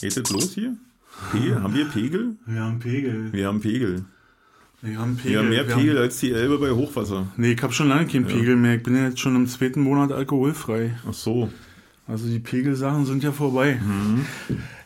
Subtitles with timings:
[0.00, 0.76] Geht es los hier?
[1.32, 1.62] Pegel?
[1.62, 2.36] Haben wir Pegel?
[2.46, 3.32] Wir haben Pegel.
[3.32, 4.04] Wir haben Pegel.
[4.80, 5.30] Wir haben Pegel.
[5.32, 7.26] Wir haben mehr Wir Pegel als die Elbe bei Hochwasser.
[7.36, 8.76] Nee, ich habe schon lange keinen Pegel mehr.
[8.76, 10.96] Ich bin ja jetzt schon im zweiten Monat alkoholfrei.
[11.06, 11.50] Ach so.
[12.10, 13.78] Also die Pegelsachen sind ja vorbei.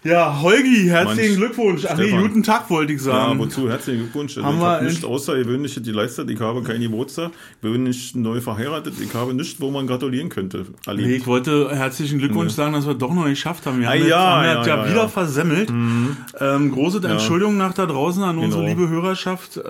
[0.02, 1.86] Ja, Holgi, herzlichen Mann, Glückwunsch.
[1.88, 3.38] Ach nee, guten Tag wollte ich Ja, sagen.
[3.38, 3.70] wozu?
[3.70, 4.36] Herzlichen Glückwunsch.
[4.36, 6.28] Haben ich habe nichts end- Außergewöhnliches geleistet.
[6.28, 7.30] Ich habe keinen Geburtstag.
[7.62, 8.92] Ich bin nicht neu verheiratet.
[9.02, 10.66] Ich habe nichts, wo man gratulieren könnte.
[10.84, 11.08] Erlebt.
[11.08, 13.80] Nee, ich wollte herzlichen Glückwunsch sagen, dass wir doch noch geschafft haben.
[13.80, 15.08] Wir haben Ah, jetzt, ja, haben ja, ja, ja, wieder ja.
[15.08, 15.70] versemmelt.
[15.70, 18.74] Ähm, große Entschuldigung nach da draußen an unsere Genau.
[18.82, 19.62] liebe Hörerschaft, äh,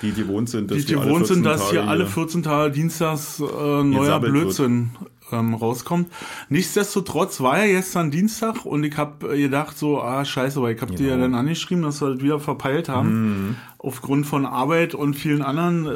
[0.00, 3.38] die gewohnt sind, dass die die gewohnt sind, 14 dass hier alle 14 Tage Dienstags
[3.40, 4.18] äh, neuer.
[4.18, 4.92] Blödsinn
[5.32, 6.10] ähm, rauskommt.
[6.48, 10.94] Nichtsdestotrotz war ja gestern Dienstag und ich habe gedacht so, ah scheiße, weil ich habe
[10.94, 11.24] dir ja Genau.
[11.24, 13.56] dann angeschrieben, dass wir das wieder verpeilt haben.
[13.78, 15.86] Aufgrund von Arbeit und vielen anderen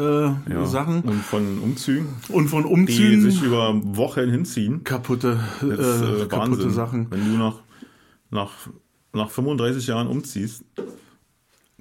[0.48, 0.66] äh, ja.
[0.66, 3.22] Sachen Und von Umzügen, und von die Umzügen.
[3.22, 4.84] sich über Wochen hinziehen.
[4.84, 6.70] kaputte, äh, ist äh, kaputte Wahnsinn.
[6.70, 7.06] Sachen.
[7.10, 7.56] Wenn du nach,
[8.31, 8.50] nach,
[9.12, 10.64] nach 35 Jahren umziehst,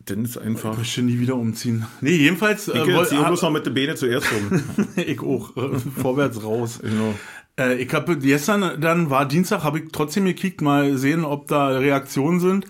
[0.06, 0.72] dann ist einfach...
[0.74, 1.86] Ich möchte nie wieder umziehen.
[2.00, 4.62] Nee, jedenfalls äh, Ich woll- ziehe hab- bloß noch mit den Beinen zuerst rum.
[4.96, 5.58] ich auch.
[5.58, 6.80] Äh, vorwärts raus.
[6.82, 7.14] Genau.
[7.58, 11.68] Äh, ich habe gestern, dann war Dienstag, habe ich trotzdem gekickt, mal sehen, ob da
[11.70, 12.68] Reaktionen sind.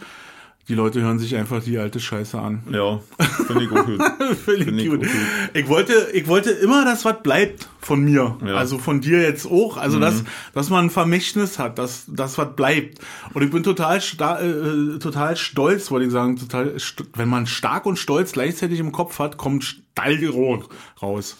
[0.68, 2.62] Die Leute hören sich einfach die alte Scheiße an.
[2.70, 3.00] Ja,
[3.48, 4.02] finde ich auch gut.
[4.44, 5.08] Finde Finde ich gut.
[5.54, 8.36] Ich wollte, ich wollte immer, dass was bleibt von mir.
[8.42, 8.48] Ja.
[8.48, 8.50] Mhm.
[8.50, 9.78] Also von dir jetzt auch.
[9.78, 13.00] Also dass, dass man ein Vermächtnis hat, dass, dass was bleibt.
[13.34, 16.36] Und ich bin total, äh, total stolz, wollte ich sagen.
[16.36, 16.76] Total,
[17.14, 20.68] wenn man stark und stolz gleichzeitig im Kopf hat, kommt Stallgeruch
[21.02, 21.38] raus.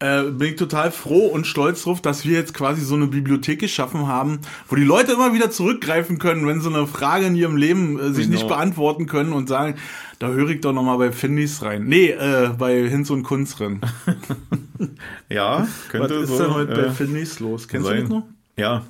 [0.00, 3.58] Äh, bin ich total froh und stolz drauf, dass wir jetzt quasi so eine Bibliothek
[3.58, 7.56] geschaffen haben, wo die Leute immer wieder zurückgreifen können, wenn sie eine Frage in ihrem
[7.56, 8.38] Leben äh, sich Genau.
[8.38, 9.74] nicht beantworten können und sagen,
[10.20, 11.86] da höre ich doch noch mal bei Findys rein.
[11.86, 13.80] Nee, äh, bei Hinz und Kunz drin.
[15.28, 16.38] Ja, Was könnte ist so.
[16.38, 17.66] denn heute bei äh, Findys los?
[17.68, 18.00] Kennst du sein.
[18.02, 18.22] das noch?
[18.56, 18.84] Ja.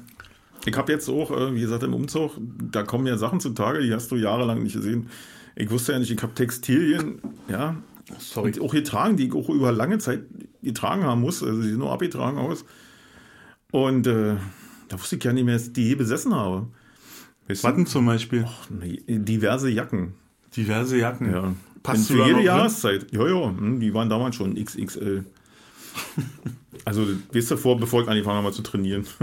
[0.67, 3.93] Ich habe jetzt auch, äh, wie gesagt, im Umzug, da kommen ja Sachen zutage, die
[3.94, 5.09] hast du jahrelang nicht gesehen.
[5.56, 7.77] Ich wusste ja nicht, ich habe Textilien, ja,
[8.19, 8.58] Sorry.
[8.60, 10.22] auch getragen, die ich auch über lange Zeit
[10.62, 11.42] getragen haben muss.
[11.42, 12.64] Also die sind nur abgetragen aus.
[13.70, 14.36] Und äh,
[14.88, 16.69] da wusste ich ja nicht mehr, dass ich die je besessen habe.
[17.48, 17.69] Weißt du?
[17.69, 18.46] Watten zum Beispiel.
[18.70, 20.14] Nee, diverse Jacken.
[20.56, 21.30] Diverse Jacken.
[21.30, 21.54] Ja.
[21.82, 22.44] Passt Und für jede drin?
[22.44, 23.06] Jahreszeit.
[23.12, 25.25] Ja, ja, hm, die waren damals schon XXL.
[26.84, 27.04] Also,
[27.34, 29.04] weißt du, vor, bevor ich angefangen habe zu trainieren.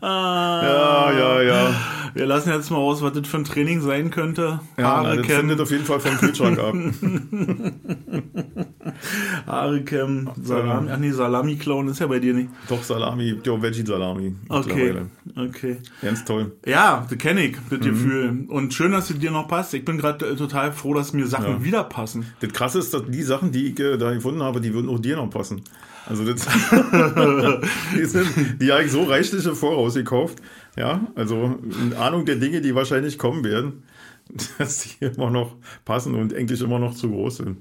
[0.00, 1.74] ja, ja, ja.
[2.14, 4.60] Wir lassen jetzt mal aus, was das für ein Training sein könnte.
[4.78, 6.74] ja Haare na, das kämmen, findet auf jeden Fall vom Kühlschrank ab.
[9.46, 10.88] Haare kämmen, Salami.
[10.90, 12.48] Ach nee, Salami-Clown ist ja bei dir nicht.
[12.68, 14.34] Doch, Salami, ja, Veggie-Salami.
[14.48, 15.10] Okay, mittlerweile.
[15.36, 15.78] Okay.
[16.02, 16.52] Ganz toll.
[16.66, 17.82] Ja, das kenne ich, das Mhm.
[17.84, 18.44] Gefühl.
[18.48, 19.74] Und schön, dass es dir noch passt.
[19.74, 21.64] Ich bin gerade äh, total froh, dass mir Sachen Ja.
[21.64, 22.26] wieder passen.
[22.40, 24.98] Das Krasse ist, dass die Sachen, die ich äh, da gefunden habe, die würden auch
[24.98, 25.62] dir noch passen.
[26.06, 26.46] Also das,
[27.96, 30.38] die, sind, die habe ich so reichlich im Voraus gekauft.
[30.76, 33.84] Ja, also in Ahnung der Dinge, die wahrscheinlich kommen werden,
[34.58, 37.58] dass die immer noch passen und eigentlich immer noch zu groß sind.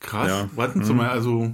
[0.00, 0.28] Krass.
[0.28, 0.44] Ja.
[0.44, 0.56] Mhm.
[0.56, 1.52] Warten Sie mal, also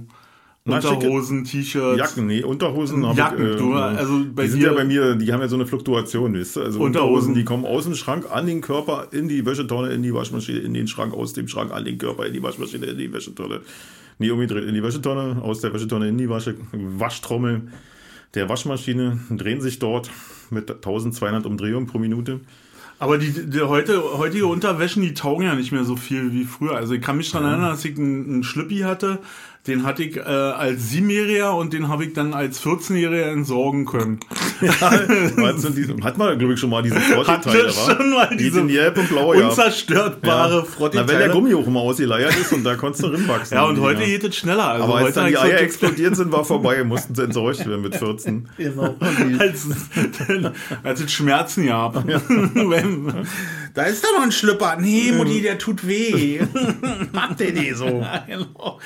[0.63, 1.97] Unterhosen, T-Shirts.
[1.97, 3.57] Jacken, nee, Unterhosen habe Jacken, ich.
[3.57, 6.57] du, also bei die sind ja bei mir, die haben ja so eine Fluktuation, weißt
[6.57, 6.61] du?
[6.61, 6.85] Also Unterhosen.
[6.85, 10.59] Unterhosen, die kommen aus dem Schrank an den Körper, in die Wäschetonne, in die Waschmaschine,
[10.59, 13.61] in den Schrank, aus dem Schrank an den Körper, in die Waschmaschine, in die Wäschetonne.
[14.19, 17.63] Nee, umgedreht, in die Wäschetonne, aus der Wäschetonne in die Wasche, Waschtrommel
[18.35, 20.11] der Waschmaschine, drehen sich dort
[20.51, 22.39] mit 1200 Umdrehungen pro Minute.
[23.01, 26.75] Aber die, die heute, heutige Unterwäschen, die taugen ja nicht mehr so viel wie früher.
[26.75, 29.17] Also ich kann mich daran erinnern, dass ich einen, einen Schlüppi hatte,
[29.67, 34.19] den hatte ich äh, als Siebenjähriger und den habe ich dann als 14-Jähriger entsorgen können.
[34.61, 38.37] Was sind diese, hat man, glaube ich, schon mal diese Frotteteile, Hatte schon mal Die
[38.37, 39.49] diese sind gelb und blau, ja.
[39.49, 40.63] Unzerstörtbare Ja.
[40.63, 41.05] Frotteteile.
[41.05, 43.57] Na, wenn der Gummi auch immer ausgeleiert ist und da konntest du rinwachsen.
[43.61, 44.07] Ja, und heute ja.
[44.07, 44.67] geht es schneller.
[44.67, 47.81] Also Aber als heute dann die Eier explodiert sind, war vorbei, mussten sie entsorgt werden
[47.81, 48.49] mit 14.
[48.57, 48.95] Genau.
[49.39, 49.67] als,
[50.83, 52.03] als es Schmerzen gab.
[52.07, 53.13] Wenn-
[53.73, 54.77] da ist da noch ein Schlüpper.
[54.77, 56.41] Nee, Mutti, der tut weh.
[57.11, 58.05] Macht der die so?
[58.27, 58.79] Genau.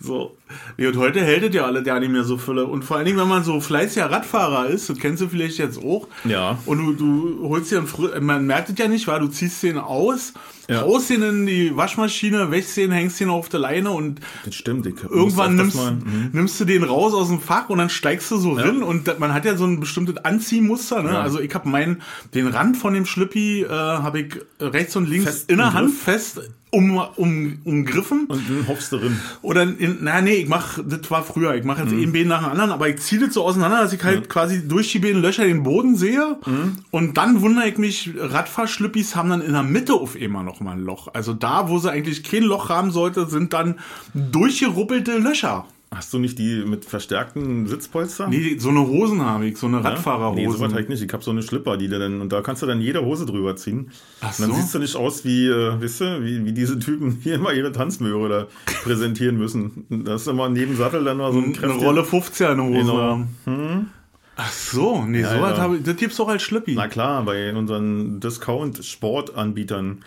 [0.00, 0.36] So.
[0.76, 2.66] Nee, und heute hält es ja alle gar nicht mehr so Fülle.
[2.66, 5.78] Und vor allen Dingen, wenn man so fleißiger Radfahrer ist, das kennst du vielleicht jetzt
[5.82, 6.08] auch.
[6.24, 6.58] Ja.
[6.66, 9.78] Und du, du holst dir einen man merkt es ja nicht, weil du ziehst den
[9.78, 10.32] aus,
[10.68, 10.82] Ja.
[10.82, 14.86] haust den in die Waschmaschine, wäschst den, hängst den auf der Leine und Das stimmt,
[14.86, 16.30] ich irgendwann nimmst, mhm.
[16.32, 19.16] nimmst du den raus aus dem Fach und dann steigst du so rein und da-
[19.18, 21.02] man hat ja so ein bestimmtes Anziehmuster.
[21.02, 21.10] Ne?
[21.12, 21.20] Ja.
[21.22, 22.02] Also ich habe meinen,
[22.34, 25.92] den Rand von dem Schlüppi äh, habe ich rechts und links Fest in der Hand
[25.94, 26.40] fest
[26.70, 28.26] um, um, umgriffen.
[28.26, 29.18] Und dann hoffst du drin.
[29.42, 32.02] Oder in, na nee, ich mach, das war früher, ich mache jetzt Mhm.
[32.02, 34.66] ein Bein nach dem anderen, aber ich ziehe das so auseinander, dass ich halt quasi
[34.68, 36.36] durch die beiden Löcher den Boden sehe.
[36.44, 36.76] Mhm.
[36.90, 40.72] Und dann wundere ich mich, Radfahrschlüppis haben dann in der Mitte auf immer noch mal
[40.72, 41.08] ein Loch.
[41.14, 43.78] Also da, wo sie eigentlich kein Loch haben sollte, sind dann
[44.14, 45.66] durchgeruppelte Löcher.
[45.90, 48.28] Hast du nicht die mit verstärkten Sitzpolstern?
[48.28, 49.84] Nee, so eine Hosen habe ich, so eine Ja?
[49.84, 50.38] Radfahrerhose.
[50.38, 51.02] Nee, sowas halt nicht.
[51.02, 53.56] Ich habe so eine Schlipper, die dann, und da kannst du dann jede Hose drüber
[53.56, 53.90] ziehen.
[54.20, 54.56] Ach Und dann so.
[54.60, 57.72] siehst du nicht aus wie, äh, weißt du, wie, wie diese Typen hier immer ihre
[57.72, 58.46] Tanzmöhre da
[58.84, 59.86] präsentieren müssen.
[59.88, 62.98] Da ist immer neben Sattel dann mal so ein eine Rolle 50er eine Hose Genau.
[63.00, 63.90] haben.
[64.36, 65.62] Ach so, nee, Ja, sowas ja.
[65.62, 66.74] habe ich, das gibt's auch als Schlüppi.
[66.74, 70.04] Na klar, bei unseren Discount-Sportanbietern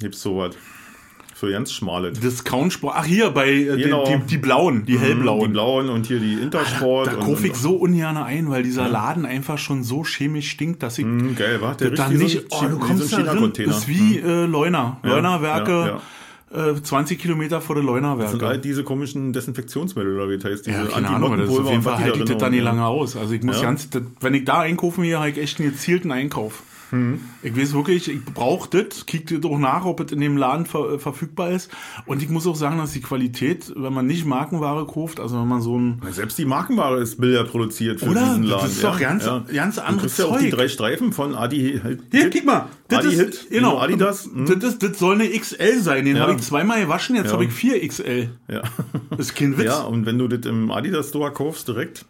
[0.00, 0.54] gibt's sowas.
[1.42, 2.12] Für ganz schmale.
[2.12, 2.94] Discount Sport.
[2.96, 4.04] Ach hier bei äh, Genau.
[4.06, 5.40] die, die, die blauen, die hellblauen.
[5.40, 7.08] Die blauen und hier die Intersport.
[7.08, 10.84] Da und- kaufe ich so ungern ein, weil dieser Laden einfach schon so chemisch stinkt,
[10.84, 11.74] dass ich Hm, geil, wa?
[11.74, 14.98] Der da nicht, so oh, du so kommst ein da drin, ist wie äh, Leuna.
[15.02, 15.98] Ja, Leunawerke,
[16.52, 18.46] ja, Äh, 20 Kilometer vor der Und Leunawerke.
[18.46, 21.68] all diese komischen Desinfektionsmittel, oder wie das heißt, diese Ja, keine Ahnung, das ist auf
[21.68, 22.76] jeden Fall halte ich da das nicht haben.
[22.76, 23.16] lange aus.
[23.16, 23.62] Also ich muss Ja.
[23.62, 26.62] ganz, das, wenn ich da einkaufen gehe, habe ich echt einen gezielten Einkauf.
[26.92, 27.20] Hm.
[27.42, 30.66] Ich weiß wirklich, ich brauche das, kick das auch nach, ob es in dem Laden
[30.66, 31.70] ver, äh, verfügbar ist.
[32.06, 35.48] Und ich muss auch sagen, dass die Qualität, wenn man nicht Markenware kauft, also wenn
[35.48, 38.20] man so ein Selbst die Markenware ist Bilder produziert für Oder?
[38.24, 38.66] diesen Das Laden.
[38.70, 40.58] ist doch ganz- ganz Du anderes kriegst ja auch die Zeug.
[40.58, 41.80] drei Streifen von Adi.
[42.12, 42.68] Hier, guck mal.
[42.88, 44.26] Das Adi ist, Hit, genau, Adidas.
[44.26, 44.44] Hm.
[44.46, 46.04] Das, ist, das soll eine XL sein.
[46.04, 46.22] Den Ja.
[46.24, 47.32] habe ich zweimal gewaschen, jetzt Ja.
[47.32, 48.28] habe ich 4 XL.
[48.48, 48.60] Ja.
[49.08, 49.64] Das ist kein Witz.
[49.64, 52.04] ja, und wenn du das im Adidas Store kaufst direkt,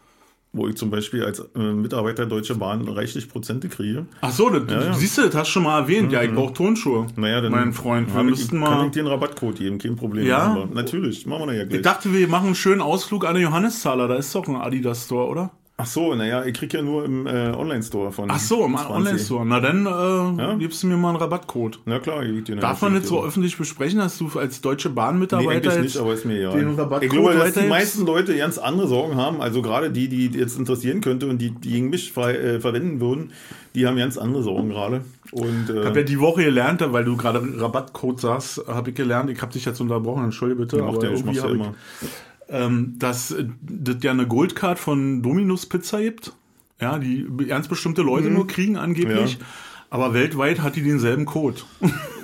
[0.52, 4.70] wo ich zum Beispiel als äh, Mitarbeiter Deutsche Bahn reichlich Prozente kriege, Ach so, das,
[4.70, 4.90] ja.
[4.90, 4.94] Mhm.
[4.94, 6.12] siehst du, das hast du schon mal erwähnt.
[6.12, 7.06] Ja, ich brauche Turnschuhe.
[7.16, 8.86] naja, dann mein Freund, wir müssten kann mal.
[8.86, 10.26] ich dir einen Rabattcode geben, kein Problem.
[10.26, 10.38] Ja?
[10.38, 11.76] Aber natürlich, machen wir ja gleich.
[11.78, 14.08] Ich dachte, wir machen einen schönen Ausflug an den Johanneszahler.
[14.08, 15.50] Da ist doch ein Adidas Store, oder?
[15.82, 18.90] Ach so, naja, ich krieg ja nur im äh, Online-Store von Ach so, im 20.
[18.90, 19.44] Online-Store.
[19.44, 21.80] Na dann äh, gibst du mir mal einen Rabattcode.
[21.86, 24.94] Na klar, ich dir Darf man das so öffentlich besprechen, dass du als Deutsche Nee,
[24.94, 26.56] Bahnmitarbeiter jetzt nicht, aber ist mir egal.
[26.56, 29.42] den Rabattcode Ich glaube, dass die meisten Leute ganz andere Sorgen haben.
[29.42, 33.00] Also gerade die, die jetzt interessieren könnte und die, die gegen mich frei, äh, verwenden
[33.00, 33.32] würden,
[33.74, 35.02] die haben ganz andere Sorgen gerade.
[35.32, 38.96] Und Ich habe ja äh, die Woche gelernt, weil du gerade Rabattcode sagst, habe ich
[38.96, 41.74] gelernt, ich habe dich jetzt unterbrochen, entschuldige bitte, macht aber ja, ich mach's ja immer.
[42.02, 42.08] ich,
[42.48, 46.32] ähm, dass äh, das ja eine Goldcard von Dominus Pizza gibt,
[46.80, 49.36] ja, die ganz bestimmte Leute nur kriegen angeblich.
[49.38, 49.42] Mhm.
[49.42, 49.46] Ja.
[49.90, 51.60] Aber weltweit hat die denselben Code.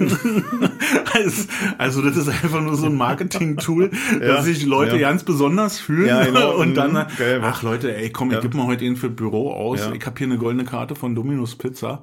[1.13, 1.43] also,
[1.77, 5.11] also das ist einfach nur so ein Marketing-Tool, Ja, dass sich Leute ja.
[5.11, 6.57] ganz besonders fühlen Ja, genau.
[6.59, 9.53] und dann, Mhm, geil, ach Leute, ey, komm, ich gebe mal heute einen für Büro
[9.53, 9.81] aus.
[9.95, 12.03] Ich habe hier eine goldene Karte von Dominus Pizza.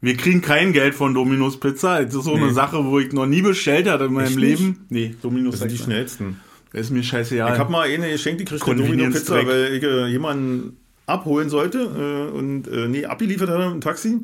[0.00, 2.04] Wir kriegen kein Geld von Dominus Pizza.
[2.04, 2.52] Das ist so eine Nee.
[2.52, 4.86] Sache, wo ich noch nie bestellt habe in meinem Echt Leben.
[4.88, 5.84] Nee, Dominus Das sind die Pizza.
[5.86, 6.40] schnellsten.
[6.76, 7.54] Ist mir scheißegal.
[7.54, 9.48] Ich habe mal eine geschenkt, die kriegt eine Domino Convenience Pizza, Dreck.
[9.48, 10.76] weil ich äh, jemanden
[11.06, 14.20] abholen sollte äh, und äh, nee, abgeliefert hatte im Taxi.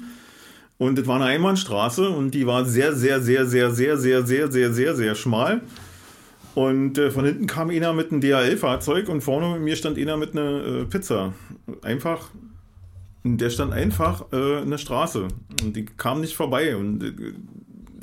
[0.76, 4.50] Und das war eine Einbahnstraße und die war sehr, sehr, sehr, sehr, sehr, sehr, sehr,
[4.50, 5.62] sehr, sehr, sehr schmal.
[6.54, 10.19] Und äh, von hinten kam einer mit einem DHL-Fahrzeug und vorne mit mir stand einer
[10.19, 11.32] mit einer äh, Pizza.
[11.81, 12.28] Einfach,
[13.25, 15.28] der stand einfach äh, in der Straße
[15.62, 17.12] und die kam nicht vorbei und äh,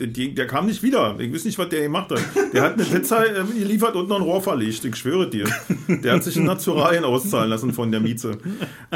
[0.07, 1.15] die, der kam nicht wieder.
[1.19, 2.21] Ich weiß nicht, was der gemacht hat.
[2.53, 4.85] Der hat eine Pizza äh, geliefert und noch ein Rohr verlegt.
[4.85, 5.45] Ich schwöre dir.
[5.87, 8.37] Der hat sich in Naturalien auszahlen lassen von der Miete.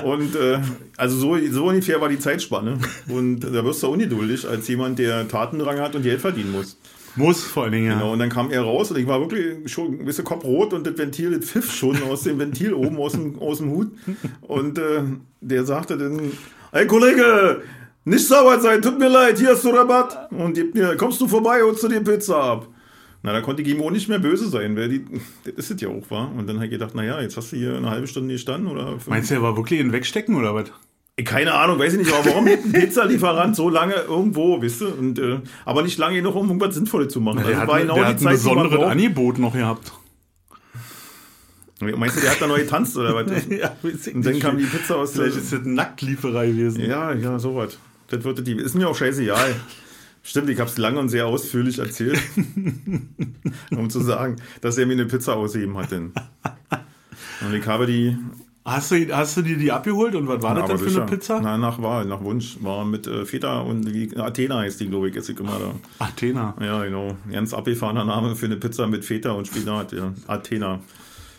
[0.03, 0.59] Und äh,
[0.97, 2.79] also so, so ungefähr war die Zeitspanne.
[3.07, 6.77] Und da wirst du ungeduldig als jemand, der Tatendrang hat und Geld verdienen muss.
[7.15, 7.93] Muss vor allen Dingen, ja.
[7.93, 10.87] Genau, und dann kam er raus und ich war wirklich schon ein bisschen kopfrot und
[10.87, 13.91] das Ventil, das pfiff schon aus dem Ventil oben aus dem, aus dem Hut.
[14.41, 15.03] Und äh,
[15.39, 16.31] der sagte dann,
[16.71, 17.61] ey Kollege,
[18.05, 20.31] nicht sauer sein, tut mir leid, hier hast du Rabatt.
[20.31, 22.67] Und gib mir, kommst du vorbei, holst du dir Pizza ab.
[23.25, 25.05] Na, da konnte auch nicht mehr böse sein, weil die,
[25.55, 26.29] das ist ja auch, war.
[26.35, 28.97] Und dann habe ich gedacht, naja, jetzt hast du hier eine halbe Stunde gestanden oder.
[29.07, 30.65] Meinst du, er war wirklich in Wegstecken oder was?
[31.23, 34.87] Keine Ahnung, weiß ich nicht, aber warum ein Pizzalieferant so lange irgendwo, wisst du?
[34.87, 37.43] Und, äh, aber nicht lange genug, um irgendwas Sinnvolles zu machen.
[37.45, 38.85] Der hat, war der genau die hat ein Zeit, man besonderes.
[38.87, 39.93] Angebot noch gehabt.
[41.79, 43.47] Meinst du, der hat da neu getanzt oder was?
[43.49, 43.75] ja,
[44.13, 45.25] Und dann kam die Pizza aus der.
[45.25, 46.81] Vielleicht ist das eine Nacktlieferei gewesen.
[46.81, 47.77] Ja, ja, sowas.
[48.07, 48.53] Das wird die.
[48.53, 49.55] Ist mir auch scheißegal.
[50.25, 52.17] Stimmt, ich habe es lange und sehr ausführlich erzählt,
[53.71, 55.91] um zu sagen, dass er mir eine Pizza ausheben hat.
[55.91, 56.13] Denn.
[57.41, 58.17] Und ich habe die.
[58.65, 61.05] Hast, du, hast du dir die abgeholt und was war das denn für eine sicher.
[61.05, 61.41] Pizza?
[61.43, 62.57] Na, nach Wahl, nach Wunsch.
[62.61, 66.05] War mit äh, Feta und wie, Athena heißt die, glaube ich, ist immer da.
[66.05, 66.55] Athena.
[66.61, 67.17] Ja, genau.
[67.29, 69.91] Ganz abgefahrener Name für eine Pizza mit Feta und Spinat.
[69.91, 70.13] Ja.
[70.27, 70.79] Athena.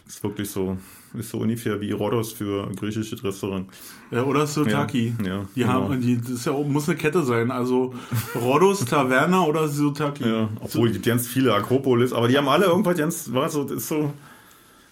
[0.06, 0.76] Ist wirklich so.
[1.16, 3.68] Ist so ungefähr wie Rhodos für ein griechisches Restaurant.
[4.10, 5.14] Ja, oder Sotaki.
[5.22, 5.72] Ja, ja, die genau.
[5.72, 7.50] haben, die, das ist ja, auch- muss eine Kette sein.
[7.52, 7.94] Also
[8.34, 10.28] Rodos, Taverna oder Sotaki.
[10.28, 13.62] Ja, obwohl es gibt ganz viele Akropolis, aber die haben alle irgendwas ganz, war so,
[13.64, 14.12] das ist so,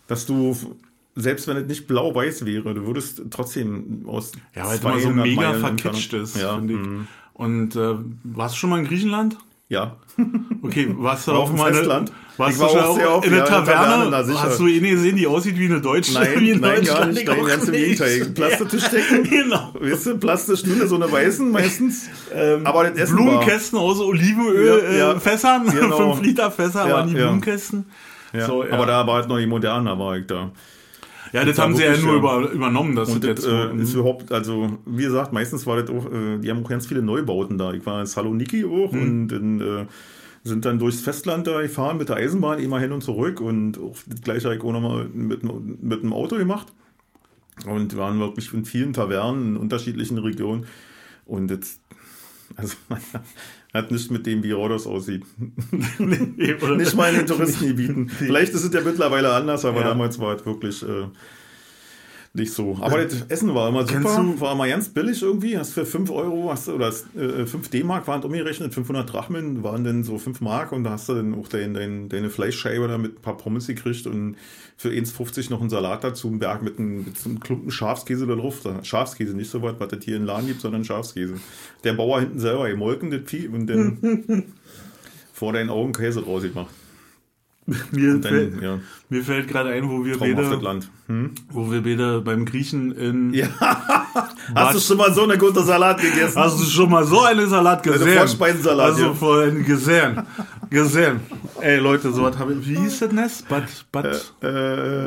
[0.07, 0.57] dass du,
[1.17, 5.01] selbst wenn es nicht blau-weiß wäre, du würdest trotzdem aus Ja, weil es immer so
[5.09, 6.81] 200 mega Meilen verkitscht ist, Ja, finde ich.
[6.81, 7.07] mhm.
[7.35, 9.39] Und äh, warst du schon mal in Griechenland?
[9.73, 9.97] Ja.
[10.63, 12.13] Okay, warst du War auf dem mal eine- Festland.
[12.37, 14.43] Warst Ich du war auch sehr oft, in der ja, in Taverne, sicher.
[14.43, 16.15] Hast du eine gesehen, die aussieht wie eine Deutsche?
[16.15, 17.73] Nein, wie in nein, gar nicht, Ich nein, ganz im.
[17.75, 18.25] Gegenteil.
[18.35, 19.23] Plastiktischdecken.
[19.31, 19.75] Genau.
[19.79, 22.09] Weißt du, plastisch nur so eine weißen meistens.
[22.65, 25.13] aber das Essen war, Blumenkästen aus Olivenöl, Ja, ja.
[25.13, 26.15] äh, Fässern, Genau.
[26.15, 27.25] 5 Liter Fässer, Ja, waren die ja.
[27.27, 27.87] Blumenkästen.
[28.33, 28.73] Ja, So, ja.
[28.73, 30.51] Aber da war halt noch die moderne, war ich da.
[31.33, 33.95] Ja, das war haben sie ja nur über, übernommen, Und das das jetzt äh, ist
[33.95, 37.59] überhaupt, also wie gesagt, meistens war das auch, äh, die haben auch ganz viele Neubauten
[37.59, 37.73] da.
[37.73, 39.03] Ich war in Saloniki auch Mhm.
[39.03, 39.87] und dann, äh,
[40.45, 43.97] sind dann durchs Festland da gefahren mit der Eisenbahn immer hin und zurück und auch
[44.07, 46.67] das gleiche habe ich auch nochmal mit, mit dem Auto gemacht.
[47.67, 50.67] Und waren wirklich in vielen Tavernen in unterschiedlichen Regionen.
[51.27, 51.81] Und jetzt,
[52.57, 52.77] also
[53.73, 55.23] hat nichts mit dem, wie Rhodos aussieht.
[55.99, 56.77] oder?
[56.77, 58.09] Nicht mal in den Touristengebieten.
[58.09, 59.89] Vielleicht ist es ja mittlerweile anders, aber Ja.
[59.89, 61.07] damals war es wirklich äh,
[62.35, 62.79] nicht so.
[62.81, 65.59] Aber das Essen war immer super, war immer ganz billig irgendwie.
[65.59, 69.85] Hast für 5 Euro, hast du, oder äh, 5 D-Mark waren umgerechnet, 500 Drachmen waren
[69.85, 72.97] dann so 5 Mark und da hast du dann auch dein, dein, deine Fleischscheibe da
[72.97, 74.37] mit ein paar Pommes gekriegt und
[74.79, 78.27] für 1,50 noch einen Salat dazu, einen Berg mit einem, mit so einem Klumpen Schafskäse
[78.27, 78.63] da drauf.
[78.83, 81.35] Schafskäse, nicht so was, was das hier im Laden gibt, sondern Schafskäse.
[81.85, 84.45] Der Bauer hinten selber gemolken, das Vieh, und dann
[85.35, 86.71] vor deinen Augen Käse rausgemacht.
[87.93, 88.79] mir, Dann, fällt, ja,
[89.09, 90.91] mir fällt gerade ein, wo wir beide, Land.
[91.07, 91.31] Hm?
[91.49, 93.33] wo wir beide beim Griechen in.
[93.33, 93.47] Ja.
[94.55, 96.41] Hast du schon mal so eine gute Salat gegessen?
[96.41, 98.19] Hast du schon mal so einen Salat gesehen?
[98.19, 99.15] Vorspeisensalat, Also ja.
[99.15, 100.23] vorhin gesehen.
[100.71, 101.21] Gesehen.
[101.61, 102.67] Ey Leute, so was habe ich.
[102.69, 103.49] Wie hieß das Nest?
[103.49, 104.07] Bad, Bad,
[104.41, 104.47] äh,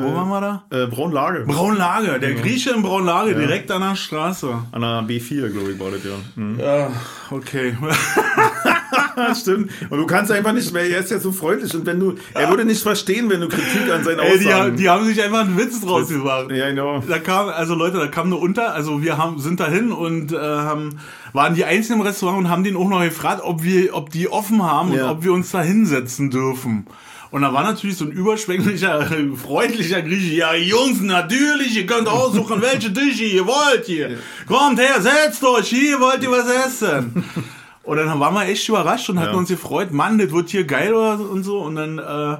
[0.02, 0.64] wo waren wir da?
[0.70, 1.44] äh, Braunlage.
[1.46, 4.48] Braunlage, der Grieche in Braunlage, direkt an der Straße.
[4.72, 6.12] An der B4, glaube ich, war das ja.
[6.36, 6.58] Hm.
[6.58, 6.90] Ja,
[7.30, 7.76] okay.
[9.16, 9.70] Ja, stimmt.
[9.90, 11.74] Und du kannst einfach nicht mehr, er ist ja so freundlich.
[11.74, 14.52] Und wenn du, er würde nicht verstehen, wenn du Kritik an seinen Ey, die, haben-
[14.60, 14.76] Aussagen.
[14.76, 16.50] die haben sich einfach einen Witz draus gemacht.
[16.50, 17.00] ja, genau.
[17.00, 20.36] Da kam, also Leute, da kam eine Unter, also wir haben, sind dahin und äh,
[20.38, 20.98] haben,
[21.32, 24.28] waren die einzigen im Restaurant und haben den auch noch gefragt, ob wir, ob die
[24.28, 25.10] offen haben und Ja.
[25.10, 26.86] ob wir uns da hinsetzen dürfen.
[27.32, 29.04] Und da war natürlich so ein überschwänglicher,
[29.42, 30.36] freundlicher Grieche.
[30.36, 34.18] Ja, Jungs, natürlich, ihr könnt aussuchen, welche Tische ihr wollt hier.
[34.46, 37.24] Kommt her, setzt euch, hier wollt ihr was essen.
[37.86, 39.38] Und dann waren wir echt überrascht und hatten Ja.
[39.38, 41.58] uns gefreut, Mann, das wird hier geil oder so und so.
[41.60, 42.36] Und dann äh,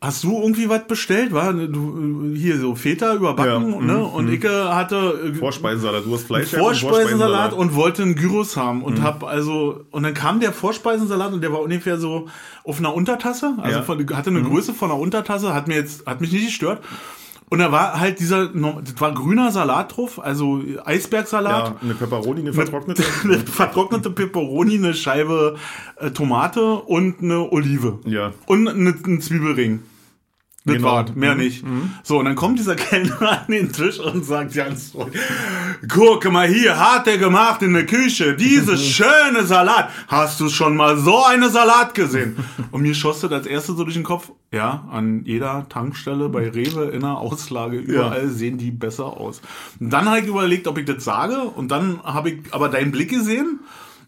[0.00, 3.94] hast du irgendwie was bestellt, war du hier so Feta überbacken, Ja, ne?
[3.98, 6.04] mhm, Und ich äh, hatte äh, Vorspeisensalat.
[6.04, 8.84] Du hast Fleisch gehabt und Vorspeisensalat und wollte einen Gyros haben Mhm.
[8.84, 12.26] und hab also und dann kam der Vorspeisensalat und der war ungefähr so
[12.64, 13.80] auf einer Untertasse, also Ja.
[13.82, 13.86] Mhm.
[13.86, 16.80] von, hatte eine Größe von einer Untertasse, hat mir jetzt hat mich nicht gestört.
[17.50, 21.68] Und da war halt dieser das war grüner Salat drauf, also Eisbergsalat.
[21.68, 23.02] Ja, eine Pepperoni, eine vertrocknete.
[23.24, 25.56] Eine vertrocknete Peperoni, eine Scheibe
[25.96, 27.98] äh, Tomate und eine Olive.
[28.04, 28.32] Ja.
[28.46, 29.80] Und eine, ein Zwiebelring.
[30.68, 30.92] Das Genau.
[30.92, 31.64] war's, mehr nicht.
[32.02, 35.12] So, und dann kommt dieser Kellner an den Tisch und sagt ganz ruhig,
[35.88, 39.90] guck mal hier, hat er gemacht in der Küche, dieses schöne Salat.
[40.08, 42.36] Hast du schon mal so eine Salat gesehen?
[42.70, 46.48] Und mir schoss das als erstes so durch den Kopf, ja, an jeder Tankstelle, bei
[46.48, 49.40] Rewe, in der Auslage, überall sehen die besser aus.
[49.80, 52.90] Und dann habe ich überlegt, ob ich das sage und dann habe ich aber deinen
[52.92, 53.60] Blick gesehen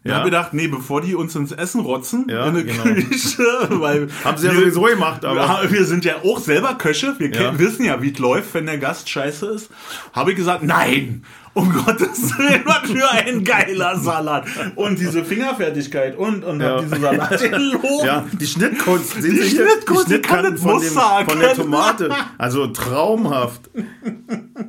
[0.09, 0.15] Ja.
[0.15, 2.83] habe gedacht, nee, bevor die uns ins Essen rotzen, Ja, in der genau.
[2.83, 5.69] Küche, weil Haben sie ja wir- sowieso gemacht, aber.
[5.69, 7.13] wir, sind ja auch selber Köche.
[7.19, 7.59] Wir Ja.
[7.59, 9.69] wissen ja, wie es läuft, wenn der Gast scheiße ist.
[10.13, 14.45] Habe ich gesagt, nein, um Gottes Willen, was für ein geiler Salat.
[14.75, 16.79] Und diese Fingerfertigkeit und, und Ja.
[16.81, 16.99] diese
[17.49, 17.85] gelobt.
[18.05, 19.17] Ja, die Schnittkunst.
[19.17, 19.45] Die hier?
[19.45, 21.53] Schnittkunst, die kann Schnittkanten das von, dem, von der.
[21.55, 22.09] Tomate.
[22.37, 23.69] Also traumhaft.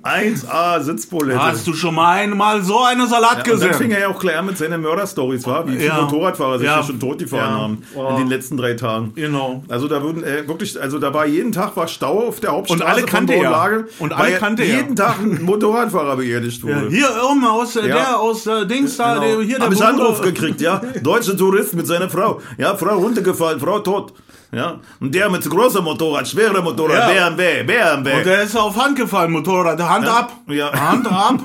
[0.02, 1.40] 1A Sitzbulette.
[1.42, 3.90] Hast du schon mal einmal so eine Salat und dann fing gesehen?
[3.92, 6.00] er ja auch gleich an mit seinen Mörder-Stories, war, wie viele Ja.
[6.02, 6.82] Motorradfahrer sich Ja.
[6.82, 7.60] schon totgefahren Ja.
[7.60, 8.08] haben Oh.
[8.10, 9.12] in den letzten drei Tagen.
[9.14, 9.62] Genau.
[9.68, 12.82] Also da wurden äh, wirklich, also da war jeden Tag war Stau auf der Hauptstraße
[12.82, 13.84] Und alle kannte er.
[13.98, 14.76] Und alle kannte er.
[14.76, 16.88] jeden Tag ein Motorradfahrer beerdigt Ja, wurde.
[16.88, 17.94] hier irgendwann aus, äh, Ja.
[17.96, 20.80] der aus äh, Dings da, der, hier der Habe ich Anruf gekriegt, ja.
[21.02, 22.40] Deutsche Tourist mit seiner Frau.
[22.58, 24.12] Ja, Frau runtergefallen, Frau tot.
[24.54, 24.80] Ja.
[25.00, 27.30] Und der mit großem Motorrad, schwerer Motorrad, Ja.
[27.30, 28.18] BMW, BMW.
[28.18, 29.80] Und der ist auf Hand gefallen, Motorrad.
[29.80, 30.12] Hand Ja.
[30.18, 30.32] ab.
[30.48, 30.72] Ja.
[30.90, 31.38] Hand ab.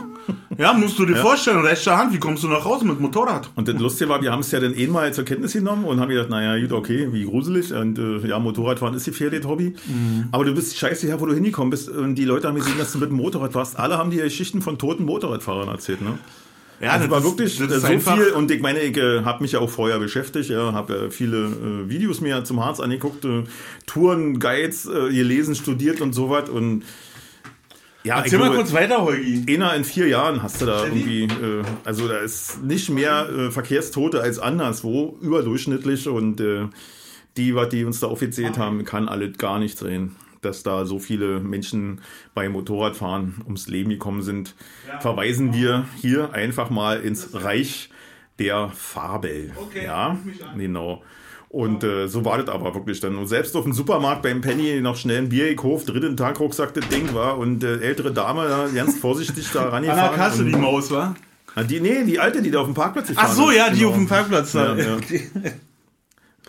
[0.58, 3.50] Ja, musst du dir vorstellen, rechte Hand, wie kommst du nach Hause mit Motorrad?
[3.56, 6.00] Und das Lustige war, wir haben es ja dann eh mal zur Kenntnis genommen und
[6.00, 7.72] haben gedacht, naja, gut, okay, wie gruselig.
[7.74, 9.76] Und äh, ja, Motorradfahren ist gefährdet Hobby.
[9.86, 10.30] Mhm.
[10.32, 11.90] Aber du bist scheiße her, wo du hingekommen bist.
[11.90, 13.78] Und die Leute haben gesehen, dass du mit dem Motorrad warst.
[13.78, 16.18] Alle haben dir Geschichten von toten Motorradfahrern erzählt, ne?
[16.80, 19.54] Ja, Also war wirklich das äh, so viel und ich meine, ich äh, habe mich
[19.54, 23.44] ja auch vorher beschäftigt, ja, habe äh, viele äh, Videos mir zum Harz angeguckt, äh,
[23.88, 26.84] Touren, Guides äh, gelesen, studiert und sowas und
[28.04, 29.44] ja, Erzähl mal kurz weiter, Holgi.
[29.56, 33.52] einer in vier Jahren hast du da irgendwie, äh, also da ist nicht mehr äh,
[33.52, 36.68] Verkehrstote als anderswo, überdurchschnittlich und äh,
[37.38, 40.16] die, was die uns da aufgezählt haben, kann alles gar nicht sein.
[40.42, 42.02] Dass da so viele Menschen
[42.36, 44.56] beim Motorradfahren ums Leben gekommen sind,
[45.00, 47.90] verweisen wir hier einfach mal ins Reich
[48.38, 49.52] der Fabel.
[49.56, 50.18] Okay, ja,
[50.56, 51.02] genau.
[51.50, 53.16] Und äh, so war das aber wirklich dann.
[53.16, 56.74] Und selbst auf dem Supermarkt beim Penny noch schnell ein Bier gekauft, dritten Tag Rucksack
[56.74, 60.16] das Ding war und äh, ältere Dame da ganz vorsichtig da An der rangefahren.
[60.18, 61.16] Kasse, die Maus, wa?
[61.56, 63.56] Ah, die, nee, die alte, die da auf dem Parkplatz gefahren Ach so, ist.
[63.58, 63.90] ja, die Genau.
[63.90, 64.76] auf dem Parkplatz da.
[64.76, 64.98] Ja, ja.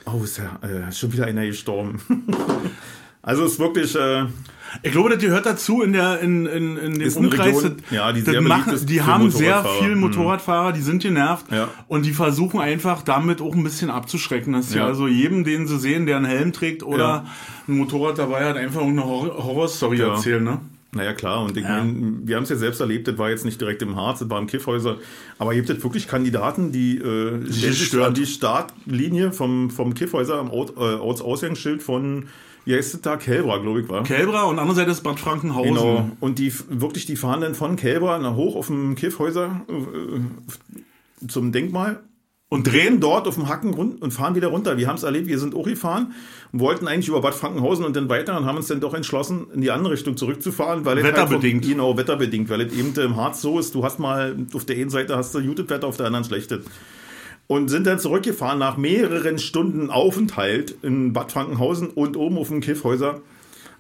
[0.07, 2.01] Oh, ist ja äh, schon wieder einer gestorben.
[3.23, 3.95] Also es ist wirklich.
[3.95, 4.25] Äh,
[4.83, 7.57] ich glaube, das gehört dazu in der in, in, in dem Ist Umkreis.
[7.57, 10.01] Region, das- ja, die das machen, die haben sehr viele Mhm.
[10.03, 11.69] Motorradfahrer, die sind genervt Ja.
[11.89, 14.87] und die versuchen einfach damit auch ein bisschen abzuschrecken, dass sie Ja.
[14.87, 17.25] also jedem, den sie sehen, der einen Helm trägt oder Ja.
[17.67, 20.09] ein Motorrad dabei hat, einfach eine Horror Horrorstory Ja.
[20.15, 20.61] erzählen, ne?
[20.91, 21.43] Naja, klar.
[21.45, 21.85] Und ich Ja.
[21.85, 24.31] mein, wir haben es ja selbst erlebt, das war jetzt nicht direkt im Harz, das
[24.31, 24.97] war im Kiffhäuser.
[25.39, 27.43] Aber habt jetzt wirklich Kandidaten, die äh,
[28.03, 32.27] an die Startlinie vom, vom Kiffhäuser am äh, Ortsausgangsschild von,
[32.77, 34.03] es da, Kelbra, glaube ich, war.
[34.03, 35.75] Kälbra und andererseits ist Bad Frankenhausen.
[35.75, 36.11] Genau.
[36.21, 41.53] Und die wirklich, die fahren dann von Kelbra nach hoch auf dem Kiffhäuser äh, zum
[41.53, 42.01] Denkmal
[42.51, 44.79] und drehen dort auf dem Hacken und fahren wieder runter.
[44.79, 46.15] Wir haben es erlebt, wir sind auch gefahren
[46.53, 49.49] und wollten eigentlich über Bad Frankenhausen und dann weiter und haben uns dann doch entschlossen,
[49.55, 51.65] in die andere Richtung zurückzufahren, weil es Wetterbedingt.
[51.65, 54.77] Halt genau, wetterbedingt, weil es eben im Harz so ist, du hast mal auf der
[54.77, 56.65] einen Seite hast du gutes Wetter, auf der anderen schlechtes.
[57.49, 62.61] Und sind dann zurückgefahren nach mehreren Stunden Aufenthalt in Bad Frankenhausen und oben auf dem
[62.61, 63.21] Kiffhäuser.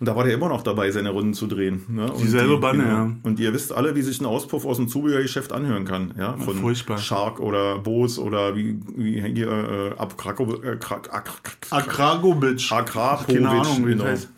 [0.00, 1.82] Und da war der immer noch dabei, seine Runden zu drehen.
[1.88, 2.10] Ne?
[2.22, 3.10] Dieselbe die- Banne, ja.
[3.25, 6.14] Und ihr wisst alle, wie sich ein Auspuff aus dem Zubehörgeschäft anhören kann.
[6.18, 6.37] Ja?
[6.38, 6.98] Von furchtbar.
[6.98, 9.48] Shark oder Bose oder wie, wie hier
[9.96, 11.32] äh, ab Krakow, äh, Krak, Ak,
[11.70, 12.70] Akragovic.
[12.72, 13.37] Akrapovic.
[13.37, 14.04] Keine Ahnung, wie das genau.
[14.04, 14.28] heißt.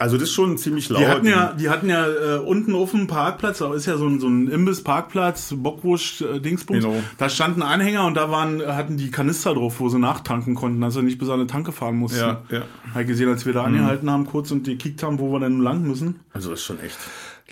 [0.00, 1.02] Also das ist schon ziemlich laut.
[1.02, 4.06] Die hatten ja, die hatten ja äh, unten auf dem Parkplatz, da ist ja so
[4.06, 6.82] ein, so ein Imbiss-Parkplatz, Bockwurst, äh, Dingsbums.
[6.82, 6.96] Genau.
[7.18, 10.94] Da standen Anhänger und da waren, hatten die Kanister drauf, wo sie nachtanken konnten, dass
[10.94, 12.18] sie nicht bis an eine Tanke fahren mussten.
[12.18, 12.62] Ja, ja.
[12.98, 15.82] Ich gesehen, als wir da angehalten haben kurz und gekickt haben, wo wir denn lang
[15.82, 16.20] müssen.
[16.32, 16.96] Also das ist schon echt.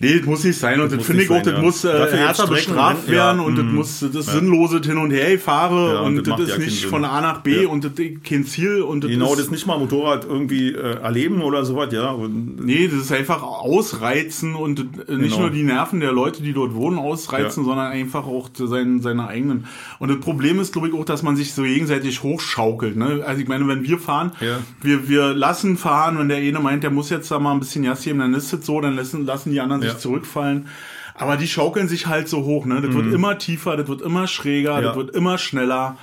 [0.01, 0.81] Nee, das muss nicht sein.
[0.81, 1.61] Und das, muss finde ich auch, das ja.
[1.61, 3.75] muss äh, härter bestraft ja, werden und das mhm.
[3.75, 6.53] muss das ist sinnloses Hin und Her, ich fahre Ja, und und, das das, ist
[6.53, 6.91] ja nicht Sinn.
[6.91, 7.69] von A nach B Ja.
[7.69, 11.43] und das kein Ziel und das Genau, ist, das nicht mal Motorrad irgendwie äh, erleben
[11.43, 12.11] oder sowas, ja.
[12.11, 14.79] Und, Nee, das ist einfach ausreizen und
[15.09, 15.41] äh, nicht Genau.
[15.41, 17.69] nur die Nerven der Leute, die dort wohnen, ausreizen, Ja.
[17.69, 19.67] sondern einfach auch sein, seine eigenen.
[19.99, 22.97] Und das Problem ist, glaube ich, auch, dass man sich so gegenseitig hochschaukelt.
[22.97, 23.23] Ne?
[23.27, 24.59] Also ich meine, wenn wir fahren, Ja.
[24.81, 27.83] wir, wir lassen fahren, wenn der eine meint, der muss jetzt da mal ein bisschen
[27.85, 29.93] Gas geben, dann ist es so, dann lassen, lassen die anderen Ja.
[29.95, 30.69] sich zurückfallen.
[31.15, 32.65] Aber die schaukeln sich halt so hoch.
[32.65, 32.81] Ne?
[32.81, 34.83] Das wird immer tiefer, das wird immer schräger, Mhm.
[34.83, 34.89] Ja.
[34.89, 35.97] das wird immer schneller.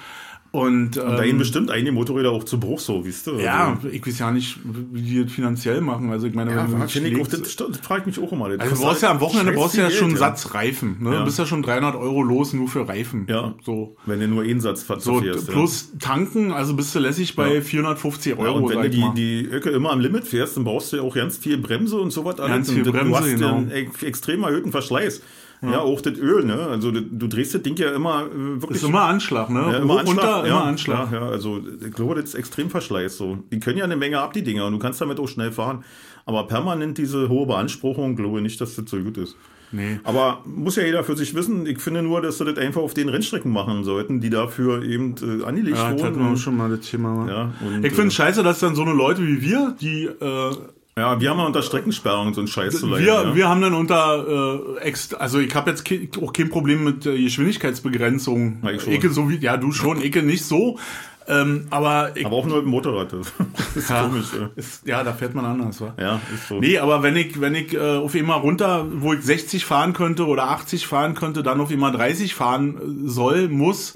[0.55, 3.31] Und, da ähm, bestimmt einige Motorräder auch zu Bruch, so, weißt du?
[3.39, 6.11] ja, ich weiß ja nicht, wie die das finanziell machen.
[6.11, 8.25] Also ich meine, Also, wenn ja, du ich auch, schlägst- das, das frage ich mich
[8.27, 8.49] auch immer.
[8.49, 10.97] Das also du brauchst ja am Wochenende scheiß brauchst ja schon einen Satz Reifen.
[11.01, 11.11] Ne?
[11.13, 11.19] Ja.
[11.19, 13.25] Du bist ja schon 300 Euro los nur für Reifen.
[13.29, 13.53] Ja.
[13.63, 13.95] So.
[14.05, 17.61] Wenn du nur einen Satz ver- So, plus tanken, also bist du lässig bei Ja.
[17.61, 18.37] 450 Ja.
[18.39, 20.97] Euro, Ja, und wenn du die, die Öcke immer am Limit fährst, dann brauchst du
[20.97, 22.39] ja auch ganz viel Bremse und sowas.
[22.39, 22.51] alles.
[22.51, 23.55] Ganz viel und Bremse, Du hast genau.
[23.57, 25.21] einen ex extrem erhöhten Verschleiß.
[25.61, 26.55] Ja, auch das Öl, ne?
[26.69, 28.81] Also das- du drehst das Ding ja immer äh, wirklich.
[28.81, 29.59] ist immer Anschlag, ne?
[29.61, 30.07] ja, Hoch, immer Anschlag.
[30.25, 31.11] runter, ja, immer Anschlag.
[31.11, 33.17] Ja, ja, also ich glaube, das ist extrem Verschleiß.
[33.17, 33.39] So.
[33.51, 35.83] Die können ja eine Menge ab, die Dinger, und du kannst damit auch schnell fahren.
[36.25, 39.35] Aber permanent diese hohe Beanspruchung, glaube ich nicht, dass das so gut ist.
[39.71, 39.99] Nee.
[40.03, 41.65] Aber muss ja jeder für sich wissen.
[41.65, 45.15] Ich finde nur, dass sie das einfach auf den Rennstrecken machen sollten, die dafür eben
[45.21, 46.37] äh, angelegt Ja, das hatten wir wurden.
[46.37, 47.27] schon mal das Thema.
[47.27, 50.51] Ja, und, ich finde äh, scheiße, dass dann so eine Leute wie wir, die äh,
[50.97, 53.05] Ja, wir haben ja unter Streckensperrung so einen Scheiß zu leiden.
[53.05, 53.35] wir, ja.
[53.35, 57.05] wir haben dann unter äh, ex also ich habe jetzt ke auch kein Problem mit
[57.05, 58.59] äh, Geschwindigkeitsbegrenzung.
[58.61, 58.93] Na, ich schon.
[58.93, 60.79] Ecke so wie ja du schon, Ecke nicht so.
[61.27, 63.11] Ähm, aber ich, Aber auch nur mit dem Motorrad.
[63.57, 64.27] Das ist ja, komisch.
[64.39, 64.49] Ja.
[64.55, 65.93] ist, ja, da fährt man anders, wa?
[65.99, 66.61] ja, ist so.
[66.61, 70.25] Nee, aber wenn ich, wenn ich äh, auf immer runter, wo ich 60 fahren könnte
[70.25, 73.95] oder 80 fahren könnte, dann auf immer 30 fahren äh, soll, muss,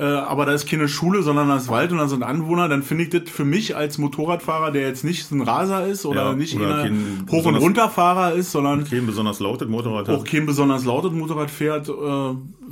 [0.00, 2.82] äh, aber da ist keine Schule, sondern da ist Wald und da sind Anwohner, dann
[2.82, 6.32] finde ich das für mich als Motorradfahrer, der jetzt nicht ein Raser ist oder Ja,
[6.32, 10.24] nicht oder kein Hoch- und Runterfahrer ist, sondern Kein besonders lautes Motorrad auch hat.
[10.26, 11.92] kein besonders lautes Motorrad fährt, äh,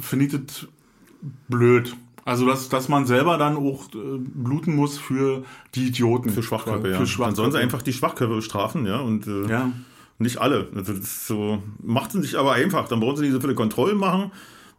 [0.01, 0.67] finde ich das
[1.49, 1.95] blöd.
[2.25, 6.29] Also, dass, dass man selber dann auch äh, bluten muss für die Idioten.
[6.31, 6.97] Für Schwachköpfe, Für ja.
[6.99, 7.51] Dann sollen Schwachköpfe.
[7.53, 9.01] sie einfach die Schwachköpfe bestrafen, ja.
[9.01, 9.71] Und äh, Ja.
[10.19, 10.69] nicht alle.
[10.75, 12.87] Also das ist so, macht sie sich aber einfach.
[12.89, 14.31] Dann brauchen sie nicht so viele Kontrollen machen,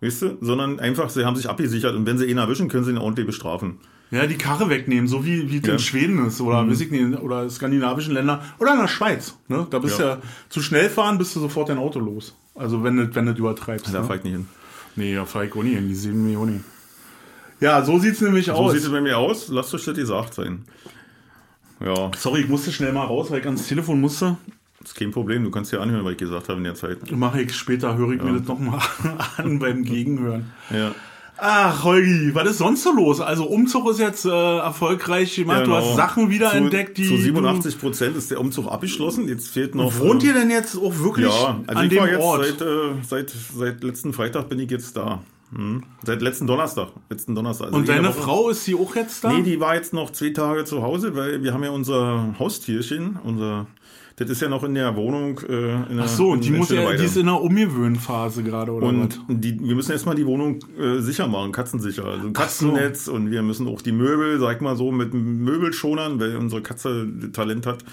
[0.02, 2.92] weißt du, sondern einfach, sie haben sich abgesichert und wenn sie ihn erwischen, können sie
[2.92, 3.78] ihn ordentlich bestrafen.
[4.12, 5.74] Ja, die Karre wegnehmen, so wie, wie es Ja.
[5.74, 5.78] Mhm.
[5.78, 9.36] in Schweden ist oder weiß ich nicht, oder skandinavischen Ländern oder in der Schweiz.
[9.48, 9.68] Ne?
[9.70, 10.10] Da bist du Ja.
[10.16, 10.22] ja.
[10.50, 12.36] zu schnell fahren, bist du sofort dein Auto los.
[12.56, 13.94] Also wenn du, wenn du übertreibst.
[13.94, 14.06] Da ne?
[14.08, 14.48] fahr ich nicht hin.
[14.96, 16.64] Nee, da fahr ich auch nicht hin, die sehen mich auch nicht.
[17.60, 18.74] Ja, so sieht's nämlich So aus.
[18.74, 19.50] sieht es bei mir aus.
[19.50, 20.64] Lasst euch das gesagt sein.
[21.84, 24.38] Ja, Sorry, ich musste schnell mal raus, weil ich ans Telefon musste.
[24.90, 25.44] Ist kein Problem.
[25.44, 27.12] Du kannst dir anhören, was ich gesagt habe in der Zeit.
[27.12, 28.80] Mache ich später, höre ich mir das nochmal
[29.38, 30.52] an beim Gegenhören.
[30.72, 30.92] Ja.
[31.42, 33.22] Ach, Holgi, was ist sonst so los?
[33.22, 35.62] Also Umzug ist jetzt äh, erfolgreich gemacht.
[35.62, 35.78] Du Genau.
[35.78, 37.06] hast Sachen wieder zu, entdeckt, die.
[37.08, 39.30] Zu 87 Prozent ist der Umzug abgeschlossen.
[39.30, 39.94] Jetzt fehlt noch.
[39.94, 42.22] Du, wohnt äh, ihr denn jetzt auch wirklich Ja, also an ich dem war jetzt
[42.22, 42.46] Ort?
[42.46, 42.66] seit, äh,
[43.08, 45.22] seit, seit letzten Freitag bin ich jetzt da.
[45.56, 45.84] Hm.
[46.04, 46.90] Seit letzten Donnerstag.
[47.10, 47.68] Letzten Donnerstag.
[47.68, 48.20] Also Und deine Woche.
[48.22, 49.32] Frau, ist sie auch jetzt da?
[49.32, 53.18] Nee, die war jetzt noch zwei Tage zu Hause, weil wir haben ja unser Haustierchen,
[53.24, 53.66] unser,
[54.26, 55.40] das ist ja noch in der Wohnung.
[55.48, 58.72] Äh, in der, Ach so, in, die muss ja, die ist in einer Umgewöhnphase gerade,
[58.72, 58.94] oder was?
[59.28, 62.06] und die, wir müssen erstmal die Wohnung äh, sicher machen, katzensicher.
[62.06, 66.62] Also Katzennetz und wir müssen auch die Möbel, sag mal so, mit Möbelschonern, weil unsere
[66.62, 67.84] Katze Talent hat,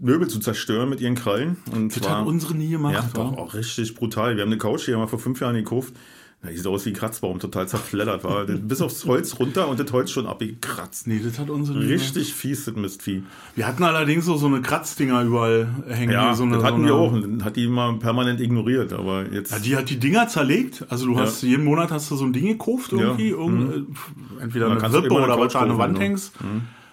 [0.00, 1.56] Möbel zu zerstören mit ihren Krallen.
[1.74, 2.94] Und Das zwar, hat unsere nie gemacht.
[2.94, 4.36] ja, doch, auch richtig brutal.
[4.36, 5.94] Wir haben eine Couch, die haben wir vor fünf Jahren gekauft.
[6.40, 8.44] Na, die sieht aus wie ein Kratzbaum, total zerfleddert war.
[8.46, 11.08] Bis aufs Holz runter und das Holz schon abgekratzt.
[11.08, 13.24] Nee, das hat unsere nie Richtig fies, das Mistvieh.
[13.56, 16.12] Wir hatten allerdings so, so eine Kratzdinger überall hängen.
[16.12, 17.44] Ja, so eine, das hatten so eine, wir auch.
[17.44, 18.92] Hat die immer permanent ignoriert.
[18.92, 19.50] Aber jetzt.
[19.50, 20.86] Ja, die hat die Dinger zerlegt.
[20.88, 23.88] Also du hast jeden Monat hast du so ein Ding gekauft irgendwie, irgend-
[24.38, 26.06] äh, entweder eine eine oder was an eine Wand genau.
[26.06, 26.34] hängst.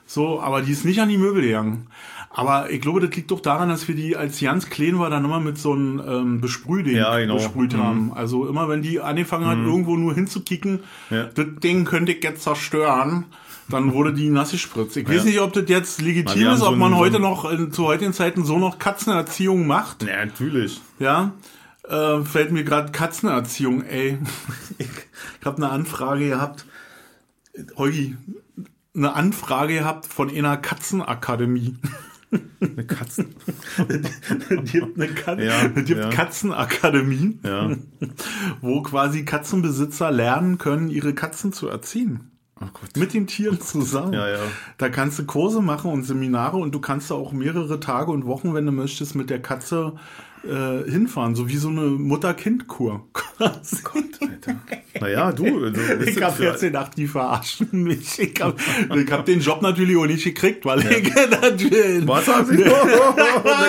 [0.07, 1.87] So, aber die ist nicht an die Möbel gegangen.
[2.37, 5.23] Aber ich glaube, das liegt doch daran, dass wir die, als ganz klein war, dann
[5.23, 7.35] immer mit so einem ähm, Besprühding Ja, genau.
[7.35, 8.11] besprüht haben.
[8.13, 11.23] Also immer, wenn die angefangen hat, irgendwo nur hinzukicken, Ja.
[11.33, 13.23] das Ding könnte ich jetzt zerstören,
[13.69, 14.97] dann wurde die nass gespritzt.
[14.97, 15.23] Ich weiß Ja.
[15.23, 17.69] nicht, ob das jetzt legitim ist, so ob ein- man so heute ein- noch, äh,
[17.69, 20.03] zu heutigen Zeiten so noch Katzenerziehung macht.
[20.03, 20.81] Ja, natürlich.
[20.99, 21.31] Ja,
[21.87, 24.19] äh, fällt mir gerade Katzenerziehung, ey.
[24.77, 24.87] ich
[25.39, 26.65] ich habe eine Anfrage gehabt,
[27.77, 28.17] Holgi,
[28.93, 31.75] eine Anfrage gehabt von einer Katzenakademie.
[32.59, 33.35] Eine Katzen.
[33.77, 36.09] Es gibt eine Kat Ja, gibt ja.
[36.09, 37.75] Katzenakademien, Ja.
[38.61, 42.31] wo quasi Katzenbesitzer lernen können, ihre Katzen zu erziehen.
[42.61, 42.65] Oh.
[42.97, 44.13] Mit den Tieren zusammen.
[44.13, 44.39] Ja, ja.
[44.77, 48.25] Da kannst du Kurse machen und Seminare und du kannst da auch mehrere Tage und
[48.25, 49.93] Wochen, wenn du möchtest, mit der Katze
[50.47, 51.35] äh, hinfahren.
[51.35, 53.05] So wie so eine Mutter-Kind-Kur.
[53.13, 53.77] quasi.
[54.21, 54.55] Alter.
[55.01, 55.43] Naja, du.
[55.65, 58.17] Also, Ich habe jetzt gedacht, die verarschen mich.
[58.17, 58.55] Ich habe
[58.95, 62.63] ich hab den Job natürlich auch nicht gekriegt, weil ich natürlich Was haben sie?
[62.63, 62.71] Der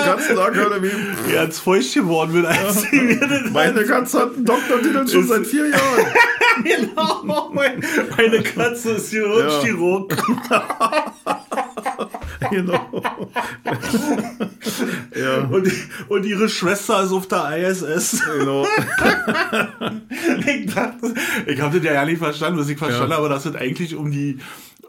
[0.04, 0.90] Katzenakademie.
[1.34, 5.46] ganz feucht geworden bin, als sie mir das Meine Katze hat einen Doktortitel schon seit
[5.48, 6.06] vier Jahren.
[6.62, 7.84] genau, mein,
[8.16, 10.16] meine Katze ist Chirurg.
[12.50, 12.78] Genau.
[15.16, 15.72] ja, Und,
[16.08, 18.22] und ihre Schwester ist auf der ISS.
[18.38, 18.66] genau.
[20.46, 21.14] Ich dachte,
[21.46, 23.16] ich habe das ja gar nicht verstanden, was ich verstanden Ja.
[23.18, 24.38] habe, dass es eigentlich um die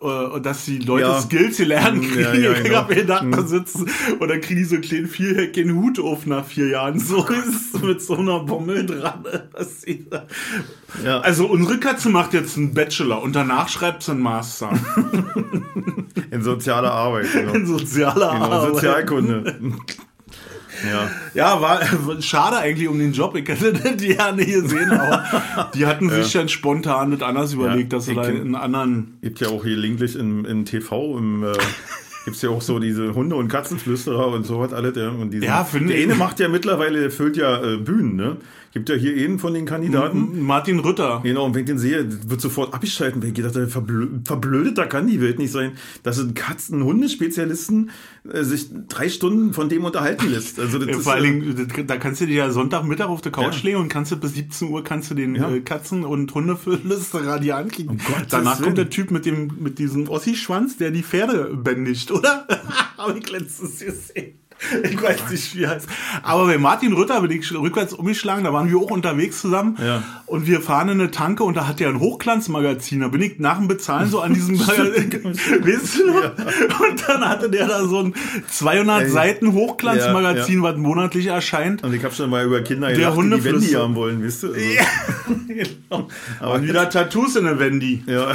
[0.02, 1.22] äh, dass die Leute Ja.
[1.22, 2.20] Skills lernen kriegen.
[2.22, 2.88] Ja, ja, genau.
[2.88, 6.46] mir gedacht, da sitzen und dann kriegen die so einen kleinen vierheckigen Hut auf nach
[6.46, 7.00] vier Jahren.
[7.00, 9.24] So ist mit so einer Bommel dran.
[11.04, 11.20] Ja.
[11.20, 14.72] Also unsere Katze macht jetzt einen Bachelor und danach schreibt sie einen Master
[16.32, 17.32] In sozialer Arbeit.
[17.34, 17.54] Genau.
[17.54, 18.74] in sozialer Genau, Arbeit.
[18.76, 19.60] Sozialkunde.
[20.86, 21.10] Ja.
[21.34, 21.80] Ja, war
[22.22, 23.36] schade eigentlich um den Job.
[23.36, 28.06] Ich hätte das gerne gesehen, aber die hatten sich dann spontan das anders überlegt, dass
[28.06, 29.18] sie da einen anderen.
[29.22, 31.54] Gibt ja auch hier linklich im, im TV, im, äh,
[32.26, 34.96] gibt's ja auch so diese Hunde- und Katzenflüsterer und so was alles.
[34.96, 38.38] Ja, und diese, Ja, finde der eine macht ja mittlerweile, füllt ja äh, Bühnen, ne?
[38.78, 40.42] Gibt ja hier einen von den Kandidaten.
[40.44, 41.22] Martin Rütter.
[41.24, 43.22] Genau, und wenn ich den sehe, wird sofort abgeschalten.
[43.24, 45.72] Wenn ich gedacht, verblö verblödeter kann die Welt nicht sein,
[46.04, 47.90] dass ein Katzen-Hundespezialisten
[48.32, 50.60] äh, sich drei Stunden von dem unterhalten lässt.
[50.60, 53.32] Also das Ja, ist, vor allen Dingen, da kannst du dir ja Sonntagmittag auf der
[53.32, 53.64] Couch Ja.
[53.64, 55.50] legen und kannst du bis 17 Uhr kannst du den Ja.
[55.50, 57.92] äh, Katzen- und Hundeflüsterer dir ankriegen.
[57.92, 57.98] Um
[58.30, 58.64] Danach Willen.
[58.66, 62.48] kommt der Typ mit dem mit diesem Ossi-Schwanz, der die Pferde bändigt, oder?
[62.98, 64.40] Habe ich letztens gesehen.
[64.84, 65.88] Ich weiß nicht, wie heißt.
[66.24, 69.78] Aber bei Martin Rütter bin ich rückwärts umgeschlagen, da waren wir auch unterwegs zusammen.
[69.80, 70.04] Ja.
[70.26, 73.02] Und wir fahren in eine Tanke und da hat der ein Hochglanzmagazin.
[73.02, 75.12] Da bin ich nach dem Bezahlen so an diesem Magazin.
[75.64, 76.32] weißt du noch?
[76.90, 78.14] Und dann hatte der da so ein
[78.50, 79.10] 200 Ey.
[79.10, 81.84] Seiten Hochglanzmagazin, was monatlich erscheint.
[81.84, 84.50] und ich habe schon mal über Kinder Der gelacht, die Wendy haben wollen, wisst ihr?
[84.50, 86.08] Also, genau.
[86.40, 88.04] Aber wieder Tattoos in der Wendy.
[88.08, 88.32] ja.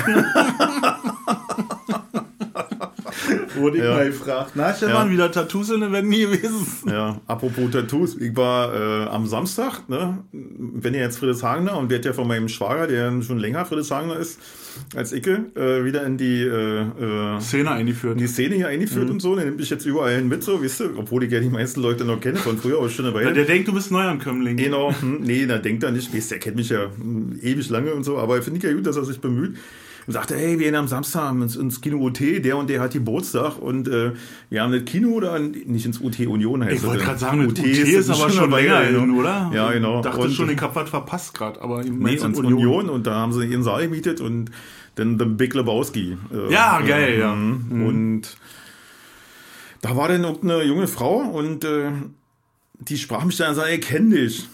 [3.56, 3.94] Wurde ich Ja.
[3.94, 4.52] mal gefragt.
[4.54, 5.12] Na, Stefan, Ja.
[5.12, 6.66] wieder Tattoos in der Wendy gewesen?
[6.88, 12.04] Ja, apropos Tattoos, ich war äh, am Samstag, ne, wenn ihr jetzt Friedrichshagener und wird
[12.04, 14.38] ja von meinem Schwager, der schon länger Friedrichshagener ist
[14.96, 16.80] als ich, äh, wieder in die, äh,
[17.36, 18.14] äh, Szene eingeführt.
[18.14, 20.62] in die Szene hier eingeführt und so, der nimmt mich jetzt überall hin mit, so,
[20.62, 23.14] wisst ihr, obwohl ich ja die meisten Leute noch kenne von früher, aber schon eine
[23.14, 23.32] Weile.
[23.34, 24.56] der denkt, du bist Neuankömmling.
[24.56, 27.68] Genau, hm, nee, da denkt er nicht, weißt, du, der kennt mich ja hm, ewig
[27.68, 29.56] lange und so, aber finde ich ja gut, dass er sich bemüht.
[30.06, 32.92] Und sagte, hey, wir gehen am Samstag ins, ins Kino UT, der und der hat
[32.92, 34.12] Geburtstag und äh,
[34.50, 37.58] wir haben das Kino da, nicht ins UT Union heißt Ich wollte gerade sagen, UT,
[37.60, 39.50] ist, ist aber schon länger hin, oder?
[39.54, 39.98] Ja, genau.
[39.98, 42.52] Ich dachte Und- schon, ich hab was verpasst gerade, aber Nee, und Union.
[42.54, 42.88] Union.
[42.90, 44.50] und da haben sie ihren Saal gemietet und
[44.96, 46.16] dann The Big Lebowski.
[46.32, 47.34] äh, Ja, äh, geil, ja.
[47.34, 47.86] mhm.
[47.86, 48.22] Und
[49.82, 51.90] da war dann eine junge Frau und äh,
[52.80, 54.48] die sprach mich dann und sagte, ich kenne dich.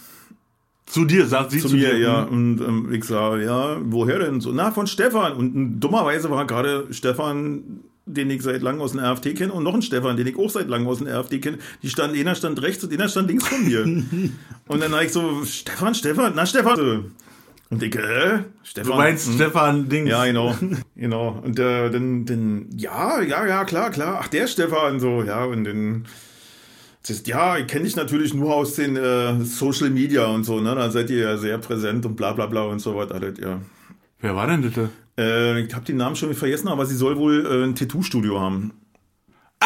[0.89, 1.99] Zu dir, sagt sie zu zu, mir, dir.
[1.99, 2.27] ja.
[2.27, 2.33] hm.
[2.33, 4.41] Und ähm, ich sage, ja, woher denn?
[4.41, 5.35] So, na, von Stefan.
[5.35, 9.75] Und dummerweise war gerade Stefan, den ich seit langem aus dem RFT kenne, und noch
[9.75, 11.59] ein Stefan, den ich auch seit langem aus dem RFT kenne.
[11.83, 13.83] Die stand, einer stand rechts und einer stand links von mir.
[14.67, 17.13] und dann habe ich so, Stefan, Stefan, na, Stefan.
[17.71, 18.93] Und ich, äh, Stefan.
[18.93, 19.35] Du meinst hm.
[19.35, 20.09] Stefan Dings.
[20.09, 20.57] Ja, genau.
[20.97, 21.39] genau.
[21.45, 24.21] Und äh, dann, dann, ja, ja, ja, klar, klar.
[24.23, 26.07] Ach, der Stefan, so, ja, und dann.
[27.27, 30.75] Ja, ich kenne dich natürlich nur aus den äh, Social Media und so, ne?
[30.75, 33.61] Da seid ihr ja sehr präsent und bla bla bla und so was alles, ja.
[34.21, 34.91] Wer war denn bitte?
[35.17, 38.73] Äh, ich habe den Namen schon vergessen, aber sie soll wohl äh, ein Tattoo-Studio haben.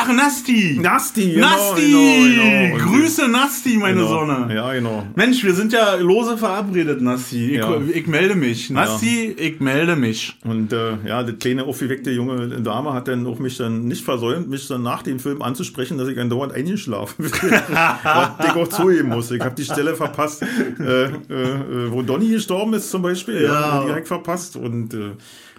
[0.05, 0.79] Ach, Nasti!
[0.83, 1.91] Nasti, genau, Nasti!
[1.93, 2.85] genau, genau.
[2.91, 4.09] Grüße Nasti, meine Genau.
[4.09, 4.53] Sonne.
[4.55, 5.07] Ja, genau.
[5.15, 7.51] Mensch, wir sind ja lose verabredet, Nasti.
[7.53, 7.77] Ich, Ja.
[7.95, 8.71] ich melde mich.
[8.71, 10.37] Nasti, ich melde mich.
[10.45, 14.49] Und äh, ja, die kleine aufgeweckte junge Dame hat dann auch mich dann nicht versäumt,
[14.51, 17.33] mich dann nach dem Film anzusprechen, dass ich andauernd eingeschlafen bin.
[17.63, 19.31] Was ich auch zugeben muss.
[19.31, 20.43] Ich habe die Stelle verpasst,
[20.81, 23.43] äh, äh, äh, wo Donny gestorben ist zum Beispiel.
[23.43, 23.53] Ja.
[23.53, 23.85] Ja.
[23.85, 24.57] direkt verpasst.
[24.57, 25.11] Und äh,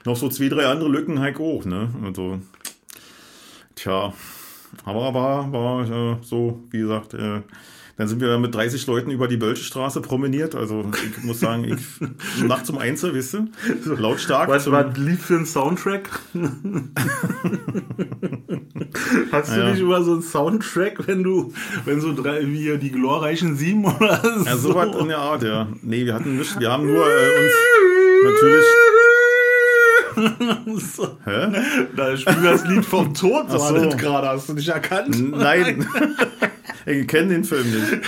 [0.05, 1.63] noch so zwei, drei andere Lücken halt auch.
[1.65, 1.89] Ne?
[2.05, 2.39] Also,
[3.75, 4.13] tja,
[4.85, 7.41] aber war, war äh, so, wie gesagt, äh,
[7.95, 10.55] dann sind wir mit 30 Leuten über die Bölschestraße promeniert.
[10.55, 10.83] Also
[11.15, 11.77] ich muss sagen, ich
[12.43, 13.47] nachts um eins, weißt du,
[13.93, 14.49] lautstark.
[14.49, 16.09] Was zum- war lief für ein Soundtrack?
[19.31, 19.69] Hast du Ja.
[19.71, 21.53] nicht über so einen Soundtrack, wenn du,
[21.85, 24.45] wenn so drei, wie die glorreichen Sieben oder so?
[24.45, 25.67] Ja, so was in der Art, ja.
[25.83, 27.53] Nee, wir hatten nicht, wir haben nur äh, uns
[28.33, 28.65] natürlich.
[30.77, 31.17] So.
[31.25, 31.47] Hä?
[31.95, 33.89] Da spielt das Lied vom Tod Ach so.
[33.97, 35.31] gerade, hast du nicht erkannt?
[35.37, 35.85] Nein.
[36.85, 38.01] ich kenne den Film nicht.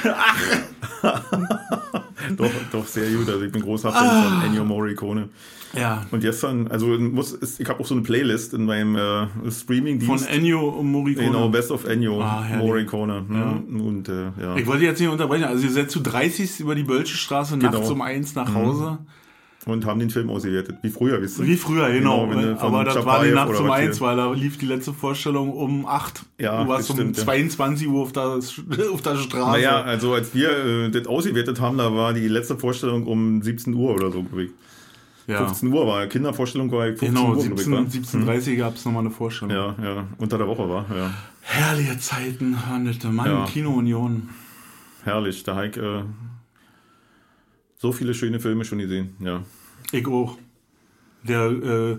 [2.38, 3.30] doch, doch, sehr gut.
[3.30, 4.24] Also ich bin großer Fan Ah.
[4.40, 5.30] von Ennio Morricone.
[5.78, 6.06] Ja.
[6.12, 10.30] Und gestern, also muss, ich habe auch so eine Playlist in meinem äh, Von Streaming-Dienst.
[10.30, 11.28] Ennio Morricone.
[11.28, 12.46] Genau, Best of Ennio Ah.
[12.58, 13.24] Morricone.
[13.28, 13.64] Ne?
[13.84, 14.56] Und äh, ja.
[14.56, 15.44] Ich wollte jetzt nicht unterbrechen.
[15.44, 17.92] Also ihr seid zu 30 über die Bölsche Straße nachts Genau.
[17.92, 19.00] um eins nach Hause.
[19.66, 20.78] Und haben den Film ausgewertet.
[20.84, 21.48] Wie früher, wisst ihr?
[21.48, 22.28] Wie früher, genau.
[22.28, 25.52] Genau, Aber das war die Nacht um hier- eins, weil da lief die letzte Vorstellung
[25.54, 26.24] um 8.
[26.40, 27.24] Ja, du warst um stimmt, ja.
[27.24, 28.28] 22 Uhr auf der,
[28.94, 29.52] auf der Straße.
[29.52, 33.74] Naja, also als wir äh, das ausgewertet haben, da war die letzte Vorstellung um 17
[33.74, 34.24] Uhr oder so.
[35.28, 35.38] ja.
[35.40, 38.34] 15 Uhr war, Kindervorstellung war 15 Genau, Uhr, glaub ich, 17, war.
[38.36, 39.52] 17.30 gab es nochmal eine Vorstellung.
[39.56, 41.12] Ja, ja, unter der Woche war, ja.
[41.42, 43.46] Herrliche Zeiten handelte Mann, Ja.
[43.46, 44.30] Kino Union.
[45.04, 46.04] Herrlich, habe ich äh,
[47.86, 49.42] so viele schöne Filme schon gesehen, ja.
[49.92, 50.38] Ich auch.
[51.24, 51.98] Der, äh,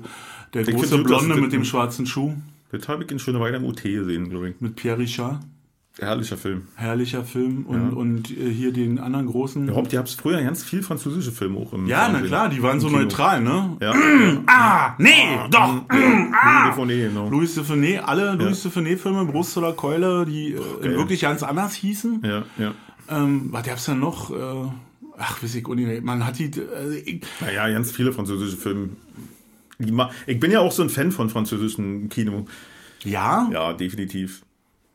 [0.54, 2.34] der find große Blonde mit dem schwarzen Schuh,
[2.72, 4.60] Das habe ich in Schöneweide im UT gesehen, glaube ich.
[4.60, 5.38] mit Pierre Richard.
[5.98, 6.62] Herrlicher Film.
[6.74, 7.64] Herrlicher Film.
[7.66, 7.96] Und, Ja.
[7.96, 9.66] und äh, hier den anderen großen.
[9.66, 12.26] Überhaupt, ihr habt früher ganz viel französische Filme auch im ja, na Fernsehen.
[12.28, 13.04] klar, die waren so Im Kino.
[13.04, 13.76] neutral, ne?
[13.80, 13.94] Ja,
[14.46, 15.84] Ah, nee, doch.
[15.88, 16.70] ah.
[16.70, 17.30] DVD, genau.
[17.30, 22.20] Louis Dufournet, alle Louis Dufournet-Filme, Brust oder Keule, die äh, wirklich ganz anders hießen.
[22.24, 22.72] Ja, ja.
[23.08, 24.30] Ähm, was gab's denn noch?
[24.30, 24.68] Äh,
[25.18, 26.04] ach, weiß ich nicht.
[26.04, 26.50] Man hat die.
[27.04, 28.90] Ich, Naja, ganz viele französische Filme.
[30.26, 32.46] Ich bin ja auch so ein Fan von französischem Kino.
[33.04, 34.42] ja, Ja, definitiv.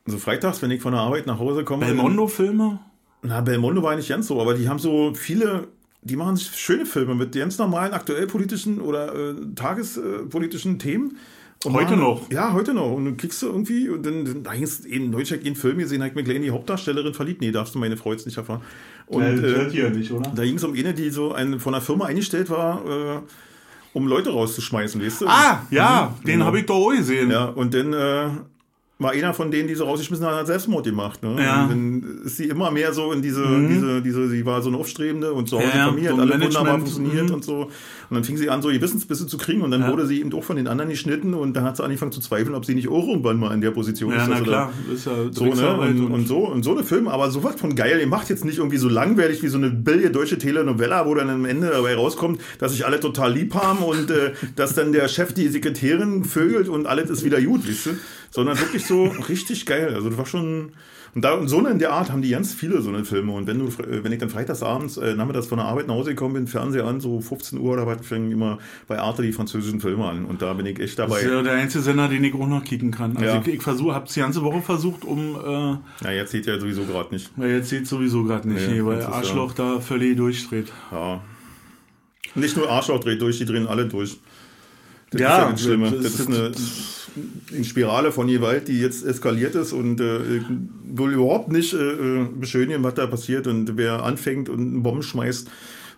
[0.07, 1.85] Also freitags, wenn ich von der Arbeit nach Hause komme.
[1.85, 2.79] Belmondo-Filme.
[3.21, 5.67] Na, Belmondo war nicht ganz so, aber die haben so viele,
[6.01, 11.17] die machen schöne Filme mit ganz normalen aktuell politischen oder äh, tagespolitischen Themen.
[11.63, 12.31] Und Heute machen- noch?
[12.31, 12.91] Ja, heute noch.
[12.91, 16.01] Und dann kriegst du irgendwie, und dann, dann da ist in Deutschland einen Film gesehen,
[16.03, 17.41] hat mir gleich in die Hauptdarstellerin verliebt.
[17.41, 18.61] Nee, darfst du meine Frau jetzt nicht erfahren.
[19.05, 20.31] Und äh, hier nicht, oder?
[20.35, 23.19] da ging es um eine, die so ein, von einer Firma eingestellt war, äh,
[23.93, 25.27] um Leute rauszuschmeißen, weißt du?
[25.27, 26.45] Ah, ja, den genau.
[26.45, 27.29] habe ich doch auch gesehen.
[27.29, 28.29] Ja, und dann äh,
[29.01, 31.23] war einer von denen, die so rausgeschmissen haben, hat Selbstmord gemacht.
[31.23, 31.43] Ne?
[31.43, 31.65] Ja.
[31.65, 31.71] Mhm.
[31.71, 34.77] Und dann ist sie immer mehr so in diese, diese, diese, sie war so eine
[34.77, 37.35] Aufstrebende und so Ja, Hause ja, Familie, so hat alle wunderbar funktioniert mhm.
[37.35, 37.69] und so.
[38.11, 39.89] Und dann fing sie an, so Gewissensbisse zu kriegen und dann Ja.
[39.89, 42.55] wurde sie eben auch von den anderen geschnitten und dann hat sie angefangen zu zweifeln,
[42.55, 44.27] ob sie nicht auch irgendwann mal in der Position Ja, ist.
[44.29, 45.77] na sie klar, ist ja so, ne?
[45.79, 47.99] Und, und so und so eine Film, aber sowas von geil.
[48.01, 51.29] Ihr macht jetzt nicht irgendwie so langweilig wie so eine billige deutsche Telenovella, wo dann
[51.29, 55.07] am Ende dabei rauskommt, dass sich alle total lieb haben und äh, dass dann der
[55.07, 57.89] Chef die Sekretärin vögelt und alles ist wieder gut, weißt du?
[58.29, 59.93] Sondern wirklich so richtig geil.
[59.95, 60.73] Also das war schon
[61.13, 63.33] und da so in der Art haben die ganz viele so eine Filme.
[63.33, 66.11] Und wenn du, äh, wenn ich dann freitagsabends, äh, nachmittags von der Arbeit nach Hause
[66.11, 69.81] gekommen bin, Fernseher an, so 15 Uhr oder was, fängen immer bei Arte die französischen
[69.81, 70.25] Filme an.
[70.25, 71.21] Und da bin ich echt Das dabei.
[71.21, 73.17] ist ja der einzige Sender, den ich auch noch kicken kann.
[73.17, 73.41] Also Ja.
[73.41, 76.59] ich, ich versuche, habe es die ganze Woche versucht, um äh, Ja, jetzt sieht ja
[76.59, 77.29] sowieso gerade nicht.
[77.35, 80.71] weil jetzt sieht sowieso gerade nicht, Nee, nee, weil das Arschloch da völlig durchdreht.
[80.91, 81.21] Ja.
[82.35, 84.17] Nicht nur Arschloch dreht durch, die drehen alle durch.
[85.11, 85.91] Das Ja, ist ja das Schlimme.
[85.91, 86.51] das Das ist eine,
[87.53, 90.41] eine Spirale von Gewalt, die jetzt eskaliert ist und äh,
[90.85, 93.47] will überhaupt nicht äh, beschönigen, was da passiert.
[93.47, 95.49] Und wer anfängt und einen Bomben schmeißt,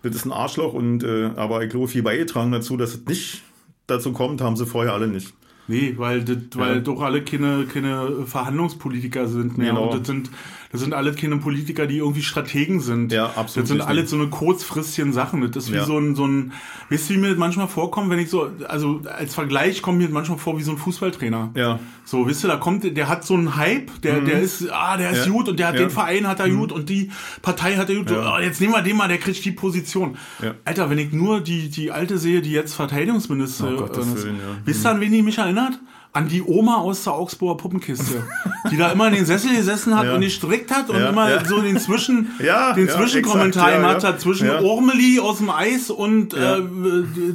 [0.02, 0.74] das ist ein Arschloch.
[0.74, 3.42] Und äh, aber ich glaube, viel beigetragen dazu, dass es nicht
[3.86, 5.32] dazu kommt, haben sie vorher alle nicht.
[5.66, 6.80] Nee, weil, das, weil Ja.
[6.80, 9.68] doch alle keine, keine Verhandlungspolitiker sind mehr.
[9.70, 9.90] Genau.
[9.90, 10.28] Und das sind,
[10.74, 13.12] das sind alle keine Politiker, die irgendwie Strategen sind.
[13.12, 13.86] Ja, absolut Das sind richtig.
[13.88, 15.40] alles so eine kurzfristigen Sachen.
[15.52, 15.84] Das ist wie Ja.
[15.84, 16.50] so ein, so ein,
[16.90, 20.04] weißt du, wie mir das manchmal vorkommt, wenn ich so, also als Vergleich kommt mir
[20.04, 21.52] das manchmal vor wie so ein Fußballtrainer.
[21.54, 21.78] Ja.
[22.04, 25.10] So, wisst ihr, da kommt, der hat so einen Hype, der, der ist, ah, der
[25.12, 25.32] ist Mhm.
[25.32, 25.38] Ja.
[25.38, 25.80] gut und der hat Ja.
[25.82, 27.10] den Verein hat er gut und die
[27.40, 28.10] Partei hat er gut.
[28.10, 28.34] Ja.
[28.34, 30.16] ah, jetzt nehmen wir den mal, der kriegt die Position.
[30.64, 34.26] Alter, wenn ich nur die, die alte sehe, die jetzt Verteidigungsministerin Oh, ist,
[34.64, 35.78] wisst ihr, an wen die mich erinnert?
[36.16, 38.22] An die Oma aus der Augsburger Puppenkiste,
[38.70, 40.14] die da immer in den Sessel gesessen hat Ja.
[40.14, 41.44] und gestrickt hat und Ja, immer ja.
[41.44, 44.08] so den Zwischen, Ja, den ja, Zwischenkommentar exakt, ja, gemacht ja.
[44.10, 44.60] hat zwischen Ja.
[44.62, 46.58] Ormeli aus dem Eis und Ja.
[46.58, 46.62] äh,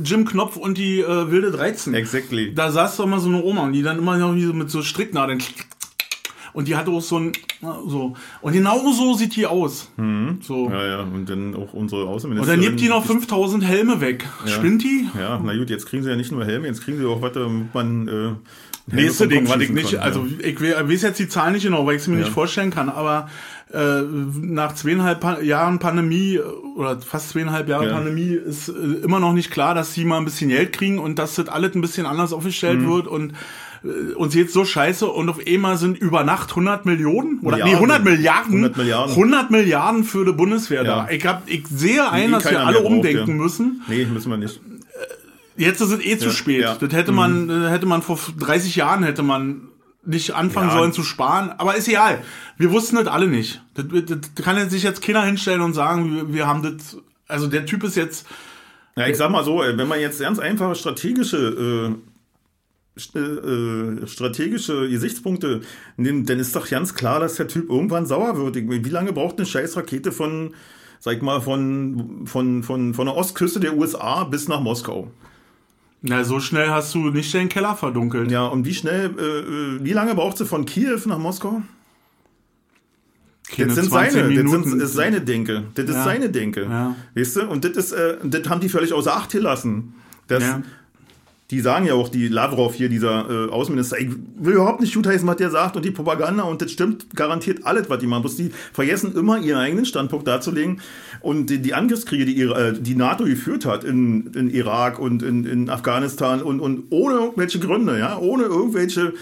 [0.03, 1.93] Jim Knopf und die äh, wilde 13.
[1.93, 2.53] Exactly.
[2.55, 4.81] Da saß doch mal so eine Oma und die dann immer noch so mit so
[4.81, 5.43] Stricknadeln
[6.53, 8.15] und die hatte auch so ein, so.
[8.41, 9.91] Und genau so sieht die aus.
[10.41, 10.69] So.
[10.69, 12.59] Ja, ja, und dann auch unsere Und Außenministerin.
[12.61, 14.25] dann nimmt die noch 5000 Helme weg.
[14.45, 15.07] Spinnt die?
[15.17, 17.33] Ja, na gut, jetzt kriegen sie ja nicht nur Helme, jetzt kriegen sie auch was,
[17.33, 18.07] damit man.
[18.07, 18.31] Äh,
[18.91, 20.45] Nächste Ding, was ich nicht, kann, also ja.
[20.47, 22.21] ich we- weiß jetzt die Zahlen nicht genau, weil ich es mir Ja.
[22.23, 23.29] nicht vorstellen kann, aber
[23.71, 24.01] äh,
[24.41, 26.41] nach zweieinhalb pa Jahren Pandemie äh,
[26.75, 27.93] oder fast zweieinhalb Jahre Ja.
[27.93, 28.71] Pandemie ist äh,
[29.03, 31.75] immer noch nicht klar, dass sie mal ein bisschen Geld kriegen und dass das alles
[31.75, 32.89] ein bisschen anders aufgestellt Mhm.
[32.89, 33.33] wird und
[33.83, 37.63] äh, uns jetzt so scheiße und auf einmal sind über Nacht 100 Millionen oder nee,
[37.75, 37.75] Milliarden.
[37.91, 39.11] 100 Milliarden 100 Milliarden.
[39.15, 41.07] 100 Milliarden für die Bundeswehr da.
[41.11, 43.43] Ich hab, ich sehe ein, eh dass wir alle braucht, umdenken ja.
[43.43, 43.83] müssen.
[43.87, 44.59] Nee, müssen wir nicht.
[45.59, 46.61] Jetzt ist es eh zu spät.
[46.61, 46.73] ja.
[46.75, 46.79] Mhm.
[46.79, 49.67] Das hätte man, äh, hätte man vor 30 Jahren hätte man
[50.05, 50.77] nicht anfangen Ja.
[50.77, 51.51] sollen zu sparen.
[51.57, 52.21] Aber ist egal.
[52.57, 53.61] Wir wussten das alle nicht.
[53.75, 57.47] Das, das kann jetzt sich jetzt keiner hinstellen und sagen, wir, wir haben das, also
[57.47, 58.25] der Typ ist jetzt,
[58.95, 61.91] Ja, ich sag mal so, wenn man jetzt ganz einfache strategische
[63.15, 65.61] äh, äh, strategische Gesichtspunkte
[65.97, 68.55] nimmt, dann ist doch ganz klar, dass der Typ irgendwann sauer wird.
[68.55, 70.53] Wie lange braucht eine scheiß Rakete von,
[70.99, 75.11] sag ich mal, von, von, von, von der Ostküste der USA bis nach Moskau?
[76.01, 78.31] Na, so schnell hast du nicht den Keller verdunkelt.
[78.31, 81.61] Ja, und wie schnell, äh, äh, wie lange braucht sie von Kiew nach Moskau?
[83.51, 84.69] Keine Das sind 20 seine, das Minuten.
[84.69, 85.63] sind, ist seine Denke.
[85.73, 86.03] Das ist Ja.
[86.03, 86.63] seine Denke.
[86.63, 86.95] Ja.
[87.15, 87.47] Weißt du?
[87.47, 89.95] Und das ist, äh, das haben die völlig außer Acht gelassen.
[90.27, 90.61] Das, Ja.
[91.51, 95.07] Die sagen ja auch, die Lavrov hier, dieser äh, Außenminister, ich will überhaupt nicht gut
[95.07, 98.21] heißen, was der sagt und die Propaganda und das stimmt garantiert alles, was die machen.
[98.21, 100.79] Bloß die vergessen immer ihren eigenen Standpunkt darzulegen
[101.21, 105.23] und die, die Angriffskriege, die, ihre, äh, die NATO geführt hat in, in Irak und
[105.23, 109.13] in, in Afghanistan und, und ohne irgendwelche Gründe, ja, ohne irgendwelche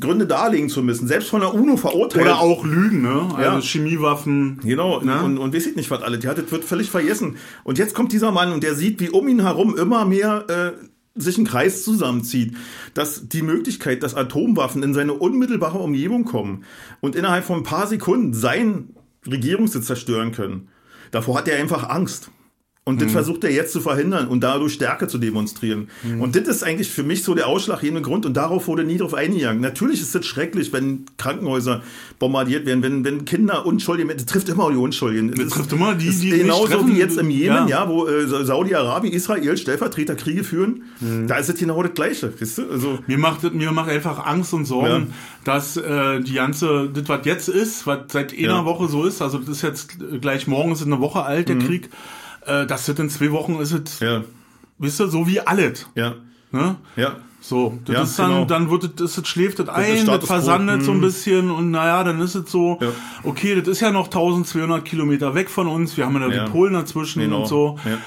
[0.00, 2.24] Gründe darlegen zu müssen, selbst von der UNO verurteilt.
[2.24, 3.28] Oder auch Lügen, ne?
[3.34, 3.60] Also Ja.
[3.60, 4.60] Chemiewaffen.
[4.62, 5.22] Genau, Ne?
[5.22, 6.18] und, und weiß ich nicht, was alle.
[6.18, 7.36] Der hat, das wird völlig vergessen.
[7.64, 10.84] Und jetzt kommt dieser Mann und der sieht, wie um ihn herum immer mehr äh,
[11.20, 12.56] sich ein Kreis zusammenzieht,
[12.94, 16.64] dass die Möglichkeit, dass Atomwaffen in seine unmittelbare Umgebung kommen
[17.00, 18.90] und innerhalb von ein paar Sekunden sein
[19.26, 20.68] Regierungssitz zerstören können.
[21.10, 22.30] Davor hat er einfach Angst.
[22.88, 25.88] Und das versucht er jetzt zu verhindern und dadurch Stärke zu demonstrieren.
[26.18, 28.24] Und das ist eigentlich für mich so der ausschlaggebende Grund.
[28.24, 29.60] Und darauf wurde nie drauf eingegangen.
[29.60, 31.82] Natürlich ist es schrecklich, wenn Krankenhäuser
[32.18, 35.32] bombardiert werden, wenn, wenn Kinder Unschuldige, das trifft immer die Unschuldigen.
[35.34, 37.84] Das trifft immer die, die genauso wie jetzt im Jemen, Ja.
[37.84, 40.82] ja, wo äh, Saudi-Arabien, Israel Stellvertreterkriege führen.
[41.26, 42.32] Da ist es genau das Gleiche.
[42.40, 42.70] Weißt du?
[42.70, 45.14] Also, Mir macht, das- mir macht einfach Angst und Sorgen, Ja.
[45.44, 48.64] dass äh, die ganze, das was jetzt ist, was seit einer Ja.
[48.64, 51.90] Woche so ist, also das ist jetzt gleich morgen ist eine Woche alt, der Krieg,
[52.48, 54.22] äh, das wird in zwei Wochen ist es, ja,
[54.78, 55.86] wisst ihr, so wie alles.
[55.94, 56.14] ja,
[56.50, 56.76] Ne?
[56.96, 57.16] ja.
[57.40, 58.44] So, das Ja, ist dann, genau.
[58.46, 60.26] dann wird es, das, das schläft das ein, das quo.
[60.26, 61.00] versandet so ein Mhm.
[61.02, 62.88] bisschen und naja, dann ist es so, Ja.
[63.22, 66.44] okay, das ist ja noch 1200 Kilometer weg von uns, wir haben ja, Ja.
[66.46, 67.42] die Polen dazwischen Genau.
[67.42, 67.78] und so.
[67.84, 67.98] Ja.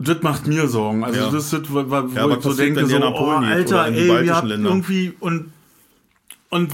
[0.00, 1.02] Das macht mir Sorgen.
[1.04, 4.36] Also das ist, wo, wo wo was ich so denke, so, oh, Alter, ey, wir
[4.36, 5.52] habt irgendwie und
[6.50, 6.70] und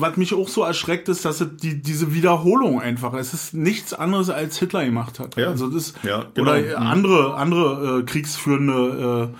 [0.00, 3.94] was mich auch so erschreckt ist, dass es die, diese Wiederholung einfach, es ist nichts
[3.94, 5.36] anderes als Hitler gemacht hat.
[5.36, 5.48] Ja.
[5.48, 6.50] Also das Ja, genau.
[6.50, 6.86] oder Mhm.
[6.86, 9.36] andere andere äh, kriegsführende äh,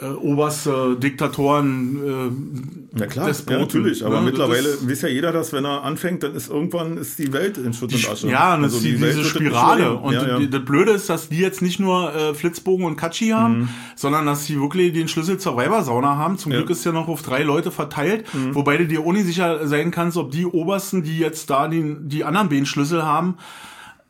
[0.00, 4.04] äh, oberste Diktatoren äh, Ja klar, Despoten, ja, natürlich.
[4.04, 4.26] Aber ne?
[4.26, 7.58] mittlerweile Das- weiß ja jeder, dass wenn er anfängt, dann ist irgendwann ist die Welt
[7.58, 8.28] in Schutt und Asche.
[8.28, 9.94] Ja, und das Also ist die, die diese Spirale.
[9.94, 10.46] Und ja, ja.
[10.46, 14.46] Das Blöde ist, dass die jetzt nicht nur äh, Flitzbogen und Katschi haben, sondern dass
[14.46, 16.38] sie wirklich den Schlüssel zur Weibersauna haben.
[16.38, 16.58] Zum Ja.
[16.58, 20.16] Glück ist ja noch auf drei Leute verteilt, wobei du dir nicht sicher sein kannst,
[20.16, 23.36] ob die Obersten, die jetzt da die, die anderen beiden Schlüssel haben,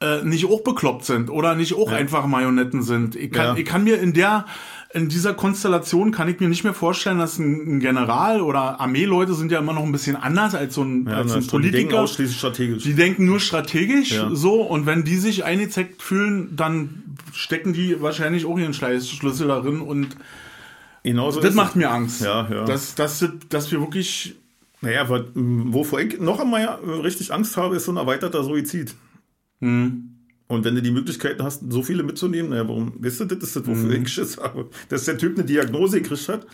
[0.01, 3.17] äh, nicht auch bekloppt sind oder nicht auch einfach Marionetten sind.
[3.17, 3.57] Ich kann, Ja.
[3.57, 4.45] ich kann mir in der
[4.94, 9.53] in dieser Konstellation kann ich mir nicht mehr vorstellen, dass ein, General oder Armeeleute sind
[9.53, 12.01] ja immer noch ein bisschen anders als so ein, ja, als ein die denken Politiker.
[12.01, 12.83] ausschließlich strategisch.
[12.85, 14.31] Die denken nur strategisch Ja.
[14.35, 19.81] so und wenn die sich eingezeckt fühlen, dann stecken die wahrscheinlich auch ihren Schlüssel darin
[19.83, 20.16] und
[21.03, 21.77] Genauso das macht es.
[21.77, 22.20] mir Angst.
[22.22, 22.64] Ja, ja.
[22.64, 24.37] Dass, dass, dass wir wirklich
[24.81, 28.94] Naja, mh, wovor ich noch einmal äh, richtig Angst habe, ist so ein erweiterter Suizid.
[29.61, 30.14] hm,
[30.49, 33.57] Und wenn du die Möglichkeiten hast, so viele mitzunehmen, naja, warum, weißt du, das ist
[33.57, 34.03] das, wofür Mhm.
[34.05, 34.67] ich Schiss habe.
[34.89, 36.47] Dass der Typ eine Diagnose gekriegt hat.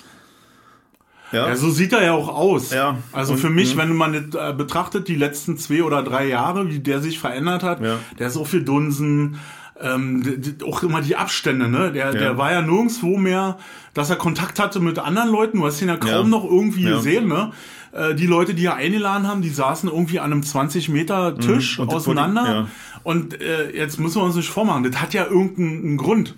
[1.33, 2.71] Ja, ja, so sieht er ja auch aus.
[2.73, 2.99] Ja.
[3.13, 6.69] Also Und- für mich, wenn man das, äh, betrachtet, die letzten zwei oder drei Jahre,
[6.71, 7.99] wie der sich verändert hat, Ja.
[8.19, 9.39] der so viel Dunsen,
[9.81, 10.23] ähm,
[10.65, 11.91] auch immer die Abstände, ne?
[11.91, 13.59] Der, der war ja nirgendwo mehr,
[13.93, 15.59] dass er Kontakt hatte mit anderen Leuten.
[15.59, 16.23] Du hast ihn ja kaum Ja.
[16.23, 16.97] noch irgendwie Ja.
[16.97, 17.51] gesehen, ne?
[17.91, 21.79] Äh, die Leute, die er eingeladen haben, die saßen irgendwie an einem 20 Meter Tisch
[21.79, 21.83] Mhm.
[21.83, 22.69] Und das auseinander.
[23.05, 26.35] Und äh, jetzt müssen wir uns nicht vormachen, das hat ja irgendeinen Grund.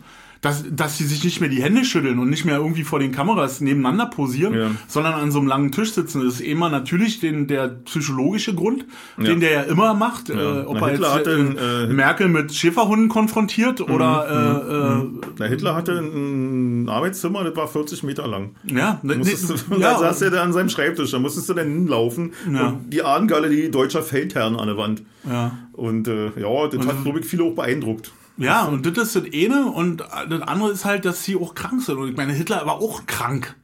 [0.47, 3.13] Dass, dass sie sich nicht mehr die Hände schütteln und nicht mehr irgendwie vor den
[3.13, 4.71] Kameras nebeneinander posieren, Ja.
[4.87, 6.25] sondern an so einem langen Tisch sitzen.
[6.25, 8.85] Das ist immer natürlich den, der psychologische Grund,
[9.19, 10.31] den der ja immer macht.
[10.31, 15.03] Äh, ob Na, er Hitler jetzt hatte äh, äh, Mhm, Merkel mit Schäferhunden konfrontiert oder
[15.05, 18.55] äh, Na, Hitler hatte ein Arbeitszimmer, das war 40 Meter lang.
[18.69, 21.19] äh, ja, ne, Musstest ne, und da ja, saß er da an seinem Schreibtisch, da
[21.19, 22.69] musstest du dann hinlaufen Ja.
[22.69, 25.03] und die Ahnengalerie deutscher Feldherren an der Wand.
[25.29, 25.59] ja.
[25.73, 28.11] Und äh, ja, das hat, glaube ich, viele auch beeindruckt.
[28.39, 31.83] Ja, und das ist das eine und das andere ist halt, dass sie auch krank
[31.83, 31.97] sind.
[31.97, 33.55] Und ich meine, Hitler war auch krank.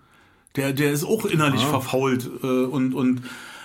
[0.56, 3.22] Der, der ist auch innerlich verfault äh, und, und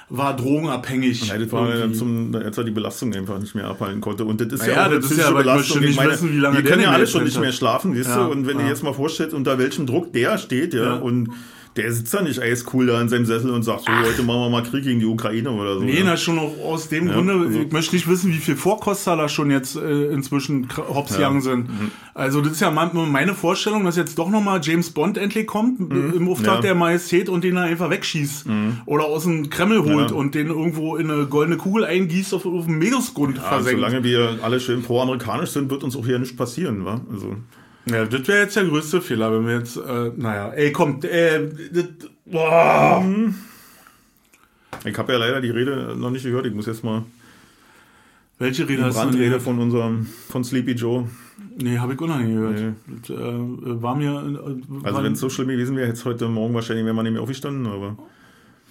[0.09, 1.27] war drogenabhängig.
[1.27, 1.97] Ja, das war dann irgendwie.
[1.99, 4.23] zum, als er die Belastung einfach nicht mehr abhalten konnte.
[4.25, 5.81] Und das ist Naja, ja auch eine das ist ja, aber ich Belastung.
[5.81, 8.25] möchte nicht wissen, wie lange wir können ja alle schon nicht mehr schlafen, weißt Ja,
[8.25, 8.31] du?
[8.31, 8.65] Und wenn ja.
[8.65, 10.93] ihr jetzt mal vorstellt, unter welchem Druck der steht, ja, Ja.
[10.95, 11.29] und
[11.77, 14.49] der sitzt da nicht eiscool da in seinem Sessel und sagt, so, heute machen wir
[14.49, 15.81] mal Krieg gegen die Ukraine oder so.
[15.81, 16.03] Nee, ja.
[16.05, 19.29] na schon auch aus dem Grunde, also- ich möchte nicht wissen, wie viel Vorkoster da
[19.29, 21.69] schon jetzt äh, inzwischen hops gegangen sind.
[21.69, 21.91] Mhm.
[22.13, 25.79] Also das ist ja mein- meine Vorstellung, dass jetzt doch nochmal James Bond endlich kommt
[25.91, 26.47] äh, im Auftrag Mhm.
[26.47, 26.57] Ja.
[26.57, 26.61] Mhm.
[26.63, 28.45] der Majestät und den er einfach wegschießt.
[28.85, 30.15] Oder aus dem Kreml holt Ja.
[30.15, 33.79] und den irgendwo in eine goldene Kugel eingießt auf, auf dem Meeresgrund Ja, versenkt.
[33.79, 37.01] solange wir alle schön pro-amerikanisch sind, wird uns auch hier nichts passieren, wa?
[37.11, 37.35] Also,
[37.89, 41.47] Ja, das wäre jetzt der größte Fehler, wenn wir jetzt, äh, naja, ey, kommt, äh,
[41.71, 41.85] das,
[42.25, 43.03] boah.
[44.85, 46.45] ich habe ja leider die Rede noch nicht gehört.
[46.45, 47.03] Ich muss jetzt mal
[48.39, 49.41] Welche Rede die hast du denn Brandrede gehört?
[49.41, 51.07] von unserem, von Sleepy Joe.
[51.59, 52.59] Nee, habe ich auch noch nie gehört.
[52.59, 52.73] Nee.
[53.01, 56.27] Das, äh, war mir, äh, Also wenn es so schlimm gewesen wäre, hätte es heute
[56.27, 57.97] Morgen wahrscheinlich wäre man nicht mehr aufgestanden, aber.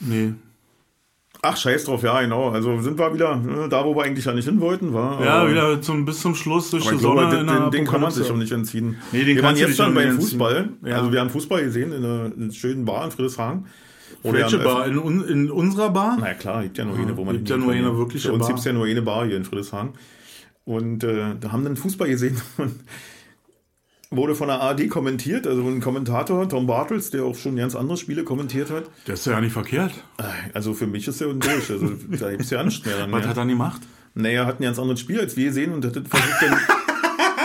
[0.01, 0.35] nee.
[1.43, 2.51] Ach, scheiß drauf, ja, genau.
[2.51, 5.25] Also sind wir wieder äh, da, wo wir eigentlich ja nicht hin wollten, war.
[5.25, 8.31] Ja, wieder zum, bis zum Schluss durch die Sonne den, den, den kann man sich
[8.31, 8.97] auch nicht entziehen.
[9.13, 10.17] Nee, den wir waren jetzt nicht beim.
[10.17, 10.69] Fußball.
[10.85, 10.97] Ja.
[10.97, 13.67] Also wir haben Fußball gesehen in einer, in einer schönen Bar in Friedrichshagen.
[14.23, 14.87] Wo Welche Bar?
[14.87, 16.17] In, in unserer Bar?
[16.19, 18.35] Na ja, klar, gibt ja nur eine, wo man gibt ja nur eine wirkliche Für
[18.35, 18.49] uns Bar.
[18.49, 19.93] gibt es ja nur eine Bar hier in Friedrichshagen.
[20.65, 22.75] Und äh, da haben dann Fußball gesehen und
[24.11, 27.97] wurde von der ARD kommentiert, also ein Kommentator, Tom Bartels, der auch schon ganz andere
[27.97, 28.85] Spiele kommentiert hat.
[29.07, 29.93] Das ist ja nicht verkehrt.
[30.53, 31.71] Also für mich ist er durch.
[31.71, 32.99] Also da gibt es ja nichts mehr.
[32.99, 33.31] Dann, Was ja.
[33.31, 33.83] hat er gemacht?
[34.15, 36.59] Naja, er hat ein ganz anderes Spiel als wir sehen und hat versucht dann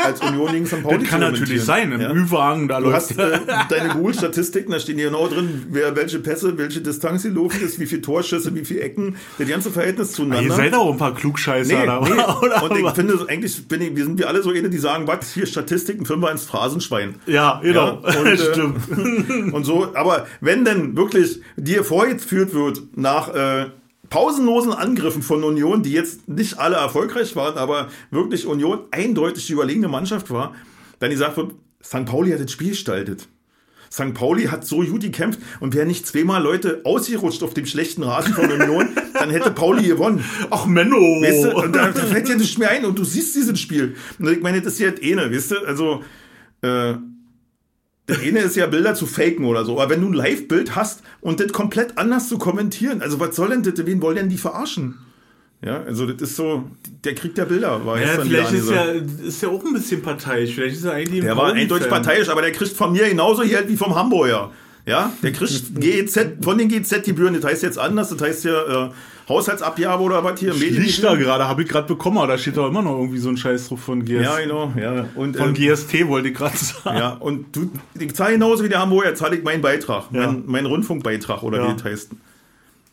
[0.03, 0.83] als Union gegen St.
[0.83, 1.91] Pauli Das kann natürlich sein.
[1.91, 2.11] Im Ja.
[2.11, 3.39] Ü-Wagen, da Du hast äh,
[3.69, 7.85] deine Google-Statistiken, da stehen hier genau drin, wer welche Pässe, welche Distanz gelaufen ist, wie
[7.85, 10.43] viele Torschüsse, wie viele Ecken, das ganze Verhältnis zueinander.
[10.43, 11.79] Ihr seid auch ein paar Klugscheißer.
[11.79, 12.11] Nee, da, nee.
[12.11, 12.63] oder?
[12.63, 12.93] Und ich was?
[12.95, 16.05] finde, eigentlich bin ich, wir sind wir alle so eine, die sagen, was, hier Statistiken,
[16.05, 17.15] Fünfer ins Phrasenschwein.
[17.25, 18.01] ja, genau.
[18.03, 19.53] Ja, und, äh, Stimmt.
[19.53, 23.65] Und so, aber wenn denn wirklich dir vorgeführt wird nach äh,
[24.11, 29.53] pausenlosen Angriffen von Union, die jetzt nicht alle erfolgreich waren, aber wirklich Union eindeutig die
[29.53, 30.53] überlegene Mannschaft war,
[30.99, 31.53] dann gesagt wird,
[31.83, 32.05] St.
[32.05, 33.27] Pauli hat das Spiel gestaltet.
[33.91, 34.13] St.
[34.13, 38.33] Pauli hat so gut gekämpft und wären nicht zweimal Leute ausgerutscht auf dem schlechten Rasen
[38.33, 40.23] von Union, dann hätte Pauli gewonnen.
[40.49, 40.97] Ach, Menno.
[40.97, 43.95] Weißt du, und da, da fällt dir nichts mehr ein und du siehst dieses Spiel.
[44.19, 46.03] Und ich meine, das ist ja das eine, weißt du, also,
[46.61, 46.95] äh,
[48.11, 51.01] das eine ist ja Bilder zu faken oder so, aber wenn du ein Live-Bild hast
[51.21, 54.37] und das komplett anders zu kommentieren, also was soll denn das, wen wollen denn die
[54.37, 54.97] verarschen?
[55.63, 56.65] Ja, also das ist so,
[57.03, 60.55] der Krieg der Bilder war ja, vielleicht ist ja, ist ja auch ein bisschen parteiisch.
[60.55, 63.69] Vielleicht ist er eigentlich Der war eindeutig parteiisch, aber der kriegt von mir genauso Geld
[63.69, 64.51] wie vom Hamburger.
[64.85, 68.89] Ja, der kriegt GEZ, von den GEZ-Gebühren, das heißt jetzt anders, das heißt ja äh,
[69.29, 72.67] Haushaltsabgabe oder was hier, Liegt da gerade, habe ich gerade bekommen, aber da steht doch
[72.67, 74.23] immer noch irgendwie so ein Scheiß drauf von GS.
[74.23, 75.05] Ja, genau, ja.
[75.15, 76.97] Und, Von äh, GST wollte ich gerade sagen.
[76.97, 80.27] Ja, und du, ich zahle genauso wie der Hamburger, zahle ich meinen Beitrag, Ja.
[80.27, 81.69] mein, meinen Rundfunkbeitrag oder Ja.
[81.69, 82.11] wie das heißt.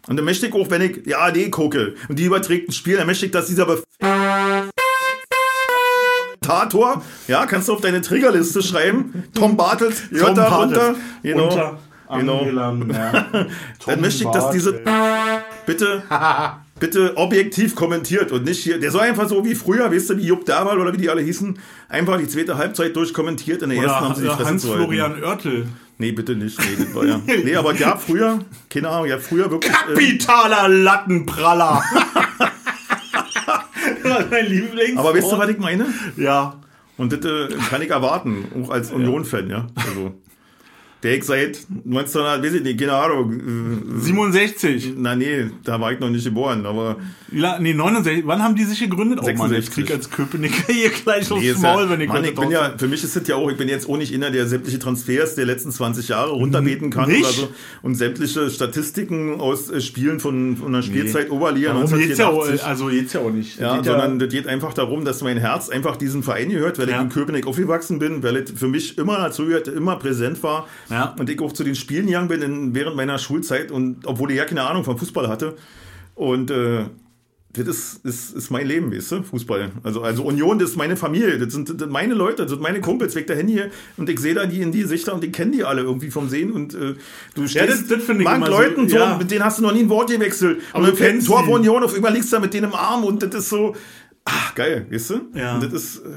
[0.09, 2.97] Und dann möchte ich auch, wenn ich die ARD gucke und die überträgt ein Spiel,
[2.97, 3.83] dann möchte ich, dass dieser Bef
[6.49, 9.25] Tator, ja, kannst du auf deine Triggerliste schreiben.
[9.35, 10.79] Tom Bartels, hört Tom da Bartels.
[10.81, 10.95] runter.
[11.23, 11.45] Genau.
[11.45, 11.79] Unter
[12.17, 12.47] Genau.
[13.87, 14.81] Dann möchte ich, dass diese
[15.67, 16.03] bitte,
[16.81, 18.81] bitte objektiv kommentiert und nicht hier.
[18.81, 21.21] Der soll einfach so wie früher, weißt du, wie Jupp Dermal oder wie die alle
[21.21, 23.63] hießen, einfach die zweite Halbzeit durchkommentiert.
[23.63, 24.83] In der ersten haben sie die Oder Fresse zu halten.
[24.83, 25.67] Hans-Florian Oertel.
[25.99, 26.59] Nee, bitte nicht.
[26.59, 27.21] Nee, das war ja.
[27.45, 28.39] nee aber gab früher,
[28.71, 29.73] keine Ahnung, ja früher wirklich.
[29.73, 31.83] Äh, Kapitaler Lattenpraller.
[34.31, 34.99] Mein Lieblings.
[34.99, 35.87] aber weißt du, was ich meine?
[36.17, 36.55] Ja.
[36.97, 39.67] Und das äh, kann ich erwarten, auch als Union-Fan, ja.
[39.77, 40.15] Also,
[41.03, 43.33] der ich seit 1900, weiß ich nicht, keine Ahnung.
[43.97, 44.95] Äh, 67.
[44.97, 46.97] na nee, da war ich noch nicht geboren, aber.
[47.31, 48.27] Ja, nee, 69.
[48.27, 49.21] Wann haben die sich gegründet?
[49.23, 49.75] Oh Mann, ich 66.
[49.75, 52.51] krieg als Köpenicker hier gleich aufs Nee, ist Maul, ja, wenn ich Mann, ich bin
[52.51, 54.79] ja, für mich ist das ja auch, ich bin jetzt auch nicht einer, der sämtliche
[54.79, 57.21] Transfers der letzten 20 Jahre runterbeten kann Nicht?
[57.23, 57.49] oder so
[57.83, 62.47] und sämtliche Statistiken aus äh, Spielen von, von der Spielzeit Oberliga Darum geht's ja auch,
[62.49, 62.65] 1984.
[62.67, 63.59] also geht's ja auch nicht.
[63.61, 66.89] Ja, Geht sondern das geht einfach darum, dass mein Herz einfach diesem Verein gehört, weil
[66.89, 66.97] Ja.
[66.97, 70.67] ich in Köpenick aufgewachsen bin, weil es für mich immer dazu gehört, immer präsent war.
[70.91, 71.15] Ja.
[71.19, 74.37] Und ich auch zu den Spielen gegangen bin in, während meiner Schulzeit und obwohl ich
[74.39, 75.55] ja keine Ahnung vom Fußball hatte.
[76.15, 76.85] Und äh,
[77.53, 79.71] das ist, ist, ist mein Leben, weißt du, Fußball.
[79.83, 82.61] Also, also Union, das ist meine Familie, das sind, das sind meine Leute, das sind
[82.61, 85.33] meine Kumpels, weg dahin hier und ich sehe da die in die Sichter und die
[85.33, 86.95] kennen die alle irgendwie vom Sehen und äh,
[87.35, 89.17] du stehst Ja, das- das ich mag Leuten so, ja.
[89.17, 90.61] mit denen hast du noch nie ein Wort gewechselt.
[90.73, 93.23] Aber und du kennst Tor von Union auf, überlegst da mit denen im Arm und
[93.23, 93.75] das ist so,
[94.25, 95.21] ach, geil, weißt du?
[95.35, 95.55] Ja.
[95.55, 96.11] Und das ist, äh,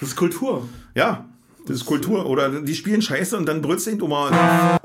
[0.00, 0.68] Das ist Kultur.
[0.94, 1.26] ja,
[1.66, 2.26] das ist Kultur.
[2.26, 4.78] Oder die spielen Scheiße und dann brüllst du ihn mal.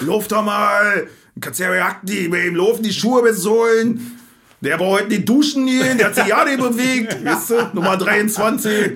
[0.00, 1.08] Lauf doch mal!
[1.40, 4.18] Kannst ja die, bei ihm laufen die Schuhe bis holen.
[4.62, 7.24] Der war heute nicht duschen gehen, der hat sich ja nicht bewegt.
[7.24, 7.70] Weißt du?
[7.72, 8.92] Nummer 23.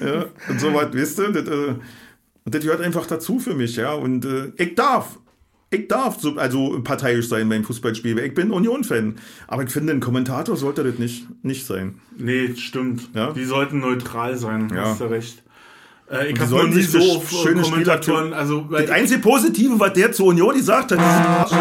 [0.00, 1.32] ja, und so was, weißt du?
[1.32, 1.74] Das, äh,
[2.44, 3.92] und das gehört einfach dazu für mich, ja.
[3.92, 5.20] Und äh, ich darf.
[5.70, 9.16] Ich darf so, also parteiisch sein beim Fußballspiel, weil ich bin Union-Fan.
[9.48, 12.00] Aber ich finde, ein Kommentator sollte das nicht, nicht sein.
[12.16, 13.10] Nee, stimmt.
[13.14, 13.32] Ja.
[13.32, 14.84] Die sollten neutral sein, Ja.
[14.86, 15.42] hast du recht.
[16.10, 20.12] Äh, ich habe noch nie so schöne Kommentatoren, also weil Das einzige Positive, was der
[20.12, 21.58] zur Union gesagt hat, das, ist,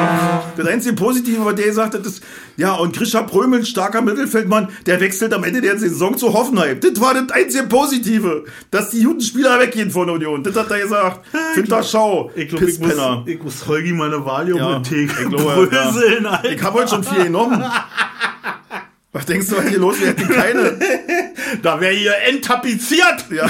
[0.58, 2.24] das einzige Positive, was der gesagt hat, ist,
[2.56, 6.80] ja, und Grisha Prömel, starker Mittelfeldmann, der wechselt am Ende der Saison zu Hoffenheim.
[6.80, 10.44] Das war das einzige Positive, dass die guten Spieler weggehen von Union.
[10.44, 11.26] Das hat er gesagt.
[11.68, 12.80] Das Schau, ich glaube, ich
[13.26, 15.28] ich muss Holgi meine Valium Ja, mit Tee ja.
[15.30, 16.52] bröseln, Alter.
[16.52, 17.64] Ich habe heute schon viel genommen.
[19.18, 20.14] Was denkst du, was hier los wäre?
[20.14, 20.78] Keine.
[21.64, 23.26] Da wäre hier enttapiziert.
[23.32, 23.50] Ja.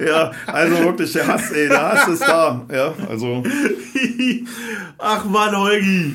[0.04, 2.62] ja, also wirklich, der Hass, ey, der Hass ist da.
[2.72, 3.42] Ja, also.
[4.98, 6.14] Ach man, Holgi.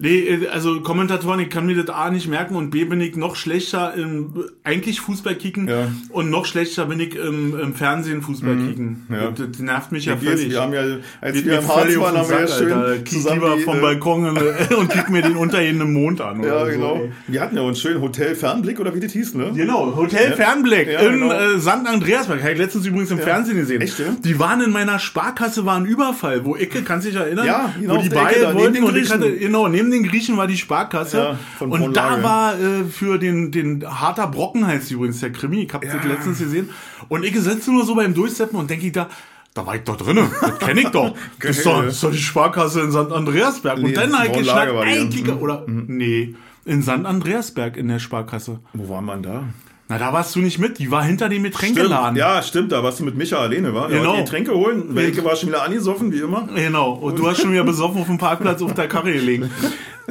[0.00, 3.16] Nee, äh, also Kommentatoren, ich kann mir das A nicht merken und B bin ich
[3.16, 4.32] noch schlechter im
[4.64, 5.88] eigentlich Fußball kicken Ja.
[6.10, 9.04] und noch schlechter bin ich im, im Fernsehen Fußball kicken.
[9.08, 9.14] Mhm.
[9.14, 9.30] ja.
[9.30, 10.50] Das, das nervt mich ja Wir, völlig.
[10.50, 10.82] wir haben ja,
[11.20, 13.04] als Geht wir im Harz waren, haben wir ja schön Alter.
[13.04, 14.38] Zusammen lieber die, vom äh, Balkon und,
[14.78, 16.42] und kick mir den untergehenden Mond an.
[16.42, 16.96] Ja, genau.
[16.96, 19.52] So, wir hatten ja uns schön Hotel Fernblick oder wie das hieß, ne?
[19.54, 21.32] Genau, Hotel Fernblick Ja, in genau.
[21.32, 21.86] äh, St.
[21.86, 22.40] Andreasberg.
[22.42, 23.82] Habe ich letztens übrigens im Fernsehen gesehen.
[23.82, 24.06] Echt, ja?
[24.24, 27.46] Die waren in meiner Sparkasse, war ein Überfall, wo Icke, kannst du dich erinnern?
[27.46, 29.89] Ja, genau wo die der Ecke beide da, neben wollten und ich hatte, genau, neben
[29.90, 31.36] den Griechen war die Sparkasse.
[31.60, 35.62] Ja, und da war äh, für den, den harter Brocken heißt übrigens der Krimi.
[35.62, 36.70] Ich habe das letztens gesehen.
[37.08, 39.08] Und ich sitze nur so beim Durchsetzen und denke ich da,
[39.54, 40.30] da war ich doch drinnen.
[40.40, 41.14] Das kenne ich doch.
[41.40, 43.12] Das ist doch, das ist doch die Sparkasse in St.
[43.12, 43.78] Andreasberg.
[43.78, 44.80] Nee, und dann habe ich Von geschnackt, ja.
[44.80, 46.34] eigentlich, oder, nee,
[46.64, 47.04] in St.
[47.04, 48.60] Andreasberg in der Sparkasse.
[48.74, 49.44] Wo war man da?
[49.90, 50.78] Na, da warst du nicht mit.
[50.78, 52.16] Die war hinter dem Getränkeladen.
[52.16, 53.88] Ja, stimmt, da warst du mit Micha alleine, war?
[53.88, 54.12] Genau.
[54.12, 54.94] Ja, die Getränke holen.
[54.94, 56.46] Welke war schon wieder angesoffen, wie immer.
[56.54, 56.92] Genau.
[56.92, 59.50] Und du hast schon wieder besoffen auf dem Parkplatz auf der Karre gelegen.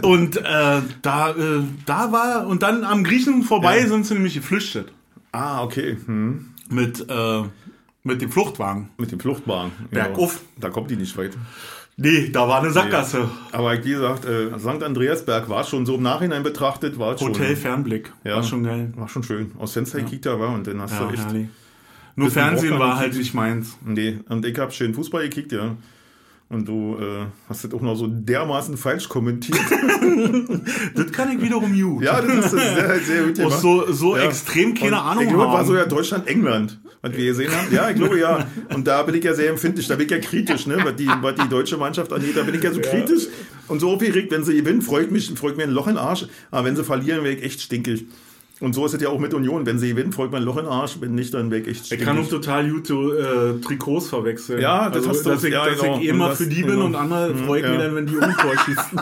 [0.02, 3.88] Und äh, da, äh, da war, und dann am Griechen vorbei Ja.
[3.88, 4.92] sind sie nämlich geflüchtet.
[5.32, 5.98] Ah, okay.
[6.06, 6.50] Hm.
[6.70, 7.44] Mit, äh,
[8.04, 8.90] mit dem Fluchtwagen.
[8.98, 9.72] Mit dem Fluchtwagen.
[9.92, 10.42] Bergauf.
[10.60, 11.38] Da kommt die nicht weit.
[12.02, 13.30] Nee, da war eine Sackgasse.
[13.52, 14.82] Aber wie gesagt, äh, St.
[14.84, 17.30] Andreasberg war schon so im Nachhinein betrachtet, war schon.
[17.30, 18.12] Hotel Fernblick.
[18.24, 18.38] Ja.
[18.38, 18.94] War schon geil.
[18.96, 19.52] War schon schön.
[19.60, 21.26] Aus Fenster gekickt da war und dann hast Ja, du echt.
[21.26, 21.48] herrlich.
[22.16, 23.78] Nur Fernsehen war halt nicht meins.
[23.86, 25.76] Nee, und ich hab schön Fußball gekickt, ja.
[26.50, 29.60] Und du äh, hast das auch noch so dermaßen falsch kommentiert.
[30.96, 32.04] Das kann ich wiederum gut.
[32.04, 34.24] ja, das ist sehr, sehr gut Auch so, so Ja.
[34.24, 37.74] extrem keine Und Ahnung Ich glaube, war so ja Deutschland-England, was wir gesehen haben.
[37.74, 38.48] Ja, ich glaube ja.
[38.74, 40.78] Und da bin ich ja sehr empfindlich, da bin ich ja kritisch, ne?
[40.84, 42.36] was, die, was die deutsche Mannschaft angeht.
[42.36, 43.28] Da bin ich ja so kritisch
[43.68, 44.32] und so aufgeregt.
[44.32, 46.26] Wenn sie gewinnen, freut mich, freut mir ein Loch in den Arsch.
[46.52, 48.06] Aber wenn sie verlieren, wäre ich echt stinkig.
[48.62, 49.66] Und so ist es ja auch mit Union.
[49.66, 50.98] Wenn sie gewinnen, freut mir ein Loch in den Arsch.
[51.00, 54.62] Wenn nicht, dann wäre ich Ich kann auch total gute äh, Trikots verwechseln.
[54.62, 55.98] Ja, das also, hast du- dass ich, ja, dass genau.
[55.98, 56.86] ich immer das- für die bin genau.
[56.86, 57.70] und andere freut ja.
[57.70, 59.00] mich dann, wenn die um Tor schießen.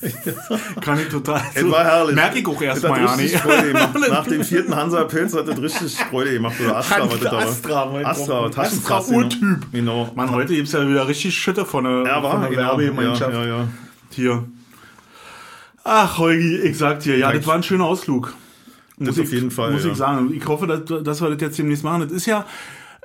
[0.80, 1.42] kann ich total.
[1.54, 2.14] Es war herrlich.
[2.14, 3.36] Merke ich auch erstmal ja nicht.
[4.08, 6.54] Nach dem vierten Hansa-Pilz hat das richtig Freude gemacht.
[6.64, 7.32] Oder Astra, was das.
[7.32, 8.48] Astra, mein Astra.
[8.48, 9.04] Taschenfass.
[9.04, 9.66] Astra, Urtyp.
[9.72, 10.10] Genau.
[10.14, 12.62] Mann, heute gibt's ja wieder richtig Schütte von der, Ja, war von der genau.
[12.78, 13.34] Werbegemeinschaft.
[13.34, 13.68] Ja, ja, ja.
[14.12, 14.44] Hier.
[15.84, 17.38] Ach, Holgi, ich sag dir, ja, Danke.
[17.38, 18.34] das war ein schöner Ausflug.
[18.98, 19.92] Muss auf ich, jeden Fall, Muss ja.
[19.92, 20.32] ich sagen.
[20.34, 22.02] Ich hoffe, dass, dass wir das jetzt demnächst machen.
[22.02, 22.44] Das ist ja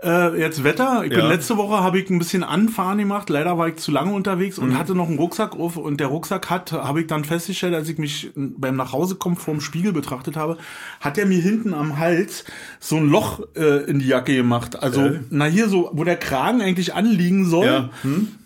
[0.04, 1.04] äh, jetzt Wetter.
[1.04, 1.28] Ich bin Ja.
[1.28, 3.30] letzte Woche habe ich ein bisschen Anfahren gemacht.
[3.30, 4.64] Leider war ich zu lange unterwegs Mhm.
[4.64, 5.78] und hatte noch einen Rucksack auf.
[5.78, 9.94] Und der Rucksack hat, habe ich dann festgestellt, als ich mich beim Nachhausekommen vorm Spiegel
[9.94, 10.58] betrachtet habe,
[11.00, 12.44] hat er mir hinten am Hals
[12.80, 14.82] so ein Loch äh, in die Jacke gemacht.
[14.84, 15.20] Also, Äh.
[15.30, 17.66] na hier so, wo der Kragen eigentlich anliegen soll.
[17.66, 17.90] Ja.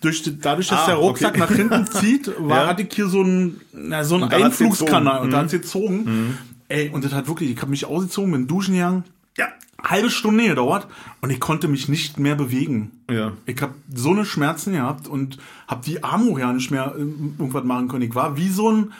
[0.02, 1.39] Durch, die- dadurch, dass Ah, der Rucksack okay.
[1.39, 2.68] nach hinten zieht, war, Ja.
[2.68, 6.38] hatte ich hier so ein, na, so ein Einflugskanal und da hat's gezogen.
[6.68, 9.04] Ey, und das hat wirklich, ich habe mich ausgezogen, bin duschen gegangen,
[9.38, 9.47] Ja.
[9.84, 10.88] Halbe Stunde gedauert
[11.22, 12.92] und ich konnte mich nicht mehr bewegen.
[13.10, 13.34] Ja.
[13.46, 17.64] Ich habe so eine Schmerzen gehabt und habe die Arme ja nicht mehr äh, irgendwas
[17.64, 18.04] machen können.
[18.04, 18.94] Ich war wie so ein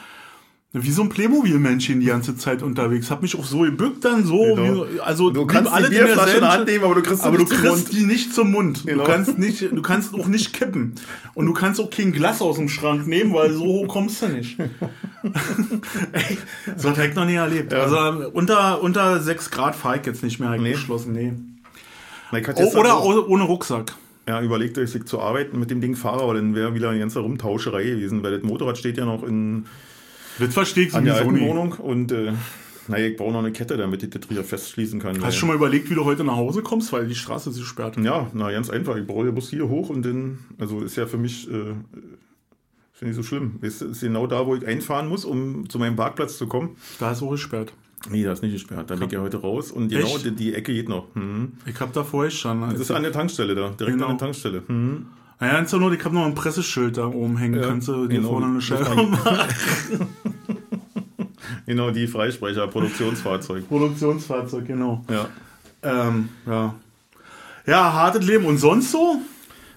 [0.72, 3.10] wie so ein Playmobil-Männchen die ganze Zeit unterwegs.
[3.10, 4.86] Hab mich auch so gebückt dann so, Genau.
[4.86, 7.24] wie, also Du kannst die alles in Bierflasche in der Hand nehmen, aber du kriegst
[7.24, 7.92] aber du nicht zum kriegst Mund.
[7.92, 8.82] die nicht zum Mund.
[8.86, 9.02] Genau.
[9.04, 10.94] Du kannst nicht, du kannst auch nicht kippen
[11.34, 14.28] und du kannst auch kein Glas aus dem Schrank nehmen, weil so hoch kommst du
[14.28, 14.58] nicht.
[16.12, 16.38] Ey,
[16.76, 17.74] so hat ich noch nie erlebt.
[17.74, 20.72] Also unter unter 6 Grad fahre ich jetzt nicht mehr, Nee.
[20.72, 21.32] beschlossen, nee.
[22.32, 23.92] Oh, oder auch- oh- ohne Rucksack.
[24.28, 27.18] ja, überlegt, sich zu arbeiten mit dem Ding fahre, aber dann wäre wieder eine ganze
[27.18, 29.66] Rumtauscherei gewesen, weil das Motorrad steht ja noch in,
[30.38, 31.40] Das verstehe ich an der alten.
[31.40, 32.32] Wohnung und äh,
[32.88, 35.14] naja, ich brauche noch eine Kette, damit ich das wieder festschließen kann.
[35.16, 37.50] Hast weil- du schon mal überlegt, wie du heute nach Hause kommst, weil die Straße
[37.50, 37.96] ist gesperrt?
[38.02, 38.96] Ja, na ganz einfach.
[38.96, 41.74] Ich brauche den Bus hier hoch und dann, also ist ja für mich, äh,
[42.94, 43.58] ist nicht so schlimm.
[43.62, 46.76] Ist, ist genau da, wo ich einfahren muss, um zu meinem Parkplatz zu kommen.
[46.98, 47.72] Da ist auch gesperrt.
[48.10, 48.90] Nee, das ist nicht gesperrt.
[48.90, 51.14] Da bin ich ja heute raus und genau die, die Ecke geht noch.
[51.14, 51.52] Mhm.
[51.66, 52.60] Ich hab da vorher schon.
[52.62, 54.06] Das ist an der Tankstelle da, direkt Genau.
[54.06, 54.62] an der Tankstelle.
[54.66, 55.06] Mhm.
[55.40, 57.60] Naja, ganz nur, ich hab noch ein Presseschild da oben hängen.
[57.60, 58.28] Ja, Kannst du dir genau.
[58.30, 59.38] vorne eine Scheibe machen?
[61.66, 63.68] Genau, die Freisprecher, Produktionsfahrzeug.
[63.68, 65.04] Produktionsfahrzeug, genau.
[65.08, 65.28] Ja.
[65.84, 66.74] Ähm, ja.
[67.64, 68.44] Ja, hartes Leben.
[68.44, 69.20] Und sonst so?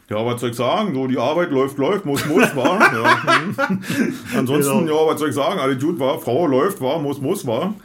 [0.09, 0.95] Ja, was soll ich sagen?
[0.95, 2.79] So, die Arbeit läuft, läuft, muss, muss, war.
[2.93, 3.67] Ja.
[3.67, 4.13] hm.
[4.35, 5.05] Ansonsten, Genau.
[5.05, 5.59] ja, was soll ich sagen?
[5.59, 7.75] Alle gut war, Frau läuft, war, muss, muss, war.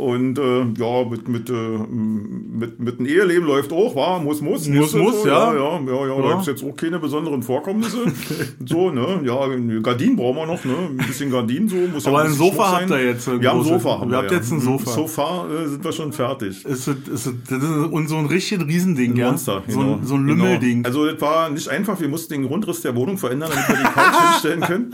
[0.00, 4.66] Und äh, ja, mit, mit, äh, mit, mit einem Eheleben läuft auch, war, muss, muss.
[4.66, 5.52] Muss, Ist so, muss, ja.
[5.52, 6.32] Ja, ja, ja, ja, da Ja.
[6.32, 7.98] gibt's jetzt auch keine besonderen Vorkommnisse.
[8.66, 9.20] so, ne?
[9.24, 9.46] Ja,
[9.82, 10.74] Gardinen brauchen wir noch, ne?
[10.88, 11.76] Ein bisschen Gardinen so.
[11.76, 13.64] Muss ja Aber ein ein Sofa habt ihr jetzt, ein Wir haben ein.
[13.64, 14.00] Sofa.
[14.00, 14.36] Haben Ihr habt ja.
[14.38, 14.90] jetzt ein Sofa.
[14.90, 16.64] Sofa äh, sind wir schon fertig.
[16.64, 19.28] Ist das, ist das, ist und so ein richtiges Riesending, ja?
[19.28, 19.94] Monster, so, genau.
[19.94, 20.82] ein, so ein Lümmelding.
[20.82, 20.88] Genau.
[20.88, 23.82] Also das war nicht einfach, wir mussten den Grundriss der Wohnung verändern, damit wir die
[23.82, 24.92] Couch hinstellen können.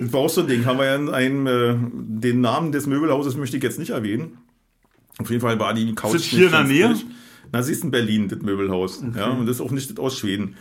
[0.00, 2.86] Das war auch so ein Ding, haben wir ja in einem, äh, den Namen des
[2.86, 4.38] Möbelhauses möchte ich jetzt nicht erwähnen.
[5.18, 6.96] Auf jeden Fall war die Couch Ist das hier in der Nähe?
[7.52, 9.02] Na, sie ist in Berlin, das Möbelhaus.
[9.16, 10.56] Ja, und das ist auch nicht aus Schweden.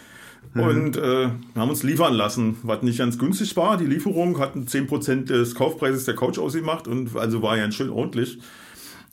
[0.53, 3.77] Und äh, haben uns liefern lassen, was nicht ganz günstig war.
[3.77, 8.39] Die Lieferung hatten 10% des Kaufpreises der Couch ausgemacht und also war ja schön ordentlich.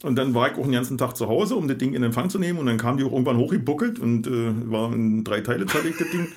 [0.03, 2.29] Und dann war ich auch den ganzen Tag zu Hause, um das Ding in Empfang
[2.29, 2.59] zu nehmen.
[2.59, 6.11] Und dann kam die auch irgendwann hochgebuckelt und äh, war in drei Teile zerlegt, das
[6.11, 6.29] Ding.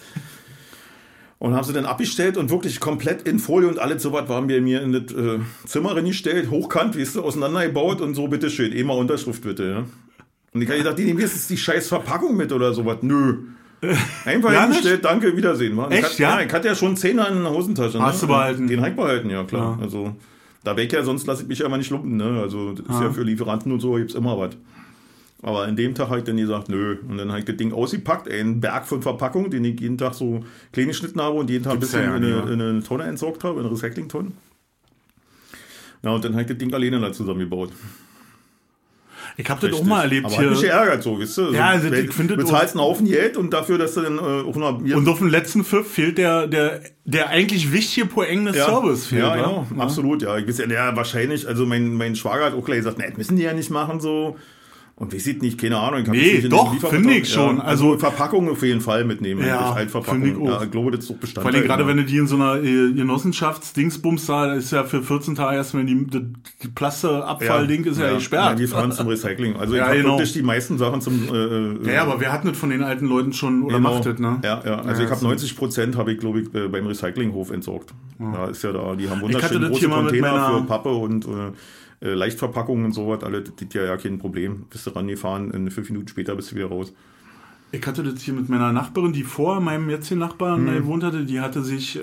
[1.38, 4.62] Und haben sie dann abgestellt und wirklich komplett in Folie und alles sowas waren wir
[4.62, 8.98] mir in das äh, Zimmer reingestellt, hochkant, wie ist auseinandergebaut und so, bitteschön, eh mal
[8.98, 9.84] Unterschrift bitte, ja.
[10.54, 13.00] Und ich habe gedacht, die nehmen jetzt die scheiß Verpackung mit oder sowas.
[13.02, 13.40] Nö.
[14.26, 15.78] Einfach Ja, hingestellt, danke, Wiedersehen.
[15.90, 16.40] Ich Echt, hatte, ja?
[16.40, 18.02] Ich hatte ja schon einen Zehner in der Hosentasche.
[18.02, 18.68] Hast du behalten?
[18.68, 19.78] Den habe ich behalten, ja klar.
[19.78, 19.84] Ja.
[19.84, 20.16] Also
[20.64, 22.16] da weg ja, sonst lasse ich mich ja immer nicht lumpen.
[22.16, 22.40] Ne?
[22.42, 24.52] Also das ist ja für Lieferanten und so, gibt's immer was.
[25.46, 26.98] Aber an dem Tag habe ich dann gesagt, nö.
[27.08, 30.16] Und dann habe ich das Ding ausgepackt, einen Berg von Verpackungen, den ich jeden Tag
[30.16, 32.54] so klein geschnitten habe und jeden Tag ein Gibt's bisschen ja in, ja eine, nicht,
[32.54, 34.32] in eine Tonne entsorgt habe, in eine Recyclingtonne.
[36.02, 37.70] Ja, und dann habe ich das Ding alleine da zusammengebaut.
[39.38, 40.46] Ich habe das auch mal erlebt Aber hier.
[40.46, 41.52] hat mich geärgert so, wisst ihr?
[41.52, 44.18] Ja, also du ich finde das bezahlst einen Haufen Geld und dafür, dass du dann
[44.18, 44.80] äh, auch noch...
[44.80, 49.06] Und auf dem letzten Pfiff fehlt der, der, der eigentlich wichtige Poeng des ja, Service.
[49.06, 49.84] Fehlt, ja, genau, Ja.
[49.84, 50.38] absolut, ja.
[50.40, 53.18] Ich weiß ja, der wahrscheinlich, also mein, mein Schwager hat auch gleich gesagt, ne, das
[53.18, 54.38] müssen die ja nicht machen so.
[54.98, 56.04] Und wie sieht nicht, keine Ahnung.
[56.04, 57.58] Ich Nee, nicht doch, finde ich schon.
[57.58, 59.46] Ja, Also- also Verpackung auf jeden Fall mitnehmen.
[59.46, 60.48] Ja, finde ich auch.
[60.48, 61.56] Ja, ich glaube, das ist doch Vor Bestandteil.
[61.56, 61.90] allem gerade immer.
[61.90, 65.84] wenn du die in so einer äh, Genossenschaftsdingsbums da, ist ja für 14 Tage erstmal
[65.86, 66.22] die, die,
[66.64, 68.58] die Plasteabfallding ist ja, Ja, gesperrt.
[68.60, 69.58] die fahren zum Recycling.
[69.58, 70.14] Also ich Ja, habe genau.
[70.14, 71.28] wirklich die meisten Sachen zum...
[71.30, 73.96] Äh, äh, ja, ja, aber wer hat nicht von den alten Leuten schon oder Genau.
[73.96, 74.40] macht das, ne?
[74.46, 74.76] Ja, ja.
[74.80, 75.28] Also Ja, ich habe so.
[75.28, 77.94] 90 Prozent habe ich glaube ich äh, beim Recyclinghof entsorgt.
[78.18, 81.30] Da ist ja da, die haben wunderschöne große Container für Pappe und äh,
[82.02, 83.24] äh, Leichtverpackungen und sowas.
[83.24, 84.66] Alle, das ist ja ja kein Problem.
[84.70, 86.94] Bist du rangefahren, in fünf Minuten später bist du wieder raus.
[87.72, 91.26] Ich hatte das hier mit meiner Nachbarin, die vor meinem jetzigen Nachbarn äh, gewohnt hatte,
[91.26, 92.02] die hatte sich äh,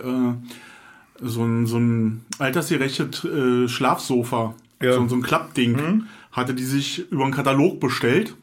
[1.21, 4.95] so ein, so ein altersgerechtes äh, Schlafsofa, Ja.
[4.95, 8.35] so, so ein Klappding, hatte die sich über einen Katalog bestellt.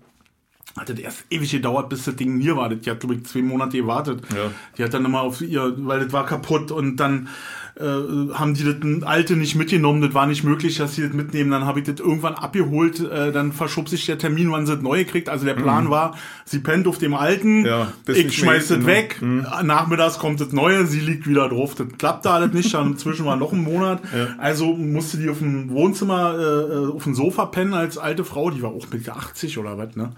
[0.77, 2.69] Hatte erst ewig gedauert, bis das Ding hier war.
[2.69, 4.21] Die hat, glaube ich, zwei Monate gewartet.
[4.33, 4.51] Ja.
[4.77, 7.27] Die hat dann immer auf ihr, weil das war kaputt und dann
[7.80, 11.51] äh, haben die das alte nicht mitgenommen, das war nicht möglich, dass sie das mitnehmen.
[11.51, 14.82] Dann habe ich das irgendwann abgeholt, äh, dann verschob sich der Termin, wann sie das
[14.82, 15.30] neue kriegt.
[15.30, 16.15] Also der Plan war,
[16.45, 17.65] sie pennt auf dem alten, Mhm.
[17.65, 18.86] Ja, ich schmeiß das ne?
[18.86, 21.75] weg, nachmittags kommt das neue, sie liegt wieder drauf.
[21.75, 24.01] Das klappte alles nicht, dann inzwischen war noch ein Monat.
[24.38, 28.61] Also musste die auf dem Wohnzimmer, äh, auf dem Sofa pennen als alte Frau, die
[28.61, 30.11] war auch mit 80 oder was, ne?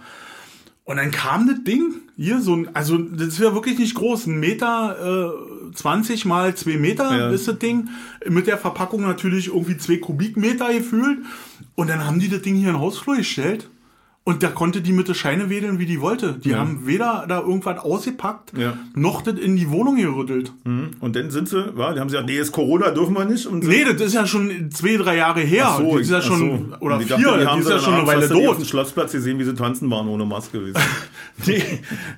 [0.91, 4.27] Und dann kam das Ding, hier so ein, also das ist ja wirklich nicht groß,
[4.27, 5.31] ein Meter
[5.69, 7.29] äh, 20 mal zwei Meter Ja.
[7.29, 7.87] ist das Ding.
[8.27, 11.19] Mit der Verpackung natürlich irgendwie zwei Kubikmeter gefühlt.
[11.75, 13.69] Und dann haben die das Ding hier in den Hausflur gestellt.
[14.23, 16.33] Und da konnte die mit der Scheine wedeln, wie die wollte.
[16.33, 18.77] Die haben weder da irgendwas ausgepackt, Ja.
[18.93, 20.53] noch das in die Wohnung gerüttelt.
[20.63, 23.47] Und dann sind sie, wa, die haben sie gesagt, nee, ist Corona, dürfen wir nicht.
[23.47, 25.65] Und Nee, das ist ja schon zwei, drei Jahre her.
[25.69, 26.77] Ach so, die ist ja schon, so.
[26.85, 28.45] oder ich vier, dachte, die, haben ist sie ja dann schon eine Weile die Auf
[28.45, 28.57] tot.
[28.59, 30.59] dem Schlossplatz gesehen, wie sie tanzen waren ohne Maske.
[30.59, 30.73] du.
[31.47, 31.63] Nee,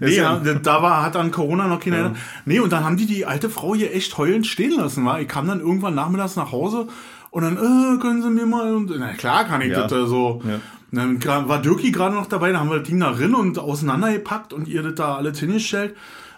[0.01, 2.15] nee ja- ja, da war, hat an Corona noch keiner.
[2.43, 5.05] Nee, und dann haben die die alte Frau hier echt heulend stehen lassen.
[5.05, 5.21] War.
[5.21, 6.87] Ich kam dann irgendwann nachmittags nach Hause
[7.33, 9.87] und dann, äh, können Sie mir mal, und, na klar kann ich Ja.
[9.87, 10.41] das so.
[10.47, 10.59] Ja.
[10.91, 13.57] Und Dann war Dirki gerade noch dabei, da haben wir das Ding da drin und
[13.57, 15.95] auseinandergepackt und ihr das da alles hingestellt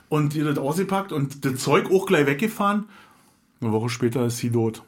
[0.07, 2.85] und ihr das ausgepackt und das Zeug auch gleich weggefahren.
[3.61, 4.83] Eine Woche später ist sie tot.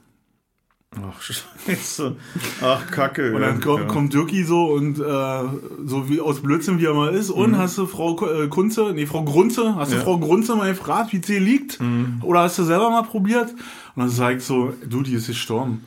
[0.95, 1.21] Ach,
[1.67, 2.15] scheiße.
[2.61, 3.35] Ach, Kacke.
[3.35, 3.87] Und dann kommt, ja.
[3.87, 5.43] kommt Dirki so und äh,
[5.85, 7.29] so wie aus Blödsinn wie er mal ist.
[7.29, 10.03] Und hast du Frau äh, Kunze, nee, Frau Grunze, hast du Ja.
[10.03, 11.77] Frau Grunze mal gefragt, wie sie liegt?
[12.21, 13.51] Oder hast du selber mal probiert?
[13.51, 15.83] Und dann sag ich so, du, die ist gestorben.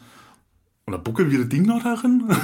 [0.90, 2.24] Und dann buckeln wir das Ding noch darin?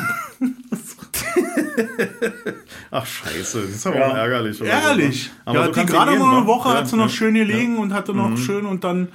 [2.93, 3.63] Ach, scheiße.
[3.63, 4.07] Das ist aber Ja.
[4.09, 4.61] auch ärgerlich.
[4.61, 5.25] oder Ärgerlich.
[5.25, 5.35] so, ne?
[5.47, 6.47] Aber ja, so die gerade mal eine wa?
[6.47, 9.09] Woche ja, hat sie noch schön gelegen und hatte noch schön und dann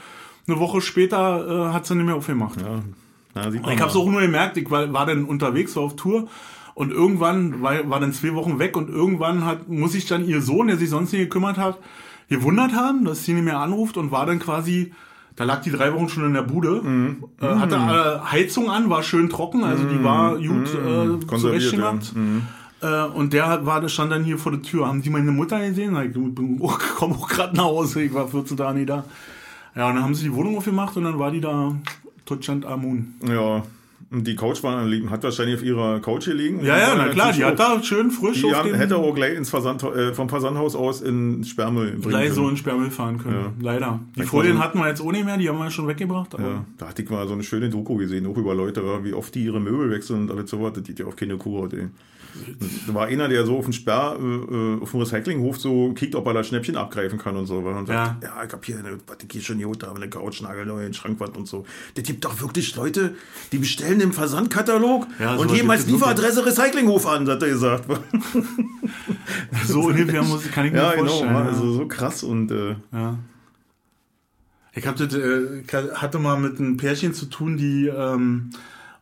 [0.48, 2.60] eine Woche später äh, hat sie nicht mehr aufgemacht.
[2.60, 2.82] Ja.
[3.72, 6.28] Ich habe es auch nur gemerkt, ich war, war dann unterwegs, war auf Tour
[6.74, 10.42] und irgendwann war, war dann zwei Wochen weg und irgendwann hat, muss ich dann ihr
[10.42, 11.78] Sohn, der sich sonst nicht gekümmert hat,
[12.28, 14.92] gewundert haben, dass sie nicht mehr anruft und war dann quasi,
[15.36, 17.24] da lag die drei Wochen schon in der Bude, Mhm.
[17.42, 22.14] äh, hatte äh, Heizung an, war schön trocken, also die war gut äh, Konserviert, zurechtgemacht.
[22.14, 22.20] ja.
[22.20, 22.42] Mhm.
[22.82, 24.88] Äh, und der war, der stand dann hier vor der Tür.
[24.88, 25.96] Haben die meine Mutter gesehen?
[26.04, 29.04] Ich bin- oh, komm auch gerade nach Hause, ich war 14 Tage nicht da.
[29.76, 31.76] Ja, und dann haben sie die Wohnung aufgemacht und dann war die da
[32.26, 33.14] Deutschland Amun.
[33.28, 33.64] Ja.
[34.14, 36.66] Die Couch war liegen, hat wahrscheinlich auf ihrer Couch gelegen.
[36.66, 38.98] Ja, ja, Und na klar, die hat auch- da schön frisch Die auf haben, hätte
[38.98, 42.50] auch gleich ins Versand, äh, vom Versandhaus aus in Sperrmüll bringen gleich so können.
[42.52, 43.54] in Sperrmüll fahren können.
[43.62, 44.02] Leider.
[44.18, 46.34] Die Folien so- hatten wir jetzt auch nicht mehr, die haben wir schon weggebracht.
[46.38, 49.34] Ja, da hatte ich mal so eine schöne Doku gesehen, auch über Leute, wie oft
[49.34, 50.74] die ihre Möbel wechseln und alles sowas.
[50.74, 51.88] Das geht ja auf keine Kuh ey.
[52.88, 56.26] Da war einer, der so auf den Sperr, äh, auf dem Recyclinghof so kickt, ob
[56.28, 57.58] er da Schnäppchen abgreifen kann und so.
[57.58, 60.42] Und sagt, ja, ich hab hier eine, was ich hier schon gut habe, eine Couch,
[60.42, 61.66] nagelneue in Schrankwand und so.
[61.96, 63.16] Das gibt doch wirklich Leute,
[63.52, 66.02] die bestellen im Versandkatalog Ja, und sowas geben gibt als es wirklich.
[66.02, 67.86] Lieferadresse Recyclinghof an, hat er gesagt.
[69.66, 71.34] so ungefähr muss, kann ich mir ja, genau, vorstellen.
[71.34, 71.46] ja.
[71.46, 73.18] also so krass und äh, Ja.
[74.74, 75.64] Ich hab das, äh,
[75.96, 78.52] hatte mal mit einem Pärchen zu tun, die ähm,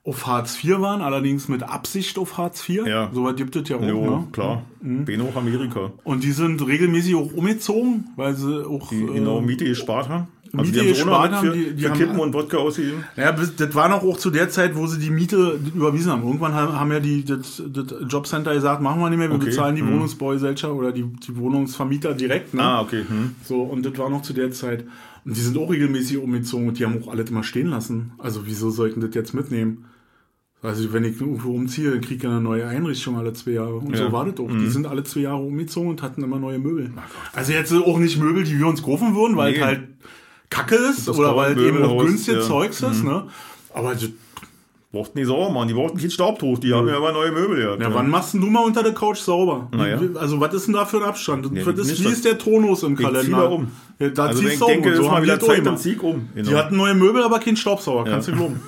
[0.03, 2.87] auf Hartz IV waren, allerdings mit Absicht auf Hartz IV.
[2.87, 3.11] Ja.
[3.13, 3.83] Soweit gibt es ja auch.
[3.83, 4.27] jo, ne?
[4.31, 5.91] klar, bin auch Amerika.
[6.03, 8.89] Und die sind regelmäßig auch umgezogen, weil sie auch.
[8.89, 10.27] Die äh, genau Miete gespart haben.
[10.51, 12.57] Also Miete die haben so gespart haben, für, die- die für haben- Kippen und Wodka
[12.57, 13.03] ausgegeben.
[13.15, 16.23] Ja, bis- das war noch auch zu der Zeit, wo sie die Miete überwiesen haben.
[16.23, 19.45] Irgendwann haben, haben ja die das, das Jobcenter gesagt, machen wir nicht mehr, wir Okay,
[19.45, 19.93] bezahlen die hm.
[19.93, 22.53] Wohnungsbaugesellschaft oder die, die Wohnungsvermieter direkt.
[22.53, 22.63] Ne?
[22.63, 23.03] Ah, okay.
[23.07, 23.35] Hm.
[23.45, 24.85] So, und das war noch zu der Zeit.
[25.25, 28.13] Und die sind auch regelmäßig umgezogen und die haben auch alles immer stehen lassen.
[28.17, 29.85] Also wieso sollten das jetzt mitnehmen?
[30.61, 33.75] Also wenn ich irgendwo umziehe, dann kriege ich eine neue Einrichtung alle zwei Jahre.
[33.75, 34.07] Und Ja.
[34.07, 34.49] so war das auch.
[34.49, 36.91] Die sind alle zwei Jahre umgezogen und hatten immer neue Möbel.
[37.33, 39.61] Also jetzt auch nicht Möbel, die wir uns kaufen würden, weil Nee.
[39.61, 39.81] halt
[40.49, 42.43] Kacke ist Das oder weil es eben auch günstige ja.
[42.43, 43.03] Zeugs ist.
[43.03, 43.25] Ne?
[43.73, 44.09] Aber das,
[44.91, 45.67] Brauchten die sauber, Mann.
[45.67, 46.57] Die brauchten kein Staubtuch.
[46.57, 47.79] Die haben ja immer neue Möbel gehabt.
[47.79, 49.67] ja, wann machst du mal unter der Couch sauber?
[49.71, 50.01] Na ja.
[50.01, 51.51] Wie- Also was ist denn da für ein Abstand?
[51.51, 53.37] Nee, nicht wie das- ist der Tonus im Ich Kalender?
[53.37, 53.67] da um.
[53.99, 54.83] Ja, da Also ziehst du um.
[54.83, 56.29] es so mal wieder das Zeit, dann zieh um.
[56.33, 56.49] Genau.
[56.49, 58.09] Die hatten neue Möbel, aber keinen Staubsauger.
[58.09, 58.61] Kannst du glauben.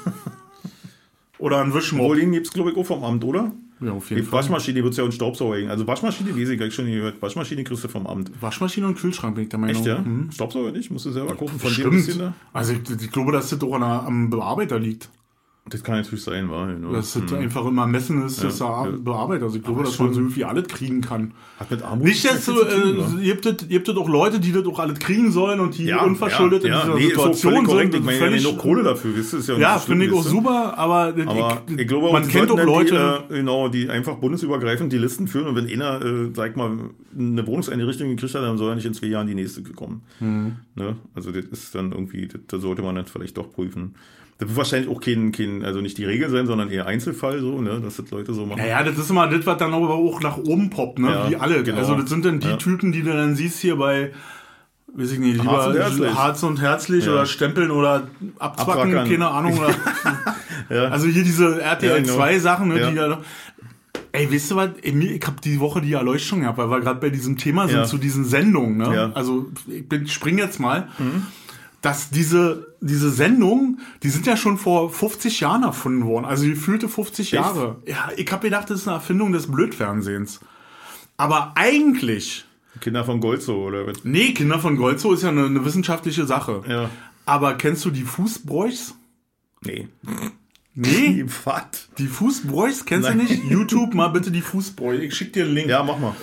[1.40, 2.04] Oder ein Wischmopp.
[2.04, 3.52] Obwohl, den gibt's, glaube ich, auch vom Amt, oder?
[3.82, 4.40] Ja, auf Die jeden Fall.
[4.40, 5.70] Waschmaschine wird's ja auch einen Staubsauger hängen.
[5.72, 7.22] Also Waschmaschine, weiß ich, hab ich schon gehört.
[7.22, 8.32] Waschmaschine kriegst du vom Amt.
[8.40, 9.76] Waschmaschine und Kühlschrank bin ich der Meinung.
[9.76, 10.00] Echt, ja?
[10.00, 10.32] Mhm.
[10.32, 10.92] Staubsauger nicht?
[10.92, 11.60] Musst du selber gucken.
[11.60, 12.22] Von dem bisschen Stimmt.
[12.22, 12.34] da?
[12.54, 15.10] Also ich, ich glaube, dass das doch an am Bearbeiter liegt.
[15.70, 16.68] Das kann natürlich sein, war.
[16.68, 16.92] Genau.
[16.92, 18.92] Dass das einfach immer messen ist, dass er ja.
[18.98, 19.44] bearbeitet.
[19.44, 21.34] Also ich glaube, dass man so irgendwie alles kriegen kann.
[21.60, 24.98] Hat mit Armut Nicht, dass tun, äh, ihr habt auch Leute, die das auch alles
[24.98, 26.96] kriegen sollen und die ja, unverschuldet ja, in dieser ja.
[26.96, 27.94] Nee, ist Situation völlig korrekt.
[27.94, 28.00] sind.
[28.00, 29.16] Ich meine, völlig- ja, noch Kohle dafür.
[29.16, 32.28] Wisst ihr, ist ja, ja, finde ich auch super, aber, Aber ich, glaube auch, man
[32.28, 33.24] kennt auch dann Leute.
[33.30, 36.72] Die, äh, genau, die einfach bundesübergreifend die Listen führen und wenn einer, äh, sag mal,
[37.18, 40.02] eine Wohnungseinrichtung gekriegt hat, dann soll er nicht in zwei Jahren die nächste kommen.
[40.20, 40.54] Mhm.
[40.74, 40.96] Ne?
[41.14, 43.94] Also das ist dann irgendwie, das, das sollte man dann vielleicht doch prüfen.
[44.42, 47.62] Das wird wahrscheinlich auch kein, kein, also nicht die Regel sein, sondern eher Einzelfall so,
[47.62, 48.58] ne, dass das Leute so machen.
[48.60, 51.10] Naja, das ist immer das, was dann aber auch nach oben poppt, ne?
[51.10, 51.62] Ja, Wie alle.
[51.62, 51.78] genau.
[51.78, 52.58] Also das sind dann die Ja.
[52.58, 54.12] Typen, die du dann siehst hier bei,
[54.96, 56.14] weiß ich nicht, lieber Harz und Herzlich.
[56.16, 57.12] Harz und Herzlich Ja.
[57.12, 58.08] oder Stempeln oder
[58.40, 59.10] Abzwacken, Abrackern.
[59.10, 59.60] keine Ahnung.
[59.60, 59.76] Oder,
[60.76, 60.88] Ja.
[60.90, 62.16] Also hier diese RTL Ja, genau.
[62.16, 62.90] 2 Sachen, ne, Ja.
[62.90, 63.22] die da
[64.14, 64.70] Ey, weißt du was?
[64.82, 64.94] Ich
[65.26, 67.84] habe die Woche die Erleuchtung gehabt, weil wir gerade bei diesem Thema sind, Ja.
[67.86, 68.76] zu diesen Sendungen.
[68.78, 68.94] Ne?
[68.94, 69.12] Ja.
[69.14, 70.90] Also ich spring jetzt mal.
[71.82, 76.26] Dass diese, diese Sendungen, die sind ja schon vor 50 Jahren erfunden worden.
[76.26, 77.34] Also gefühlte 50 Echt?
[77.34, 77.82] Jahre.
[77.88, 80.40] Ja, ich habe gedacht, das ist eine Erfindung des Blödfernsehens.
[81.18, 82.46] Aber eigentlich,
[82.80, 84.04] Kinder von Gold so, oder was?
[84.04, 86.64] nee, Kinder von Goldzo ist ja eine, eine wissenschaftliche Sache.
[86.68, 86.90] Ja.
[87.26, 88.96] Aber kennst du die Fußbräuchs?
[89.64, 89.88] Nee.
[90.74, 91.90] Nee, Was?
[91.98, 93.20] die Fußbräuchs kennst Nein.
[93.20, 93.44] du nicht?
[93.44, 95.04] YouTube, mal bitte die Fußbräuchs.
[95.04, 95.68] Ich schick dir einen Link.
[95.68, 96.16] Ja, mach mal.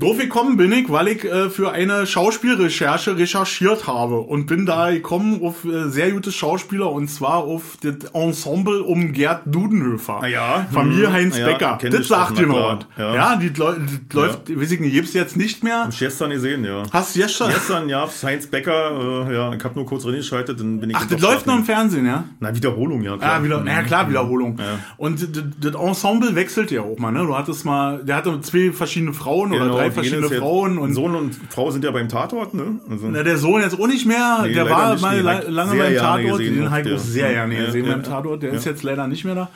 [0.00, 4.90] Drauf gekommen bin ich, weil ich äh, für eine Schauspielrecherche recherchiert habe und bin da
[4.90, 10.18] gekommen auf äh, sehr gute Schauspieler und zwar auf das Ensemble um Gerd Dudenhöfer.
[10.20, 10.66] Ah ja.
[10.72, 11.12] Familie Hm.
[11.12, 11.78] Heinz Ja, Becker.
[11.80, 12.78] Das sagt na dir noch klar.
[12.96, 12.98] was.
[12.98, 13.14] Ja.
[13.14, 15.84] Ja, die, läu- die läuft, weiß ich nicht, gibt's jetzt nicht mehr.
[15.84, 16.82] Hab ich gestern gesehen, ja.
[16.92, 17.50] Hast du schon?
[17.50, 20.96] Gestern, ja, Heinz Becker, äh, ja, ich habe nur kurz reingeschaltet, dann bin ich.
[20.96, 21.64] Ach, das läuft noch im.
[21.64, 22.24] Fernsehen, ja?
[22.40, 23.16] Na, Wiederholung, ja.
[23.16, 23.66] Ja, wieder, Mhm.
[23.66, 24.58] naja, klar, Wiederholung.
[24.58, 24.80] Ja.
[24.96, 25.20] Und
[25.62, 27.20] das- Ensemble wechselt ja auch mal, ne?
[27.24, 30.78] Du hattest mal, der hatte zwei verschiedene Frauen oder Genau, drei drei verschiedene jetzt- Frauen
[30.78, 32.80] und Sohn und Frau sind ja beim Tatort, ne?
[32.90, 34.40] Also, Na, der Sohn jetzt auch nicht mehr.
[34.42, 35.02] Nee, der war nicht.
[35.02, 36.40] mal lange beim Tatort.
[36.40, 36.94] Den habe ich ja.
[36.94, 38.42] auch sehr gerne Ja, gesehen ja, beim Tatort.
[38.42, 38.56] Der ja.
[38.56, 39.50] ist jetzt leider nicht mehr da.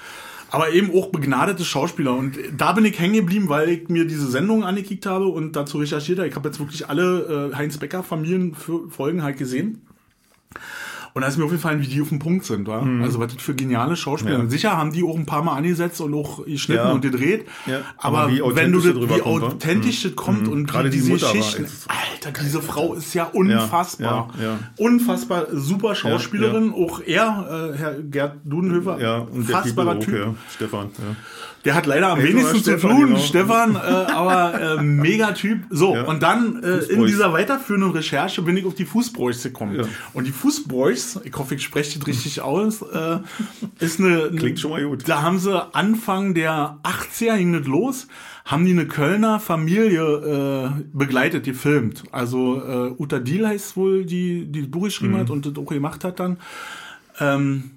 [0.51, 2.15] Aber eben auch begnadete Schauspieler.
[2.15, 5.77] Und da bin ich hängen geblieben, weil ich mir diese Sendung angekickt habe und dazu
[5.79, 6.29] recherchiert habe.
[6.29, 9.83] Ich habe jetzt wirklich alle äh, Heinz Becker Familienfolgen halt gesehen.
[11.15, 12.67] Und da ist mir aufgefallen, wie die auf dem Punkt sind.
[12.69, 12.87] Wa?
[13.03, 14.39] Also was das für geniale Schauspieler.
[14.39, 14.45] Mhm.
[14.45, 14.51] Ja.
[14.51, 16.93] Sicher haben die auch ein paar Mal angesetzt und auch geschnitten Ja.
[16.93, 17.47] und gedreht.
[17.67, 17.81] Ja.
[17.97, 21.33] Aber, Aber wenn du das, wie authentisch das kommt und Gerade die, die diese Mutter
[21.33, 21.67] Geschichten.
[21.89, 24.31] Alter, diese Frau ist ja unfassbar.
[24.39, 24.59] ja, ja.
[24.77, 26.69] Unfassbar super Schauspielerin.
[26.69, 30.35] Ja, Auch er, äh, Herr Gerd Dudenhöfer, ja, und der Typ auch, ja.
[30.55, 30.91] Stefan.
[31.65, 33.19] Der hat leider am Ey, wenigsten zu Stefan, tun, genau.
[33.19, 35.61] Stefan, äh, aber äh, mega Typ.
[35.71, 36.05] So, Ja.
[36.05, 39.75] und dann äh, in dieser weiterführenden Recherche bin ich auf die Fußbräuchs gekommen.
[39.77, 39.85] Ja.
[40.15, 43.19] Und die Fußbräuchs, ich hoffe, ich spreche das richtig aus, äh,
[43.81, 44.31] ist eine...
[44.37, 45.09] Klingt schon mal gut.
[45.09, 48.07] Da haben sie Anfang der 80er ging das los,
[48.45, 52.05] haben die eine Kölner Familie äh, begleitet, gefilmt.
[52.13, 55.19] Also äh, Uta Diel heißt wohl, die die das Buch geschrieben Mhm.
[55.19, 56.37] hat und das auch gemacht hat dann.
[57.21, 57.73] Ähm,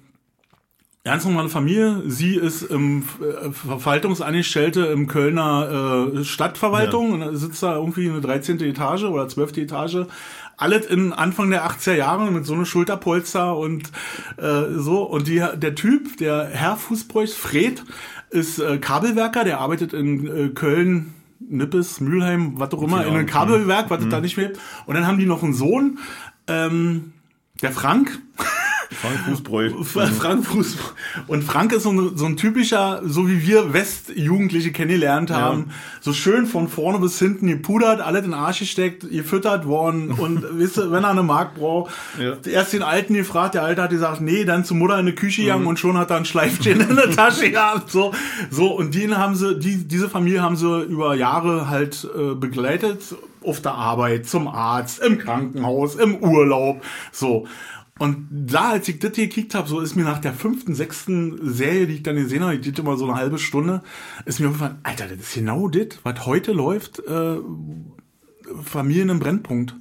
[1.04, 2.00] Ganz normale Familie.
[2.06, 8.20] Sie ist im äh, Verwaltungsangestellte im Kölner äh, Stadtverwaltung und da sitzt da irgendwie eine
[8.20, 8.60] 13.
[8.60, 9.56] Etage oder 12.
[9.56, 10.06] Etage.
[10.56, 13.90] Alles in Anfang der 80er Jahre mit so eine Schulterpolster und
[14.36, 15.02] äh, so.
[15.02, 17.82] Und die, der Typ, der Herr Fußbräuchs, Fred,
[18.30, 23.16] ist äh, Kabelwerker, der arbeitet in äh, Köln, Nippes, Mülheim, was auch immer, Keine in
[23.16, 23.26] einem.
[23.26, 24.52] Kabelwerk, was es da nicht mehr.
[24.86, 25.98] Und dann haben die noch einen Sohn,
[26.46, 27.12] ähm,
[27.60, 28.20] der Frank,
[29.00, 29.72] Frank Fußbräuch.
[29.86, 30.76] Frank Fuß.
[31.26, 35.70] Und Frank ist so ein, so ein typischer, so wie wir Westjugendliche kennengelernt haben,
[36.00, 40.44] so schön von vorne bis hinten gepudert, alles in den Arsch gesteckt, gefüttert worden und
[40.58, 42.34] wisst ihr, wenn er eine Mark braucht, Ja.
[42.50, 45.42] erst den Alten gefragt, der Alte hat gesagt, nee, dann zur Mutter in die Küche
[45.42, 45.46] Mhm.
[45.46, 48.12] gegangen und schon hat er ein Schleifchen in der Tasche gehabt, so,
[48.50, 53.00] so, und den haben sie, die, diese Familie haben sie über Jahre halt äh, begleitet,
[53.44, 57.46] auf der Arbeit, zum Arzt, im Krankenhaus, im Urlaub, so.
[57.98, 61.38] Und da, als ich das hier gekickt habe, so ist mir nach der fünften, sechsten
[61.52, 63.82] Serie, die ich dann gesehen habe, die geht immer so eine halbe Stunde,
[64.24, 67.36] ist mir aufgefallen, Alter, das ist genau das, was heute läuft, äh,
[68.64, 69.74] Familien im Brennpunkt.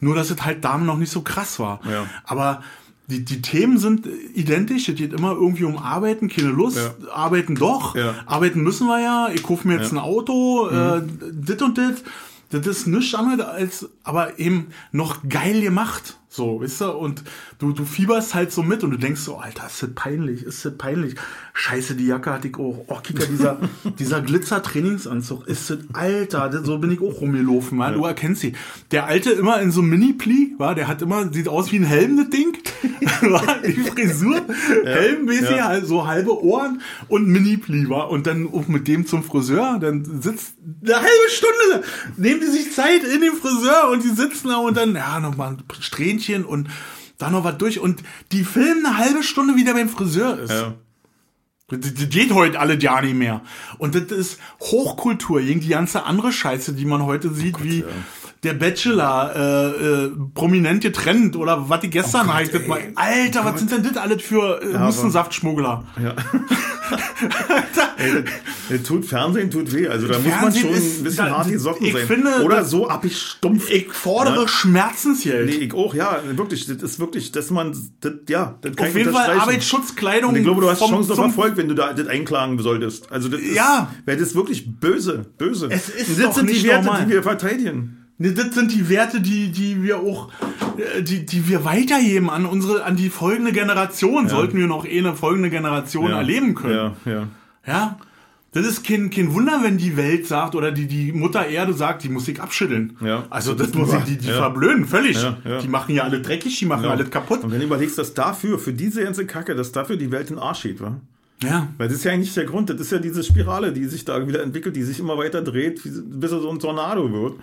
[0.00, 1.80] Nur, dass es halt Damen noch nicht so krass war.
[1.84, 1.90] Mhm.
[1.90, 2.06] Ja.
[2.24, 2.62] Aber
[3.08, 4.88] die, die Themen sind identisch.
[4.88, 6.78] Es geht immer irgendwie um Arbeiten, keine Lust.
[6.78, 7.12] Ja.
[7.12, 7.94] Arbeiten doch.
[7.94, 8.14] Ja.
[8.26, 9.28] Arbeiten müssen wir ja.
[9.34, 11.18] Ich kaufe mir jetzt ein Auto, äh, Mhm.
[11.44, 12.02] dit und dit.
[12.50, 16.18] Das ist nichts anderes als, aber eben noch geil gemacht.
[16.34, 16.92] So, weißt du?
[16.92, 17.22] Und
[17.58, 20.64] du, du fieberst halt so mit und du denkst so, Alter, ist das peinlich, ist
[20.64, 21.14] das peinlich.
[21.52, 22.86] Scheiße, die Jacke hatte ich auch.
[22.86, 23.60] Oh, Kika, dieser,
[23.98, 27.92] dieser Glitzer-Trainingsanzug, ist das, Alter, das, so bin ich auch rumgelaufen, man.
[27.92, 28.54] Du erkennst sie.
[28.92, 31.84] Der alte immer in so einem Mini-Pli, war, der hat immer, sieht aus wie ein
[31.84, 32.56] Helm, das Ding.
[33.66, 34.40] die Frisur,
[34.84, 35.84] Helmmäßig, ja.
[35.84, 38.08] so halbe Ohren und Mini-Pli, war.
[38.08, 42.72] Und dann auch mit dem zum Friseur, dann sitzt eine halbe Stunde, nehmen die sich
[42.72, 46.68] Zeit in dem Friseur und die sitzen da und dann, ja, nochmal ein Strähnchen und
[47.18, 48.02] dann noch was durch und
[48.32, 50.50] die filmen eine halbe Stunde, wie der beim Friseur ist.
[50.50, 50.74] Ja.
[51.68, 53.40] Das geht heute alle Jahr nicht mehr.
[53.78, 57.84] Und das ist Hochkultur, gegen die ganze andere Scheiße, die man heute sieht, wie
[58.42, 62.54] der Bachelor, äh, äh, prominent getrennt oder was die gestern Gott, heißt.
[62.54, 62.92] ey.
[62.96, 65.84] Alter, was sind denn das alles für äh, Hustensaftschmuggler?
[66.02, 66.14] Ja.
[67.96, 68.24] Ey, das,
[68.68, 69.86] das tut Fernsehen tut weh.
[69.88, 72.06] Also da muss man Fernsehen schon ist- ein bisschen da- hart die Socken ich sein.
[72.06, 73.70] finde, Oder so ab ich stumpf.
[73.70, 74.48] Ich fordere Ja.
[74.48, 75.48] Schmerzensgeld.
[75.48, 76.66] Nee, ich auch, ja, wirklich.
[76.66, 79.38] Das ist wirklich, dass man, das, ja, das kann Auf jeden Fall.
[79.38, 80.30] Arbeitsschutzkleidung.
[80.30, 83.10] Und ich glaube, du hast vom- Chancen auf Erfolg, wenn du da das einklagen solltest.
[83.12, 83.90] Also das ist, Ja.
[84.04, 85.68] weil das ist wirklich böse, böse.
[85.70, 87.04] Es ist Und das doch sind die Werte, normal.
[87.06, 87.98] die wir verteidigen.
[88.18, 90.30] Ne, Das sind die Werte, die, die wir auch,
[90.76, 94.28] äh, die, die wir weitergeben an unsere, an die folgende Generation.
[94.28, 96.18] Sollten wir noch eh eine folgende Generation Ja.
[96.18, 96.92] erleben können.
[97.04, 97.28] Ja, ja.
[97.66, 97.98] Ja.
[98.54, 102.04] Das ist kein, kein Wunder, wenn die Welt sagt oder die, die Mutter Erde sagt,
[102.04, 102.98] die muss ich abschütteln.
[103.00, 103.24] Ja.
[103.30, 104.34] Also das muss ich, die, die Ja.
[104.36, 105.22] verblöden, völlig.
[105.22, 105.58] Ja, ja.
[105.58, 106.90] Die machen ja alle dreckig, die machen Ja.
[106.90, 107.42] alles kaputt.
[107.44, 110.36] Und wenn du überlegst, dass dafür, für diese ganze Kacke, dass dafür die Welt in
[110.36, 111.00] den Arsch geht, wa?
[111.42, 111.68] Ja.
[111.78, 112.68] Weil das ist ja eigentlich der Grund.
[112.68, 115.80] Das ist ja diese Spirale, die sich da wieder entwickelt, die sich immer weiter dreht,
[115.82, 117.34] bis er so ein Tornado wird.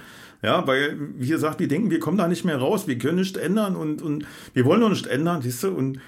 [0.42, 3.38] Ja, weil, wie gesagt, wir denken, wir kommen da nicht mehr raus, wir können nichts
[3.38, 6.00] ändern und, und wir wollen noch nicht ändern, siehst du, und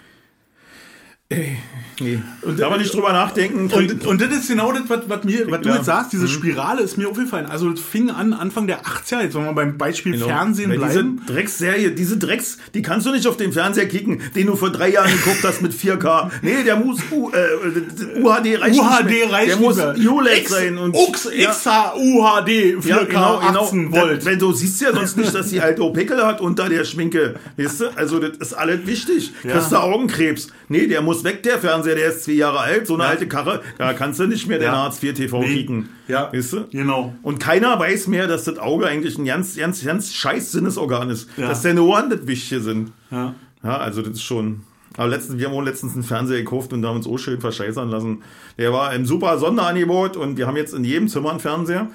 [1.32, 1.58] ey,
[2.00, 2.20] nee.
[2.42, 3.70] Und da aber nicht drüber nachdenken.
[3.72, 6.82] Und, und das ist genau das, was, was, mir, was du jetzt sagst, diese Spirale
[6.82, 7.46] ist mir aufgefallen.
[7.46, 10.28] Also das fing an Anfang der 80er, jetzt wollen wir beim Beispiel Genau.
[10.28, 11.20] Fernsehen bleiben.
[11.22, 14.72] Diese Drecksserie, diese Drecks, die kannst du nicht auf den Fernseher kicken, den du vor
[14.72, 16.32] drei Jahren geguckt hast mit 4K.
[16.42, 19.78] Nee, der muss U, äh, UHD reicht UHD nicht reicht Der muss.
[19.78, 20.78] ULED sein.
[20.78, 21.52] Und, Ux, ja.
[21.52, 23.64] XH, UHD, 4K, Ja, genau, genau.
[23.64, 24.22] 18 Volt.
[24.22, 27.36] Da, weil du siehst ja sonst nicht, dass die halt Pickel hat unter der Schminke.
[27.58, 27.86] Weißt du?
[27.96, 29.32] Also, das ist alles wichtig.
[29.44, 29.52] Ja.
[29.54, 30.48] Kriegst du Augenkrebs?
[30.68, 33.28] Nee, der muss muss weg, der Fernseher, der ist zwei Jahre alt, so eine alte
[33.28, 34.78] Karre, da kannst du nicht mehr deine Ja.
[34.84, 35.56] Hartz IV TV Nee.
[35.56, 35.90] kicken.
[36.08, 36.32] Ja.
[36.34, 36.68] Weißt du?
[36.72, 37.14] Genau.
[37.24, 41.30] Und keiner weiß mehr, dass das Auge eigentlich ein ganz, ganz, ganz scheiß Sinnesorgan ist.
[41.38, 41.48] Ja.
[41.50, 42.92] Dass deine Ohren das Wichtige sind.
[43.12, 43.36] Ja.
[43.64, 44.62] Ja, also das ist schon.
[44.98, 47.90] Aber letztens, wir haben auch letztens einen Fernseher gekauft und haben uns auch schön verscheißern
[47.90, 48.24] lassen.
[48.58, 51.88] Der war im super Sonderangebot und wir haben jetzt in jedem Zimmer einen Fernseher.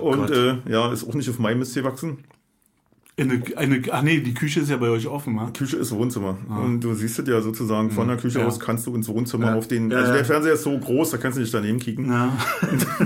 [0.00, 2.18] Oh und äh, ja, ist auch nicht auf meinem Mist gewachsen.
[3.22, 5.50] Eine, eine, ach nee, die Küche ist ja bei euch offen, wa?
[5.56, 6.36] Küche ist Wohnzimmer.
[6.48, 8.42] Und du siehst es ja sozusagen von der Küche Ah.
[8.42, 8.48] Mhm.
[8.48, 8.52] Ja.
[8.54, 9.54] aus kannst du ins Wohnzimmer Ja.
[9.56, 9.90] auf den.
[9.90, 12.10] Ja, also der Fernseher ist so groß, da kannst du nicht daneben kicken.
[12.10, 12.32] Ja.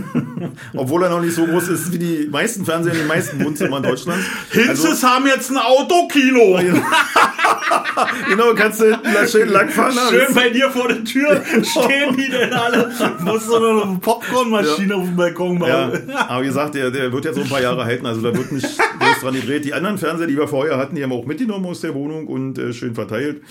[0.74, 3.82] Obwohl er noch nicht so groß ist wie die meisten Fernseher in den meisten Wohnzimmern
[3.82, 4.24] Deutschlands.
[4.50, 6.58] Hinzes haben jetzt ein Autokino.
[8.28, 9.96] Genau, kannst du hinten da schön langfahren.
[10.10, 12.92] Schön bei dir vor der Tür stehen die denn alle.
[13.20, 15.68] Musst du noch eine Popcornmaschine auf dem Balkon bauen.
[15.68, 15.92] Ja,
[16.28, 18.52] aber wie gesagt, der, der wird ja so ein paar Jahre halten, also da wird
[18.52, 19.64] nicht groß dran gedreht.
[19.64, 22.26] Die anderen Fernseher, die wir vorher hatten, die haben wir auch mitgenommen aus der Wohnung
[22.26, 23.42] und äh, schön verteilt.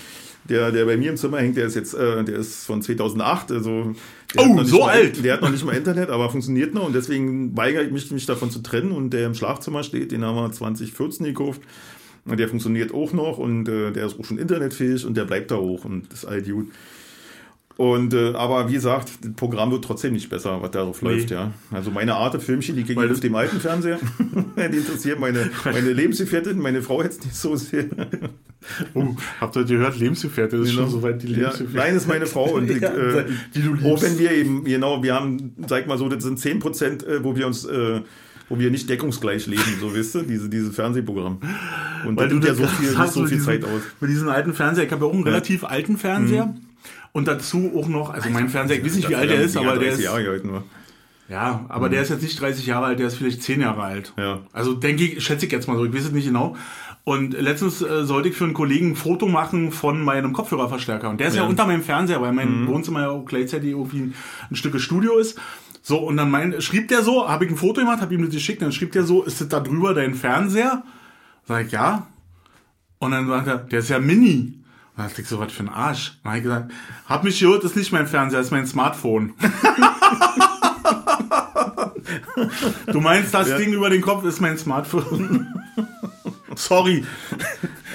[0.48, 3.50] Der, der bei mir im Zimmer hängt, der ist jetzt, äh, der ist von 2008,
[3.50, 3.94] also
[4.32, 5.24] der Oh, so mal, alt.
[5.24, 8.26] Der hat noch nicht mal Internet, aber funktioniert noch und deswegen weigere ich mich, mich
[8.26, 11.60] davon zu trennen und der im Schlafzimmer steht, den haben wir 2014 gekauft.
[12.26, 15.50] Und Der funktioniert auch noch und äh, der ist auch schon internetfähig und der bleibt
[15.52, 16.68] da hoch und das ist all gut.
[17.76, 21.52] Und äh, aber wie gesagt, das Programm wird trotzdem nicht besser, was darauf läuft, ja.
[21.70, 23.98] Also meine Art Filmchen, die kriege ich auf dem alten Fernseher.
[24.56, 27.84] die interessiert meine, meine Lebensgefährtin, meine Frau jetzt nicht so sehr.
[28.94, 29.08] Oh,
[29.42, 29.98] habt ihr gehört?
[29.98, 30.96] Lebensgefährte, das ist schon Genau.
[30.96, 31.76] soweit die Ja, Lebensgefährte.
[31.76, 33.84] nein, ist meine Frau und ich, Ja, äh, die du liebst.
[33.86, 37.22] auch wenn wir eben, genau, wir haben, sag mal so, das sind 10 Prozent, äh,
[37.22, 38.00] wo wir uns, äh,
[38.48, 41.38] wo wir nicht deckungsgleich leben, so wisst ihr, diese, diese Fernsehprogramm.
[42.06, 43.82] Und Weil das du nimmt ja so viel, so viel Zeit aus.
[44.00, 44.84] Mit diesem alten Fernseher.
[44.84, 46.54] Ich habe ja auch einen relativ alten Fernseher.
[47.12, 49.78] Und dazu auch noch, also mein Fernseher, ich weiß nicht, wie alt der ist, aber
[49.78, 50.00] der ist.
[51.28, 54.12] Ja, aber der ist jetzt nicht 30 Jahre alt, der ist vielleicht 10 Jahre alt.
[54.16, 54.42] Ja.
[54.52, 56.56] Also denke ich, schätze ich jetzt mal so, ich weiß es nicht genau.
[57.02, 61.08] Und letztens äh, sollte ich für einen Kollegen ein Foto machen von meinem Kopfhörerverstärker.
[61.08, 61.44] Und der ist ja, Ja.
[61.44, 61.50] Mhm.
[61.50, 64.14] unter meinem Fernseher, weil mein Wohnzimmer ja auch gleichzeitig irgendwie ein,
[64.50, 65.38] ein Stück Studio ist.
[65.88, 68.34] So, und dann mein, schrieb der so, habe ich ein Foto gemacht, habe ihm das
[68.34, 70.82] geschickt, dann schrieb der so, ist das da drüber dein Fernseher?
[71.46, 72.08] Sag ich, ja.
[72.98, 74.40] Und dann sagt er, der ist ja Mini.
[74.40, 74.64] Und
[74.96, 76.18] dann dachte ich so, was für ein Arsch.
[76.24, 76.72] Dann habe ich gesagt,
[77.08, 79.34] hab mich gehört, das ist nicht mein Fernseher, das ist mein Smartphone.
[82.86, 83.56] du meinst, das Ja.
[83.56, 85.46] Ding über den Kopf ist mein Smartphone.
[86.56, 87.04] Sorry.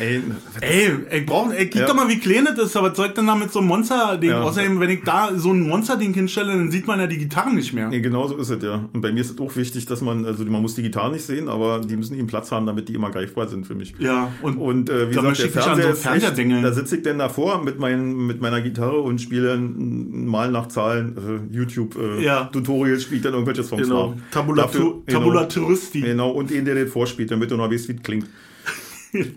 [0.01, 0.21] Ey,
[0.61, 0.89] Ey,
[1.19, 1.87] ich brauch, ey, guck Ja.
[1.87, 4.31] doch mal, wie klein das ist, aber ich denn da mit so einem Monster-Ding?
[4.31, 4.41] Ja.
[4.41, 7.71] Außerdem, wenn ich da so ein Monster-Ding hinstelle, dann sieht man ja die Gitarren nicht
[7.73, 7.89] mehr.
[7.89, 8.89] Nee, genau so ist es, ja.
[8.93, 11.23] Und bei mir ist es auch wichtig, dass man, also man muss die Gitarre nicht
[11.23, 13.93] sehen, aber die müssen eben Platz haben, damit die immer greifbar sind für mich.
[13.99, 17.63] Ja, und, Und äh, wie gesagt, der an so Fernseher da sitze ich denn davor
[17.63, 21.15] mit, mein, mit meiner Gitarre und spiele dann mal nach Zahlen
[21.51, 22.49] äh, YouTube äh, Ja.
[22.51, 24.31] Spiele dann irgendwelche Songs genau, nach.
[24.31, 25.19] Tabulatur, genau.
[25.19, 26.01] Tabulatiuristi.
[26.01, 28.27] Genau, und den, der den vorspielt, damit du noch weißt, wie es klingt.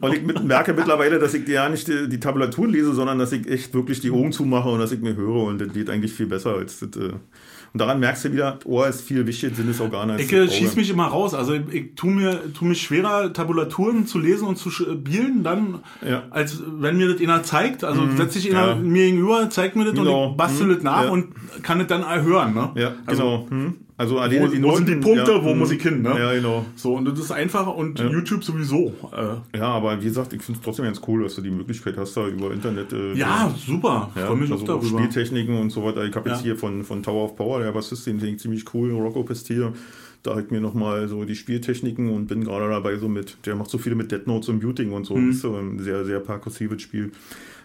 [0.01, 3.33] Und ich mit, merke mittlerweile, dass ich ja nicht die, die Tabulaturen lese, sondern dass
[3.33, 6.13] ich echt wirklich die Augen zumache und dass ich mir höre und das geht eigentlich
[6.13, 6.91] viel besser als das.
[6.97, 7.13] Äh.
[7.73, 10.77] Und daran merkst du wieder, Ohr ist viel wichtiger Sinnesorgan als Ich das äh, schieß
[10.77, 11.35] mich immer raus.
[11.35, 15.81] Also ich, ich tu mir tu mich schwerer, Tabulaturen zu lesen und zu spielen, dann,
[16.09, 16.19] Ja.
[16.19, 16.23] Mhm.
[16.33, 17.83] als wenn mir das einer zeigt.
[17.83, 18.75] Also setzt sich einer ja.
[18.77, 20.27] mir gegenüber, zeigt mir das Genau.
[20.27, 20.75] und ich bastel Mhm.
[20.75, 21.11] das nach Ja.
[21.11, 22.55] und kann es dann hören.
[22.55, 22.71] Ne?
[22.77, 23.47] Ja, also, genau.
[23.51, 23.75] Hm.
[23.97, 25.59] Also Wo, alleine wo sind die Punkte, ja, wo hm.
[25.59, 26.03] muss ich hin?
[26.03, 26.19] Ne?
[26.19, 26.65] Ja, genau.
[26.75, 28.93] So, und das ist einfach und YouTube sowieso.
[29.13, 31.97] Äh, Ja, aber wie gesagt, ich finde es trotzdem ganz cool, dass du die Möglichkeit
[31.97, 32.93] hast, da über Internet.
[32.93, 34.11] Äh, ja, super.
[34.17, 34.99] ja, Freue mich also auch darüber.
[34.99, 36.05] Spieltechniken und so weiter.
[36.05, 36.45] Ich habe jetzt Ja.
[36.45, 39.73] hier von, von Tower of Power, der Bassist, den finde ich ziemlich cool, Rocco Pestil.
[40.25, 43.69] Da ich mir nochmal so die Spieltechniken und bin gerade dabei so mit, der macht
[43.71, 45.15] so viele mit Dead Notes und Muting und so.
[45.17, 45.31] Mhm.
[45.31, 47.13] Ist so ein sehr, sehr perkussives Spiel.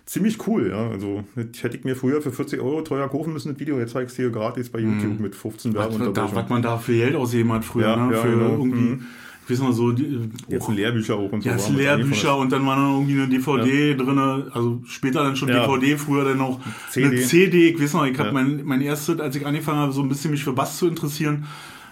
[0.09, 0.89] Ziemlich cool, ja.
[0.89, 3.77] Also hätte ich mir früher für 40 Euro teuer kaufen müssen, das Video.
[3.77, 5.75] Jetzt zeige ich es hier gratis bei YouTube mit 15 Mhm.
[5.75, 6.35] Was, da, Werbeunterbrechungen.
[6.43, 8.15] was man da für Geld ausgeben hat früher, Ja, ne?
[8.15, 8.49] ja, für genau.
[8.53, 9.05] irgendwie, Mhm.
[9.45, 11.49] ich weiß noch so, die, Jetzt sind Lehrbücher auch und so.
[11.49, 15.49] Ja, wir Lehrbücher und dann war noch irgendwie eine DVD drinne, also später dann schon
[15.49, 15.67] Ja.
[15.67, 17.05] DVD, früher dann noch CD.
[17.07, 17.69] eine CD.
[17.69, 18.33] Ich weiß noch, ich habe Ja.
[18.33, 21.45] mein, mein erstes, als ich angefangen habe, so ein bisschen mich für Bass zu interessieren,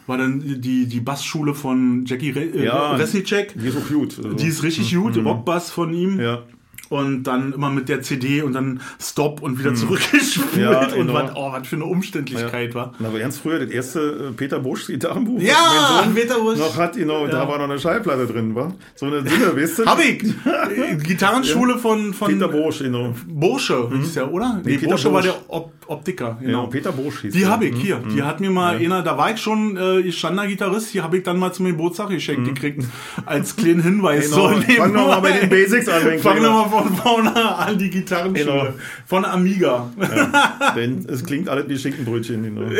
[0.07, 2.95] war dann die, die Bassschule von Jackie Re äh, Ja.
[2.95, 3.53] Resnicek.
[3.61, 4.17] Die ist auch gut.
[4.17, 6.19] Also, Die ist richtig gut, Rockbass von ihm.
[6.19, 6.41] ja.
[6.89, 10.55] Und dann immer mit der CD und dann Stop und wieder zurückgespult.
[10.55, 10.61] Mhm.
[10.61, 11.13] Ja, und genau.
[11.13, 12.93] was, oh, was für eine Umständlichkeit war.
[12.99, 16.57] Na, aber ganz früher, das erste äh, Peter Busch Gitarrenbuch, Ja, Sohn Peter Busch.
[16.57, 17.47] noch hat, genau, und da Ja.
[17.49, 18.73] war noch eine Schallplatte drin, war?
[18.95, 19.85] So eine Sinne, weißt du?
[19.85, 20.23] Hab ich!
[20.23, 23.13] Äh, Gitarrenschule von, von Peter Busch, genau.
[23.27, 24.61] Bursche, hieß der, oder?
[24.63, 25.31] Nee, Peter Bursche war Busch.
[25.31, 26.67] der Op Optiker, Genau, genau.
[26.67, 27.79] Peter Busch hieß Die habe ich Mhm.
[27.79, 28.03] hier.
[28.13, 31.23] Die hat mir mal einer, da war ich schon äh, gestandener Gitarrist, die habe ich
[31.23, 32.83] dann mal zum Geburtstag geschenkt gekriegt.
[33.25, 34.29] Als kleinen Hinweis.
[34.31, 34.35] Mhm.
[34.35, 36.65] Genau, so fangen wir mal bei den Basics an, mein Fangen wir Kleiner.
[36.67, 38.45] mal von vorne an, die Gitarrenschule.
[38.45, 38.67] Genau.
[39.05, 39.91] Von Amiga.
[40.75, 42.69] Denn es klingt alles wie Schinkenbrötchen, genau.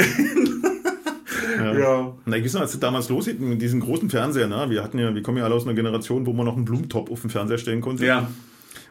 [1.57, 2.13] Ja.
[2.25, 4.67] Na, ich weiß noch, als es damals losgeht mit diesem großen Fernseher, ne?
[4.69, 7.09] wir hatten ja, wir kommen ja alle aus einer Generation, wo man noch einen Blumentop
[7.09, 8.05] auf den Fernseher stellen konnte.
[8.05, 8.29] Ja.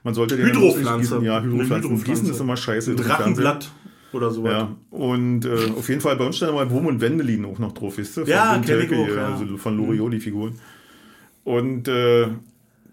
[0.02, 1.20] Man sollte den Hydropflanze.
[1.22, 1.76] Ja, Hydropflanzen.
[1.76, 2.04] Hydropflanze.
[2.04, 2.90] Gießen ist immer scheiße.
[2.92, 2.96] Ein.
[2.96, 3.70] Drachenblatt
[4.12, 7.44] oder so Ja, und äh, auf jeden Fall bei uns stand mal Wurm und Wendelin
[7.44, 8.22] auch noch drauf, wisst ihr?
[8.22, 9.34] Von Ja, ich Telke auch, ja.
[9.34, 10.54] Also von Loriot, die Figuren.
[11.44, 12.28] Und äh,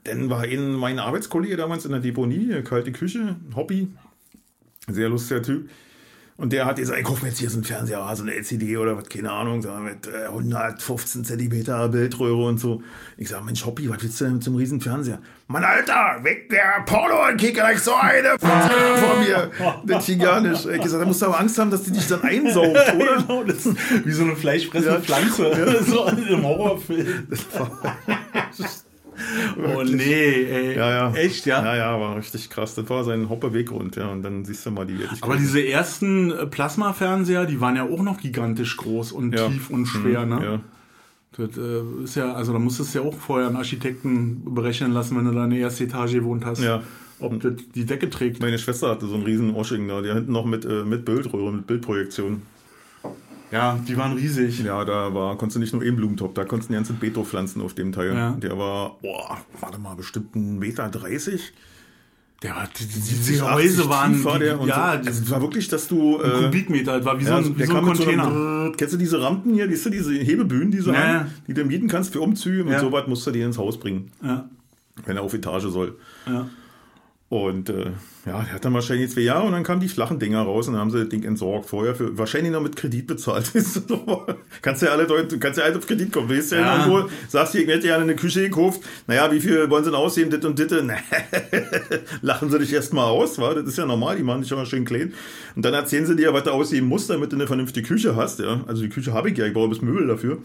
[0.03, 3.87] dann war ein mein Arbeitskollege damals in der Deponie, kalte Küche, Hobby,
[4.87, 5.69] sehr lustiger Typ.
[6.35, 8.75] Und der hat gesagt, ich kaufe mir jetzt hier so einen Fernseher, so eine LCD
[8.77, 12.81] oder was, keine Ahnung, so mit äh, 115 Zentimeter Bildröhre und so.
[13.17, 15.19] Ich sage, Mensch, Hobby, was willst du denn mit so einem riesen Fernseher?
[15.45, 19.51] Mann, Alter, weg der Porno und kick gleich so eine vor mir.
[19.85, 20.65] Das ging gar nicht.
[20.65, 23.17] Ich gesagt, da musst du aber Angst haben, dass die dich dann einsaugt, oder?
[23.21, 25.01] Genau, das ist wie so eine fleischfressende Ja.
[25.01, 25.83] Pflanze.
[25.87, 27.27] so im Horrorfilm.
[29.75, 30.75] Oh nee, ey.
[30.75, 31.13] Ja, ja.
[31.13, 31.63] Echt, ja?
[31.63, 32.75] Ja, ja, war richtig krass.
[32.75, 34.07] Das war sein Hopperweggrund, ja.
[34.11, 35.23] Und dann siehst du mal die Wertigkeit.
[35.23, 39.47] Aber diese ersten äh, Plasmafernseher, die waren ja auch noch gigantisch groß und Ja.
[39.47, 40.43] tief und schwer, ne?
[40.43, 40.59] Ja.
[41.35, 45.17] Das äh, ist ja, also da musstest du ja auch vorher einen Architekten berechnen lassen,
[45.17, 46.61] wenn du da in der ersten Etage gewohnt hast.
[46.61, 46.83] Ja.
[47.19, 48.41] Ob das die Decke trägt.
[48.41, 51.53] Meine Schwester hatte so einen riesen Osching da, der hinten noch mit, äh, mit Bildröhre,
[51.53, 52.41] mit Bildprojektion.
[53.53, 54.63] Ja, die waren riesig.
[54.63, 57.23] Ja, da war, konntest du nicht nur einen Blumentopf, da konntest du die ganzen Beto
[57.23, 58.13] pflanzen auf dem Teil.
[58.15, 58.31] Ja.
[58.31, 61.53] Der war, boah, warte mal, bestimmt ein Meter 30.
[62.41, 65.01] Der war, die, die, 70, die Häuser 80 waren, war der und ja, so.
[65.03, 66.19] die, also, es war wirklich, dass du.
[66.21, 68.27] Äh, Kubikmeter, das war wie so ja, ein, wie so ein mit so Container.
[68.27, 71.53] einem, kennst du diese Rampen hier, siehst du diese Hebebühnen, die, sie Ja, haben, die
[71.53, 72.79] du mieten kannst für Umzüge und Ja.
[72.79, 74.11] so was musst du dir ins Haus bringen,
[75.05, 75.95] wenn er auf Etage soll.
[76.27, 76.49] ja.
[77.33, 77.85] Und äh,
[78.27, 80.73] ja, der hat dann wahrscheinlich zwei Jahre und dann kamen die flachen Dinger raus und
[80.73, 81.67] dann haben sie das Ding entsorgt.
[81.67, 83.51] Vorher für, wahrscheinlich noch mit Kredit bezahlt.
[84.61, 86.27] kannst ja alle Leute, du kannst ja alles auf Kredit kommen.
[86.27, 86.85] Du gehst ja, Ja.
[86.85, 88.81] irgendwo, sagst, ich hätte ja eine Küche gekauft.
[89.07, 90.71] Naja, wie viel wollen sie denn ausheben, dit und dit?
[90.83, 90.93] Nee.
[92.21, 93.51] Lachen sie dich erstmal aus, wa?
[93.55, 95.13] Das ist ja normal, die machen dich immer schön klein.
[95.55, 98.39] Und dann erzählen sie dir, was du ausheben musst, damit du eine vernünftige Küche hast.
[98.41, 98.63] Ja?
[98.67, 100.37] Also die Küche habe ich ja, ich brauche bis Möbel dafür.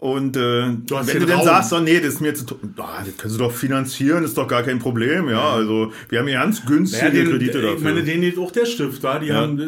[0.00, 2.44] Und äh, wenn du dann sagst, oh, nee, das ist mir zu.
[2.76, 5.28] Ah, das können sie doch finanzieren, ist doch gar kein Problem.
[5.28, 7.80] Ja, also wir haben ja ganz günstige Ja, den, Kredite ich dafür.
[7.80, 9.18] meine, denen geht auch der Stift, war.
[9.18, 9.34] Die Ja.
[9.40, 9.64] haben, äh,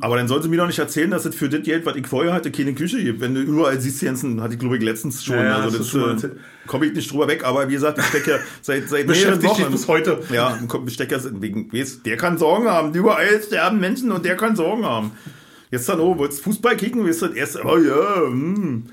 [0.00, 2.04] aber dann sollen sie mir doch nicht erzählen, dass es für das Geld, was ich
[2.08, 3.20] vorher hatte, keine Küche gibt.
[3.20, 5.36] Wenn du überall siehst, Jensen, hatte ich glaube ich letztens schon.
[5.36, 6.30] Ja, also das mal äh,
[6.66, 7.44] komme ich nicht drüber weg.
[7.44, 9.70] Aber wie gesagt, ich stecke ja seit, seit mehreren Wochen.
[9.70, 10.18] bis heute.
[10.32, 11.70] Ja, ich stecke ja wegen,
[12.04, 12.92] der kann Sorgen haben.
[12.92, 15.12] Überall sterben Menschen und der kann Sorgen haben.
[15.70, 17.06] Jetzt dann, oh, wolltest Fußball kicken?
[17.06, 18.86] Weißt du, erst, oh ja, hm.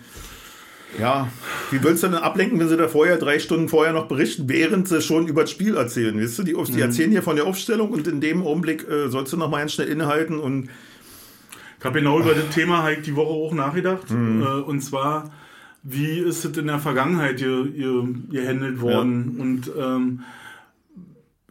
[1.00, 1.28] Ja,
[1.70, 4.88] wie willst du denn ablenken, wenn sie da vorher drei Stunden vorher noch berichten, während
[4.88, 6.20] sie schon über das Spiel erzählen?
[6.20, 6.66] Weißt du, die, Mhm.
[6.66, 9.60] die erzählen hier von der Aufstellung und in dem Augenblick äh, sollst du noch mal
[9.60, 10.70] ganz schnell innehalten und
[11.80, 14.10] Ich habe genau über das Thema halt die Woche auch nachgedacht.
[14.10, 14.42] Mhm.
[14.42, 15.32] Äh, und zwar,
[15.84, 19.38] wie ist es in der Vergangenheit ge- ge- gehandelt worden?
[19.40, 20.22] Und ähm,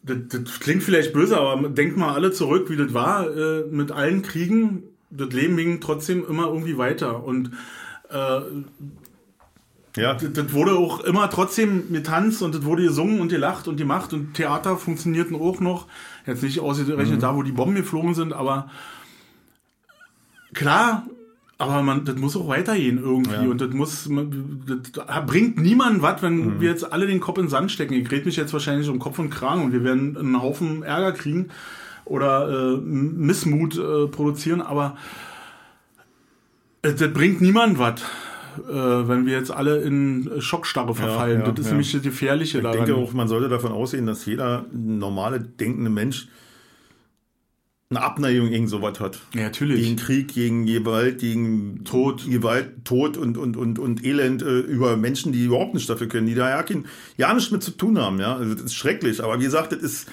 [0.03, 3.93] das, das klingt vielleicht böse, aber denkt mal alle zurück, wie das war äh, mit
[3.93, 4.83] allen Kriegen.
[5.11, 7.23] Das Leben ging trotzdem immer irgendwie weiter.
[7.23, 7.53] Und
[8.11, 8.41] äh,
[9.97, 13.77] ja, das, das wurde auch immer trotzdem getanzt und das wurde gesungen und gelacht und
[13.77, 15.87] gemacht und Theater funktionierten auch noch.
[16.27, 18.71] Jetzt nicht ausgerechnet da, wo die Bomben geflogen sind, aber
[20.55, 21.07] klar,
[21.59, 23.51] aber man, das muss auch weitergehen irgendwie Ja.
[23.51, 27.45] und das muss, man, das bringt niemandem was, wenn wir jetzt alle den Kopf in
[27.45, 27.95] den Sand stecken.
[27.95, 31.13] Ich rede mich jetzt wahrscheinlich um Kopf und Kragen und wir werden einen Haufen Ärger
[31.13, 31.49] kriegen
[32.05, 34.97] oder äh, Missmut äh, produzieren, aber
[36.83, 38.03] äh, das bringt niemandem was.
[38.59, 41.41] Äh, wenn wir jetzt alle in Schockstarre verfallen.
[41.41, 41.73] ja, das ist ja.
[41.73, 42.85] nämlich das Gefährliche ich daran.
[42.85, 46.29] denke auch, man sollte davon ausgehen, dass jeder normale, denkende Mensch
[47.89, 49.21] eine Abneigung gegen sowas hat.
[49.33, 49.83] ja, natürlich.
[49.83, 52.29] Gegen Krieg, gegen Gewalt, gegen Tod.
[52.29, 56.27] Gewalt, Tod und, und, und, und Elend äh, über Menschen, die überhaupt nicht dafür können,
[56.27, 56.87] die da ja, kein,
[57.17, 58.19] ja nichts mit zu tun haben.
[58.19, 58.37] Ja?
[58.37, 59.23] Also das ist schrecklich.
[59.23, 60.09] Aber wie gesagt, das ist,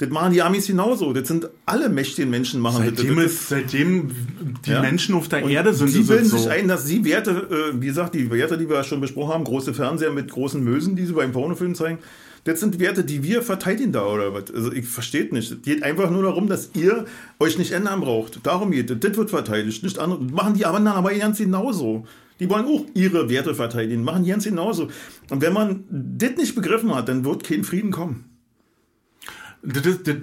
[0.00, 1.12] das machen die Amis genauso.
[1.12, 2.82] Das sind alle mächtigen Menschen machen.
[2.82, 4.10] Seitdem, das es, seitdem
[4.64, 4.80] die Ja.
[4.80, 6.48] Menschen auf der Und Erde sind, Sie ist bilden sich so.
[6.48, 7.30] ein, dass sie Werte,
[7.74, 10.64] äh, wie gesagt, die Werte, die wir ja schon besprochen haben, große Fernseher mit großen
[10.64, 11.98] Mösen, die sie beim Pornofilm zeigen,
[12.44, 14.50] das sind Werte, die wir verteidigen da oder was.
[14.54, 15.52] Also ich verstehe nicht.
[15.52, 17.04] Es geht einfach nur darum, dass ihr
[17.38, 18.40] euch nicht ändern braucht.
[18.46, 18.98] Darum geht es.
[19.00, 20.22] Das wird verteidigt, nicht andere.
[20.22, 22.06] Machen die anderen aber ganz genauso.
[22.40, 24.88] Die wollen auch ihre Werte verteidigen, machen die ganz genauso.
[25.28, 28.29] Und wenn man das nicht begriffen hat, dann wird kein Frieden kommen.
[29.62, 30.14] Das ist, das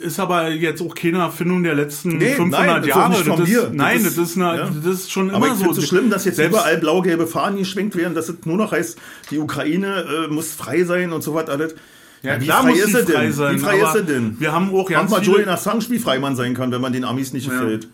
[0.00, 3.10] ist aber jetzt auch keine Erfindung der letzten Nee, 500 nein, das Jahre.
[3.12, 4.70] das ist, Das nein, ist- das ist, eine, ja.
[4.84, 5.70] das ist schon Aber immer so.
[5.70, 8.98] es schlimm, dass jetzt Selbst- überall blau-gelbe Fahnen geschwenkt werden, dass es nur noch heißt,
[9.30, 11.74] die Ukraine äh, muss frei sein und so was alles.
[12.22, 13.32] Ja, wie frei ist frei denn?
[13.32, 13.54] sein.
[13.56, 14.36] Wie frei ist sie denn?
[14.40, 17.04] Wir haben auch ganz mal Julian Assange, wie frei man sein kann, wenn man den
[17.04, 17.88] Amis nicht gefällt.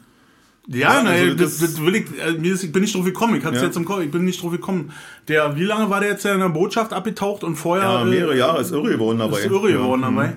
[0.68, 2.94] Ja, Ja, nein, also das, das- das will ich, äh, mir ist, ich bin nicht
[2.94, 3.64] drauf gekommen, ich hatte Ja.
[3.64, 4.92] jetzt im Kopf, ich bin nicht drauf gekommen.
[5.26, 8.38] Der, wie lange war der jetzt in der Botschaft abgetaucht und vorher Ja, mehrere äh,
[8.38, 9.40] Jahre ist irre geworden dabei.
[9.40, 10.10] ist irre geworden ja.
[10.10, 10.34] dabei.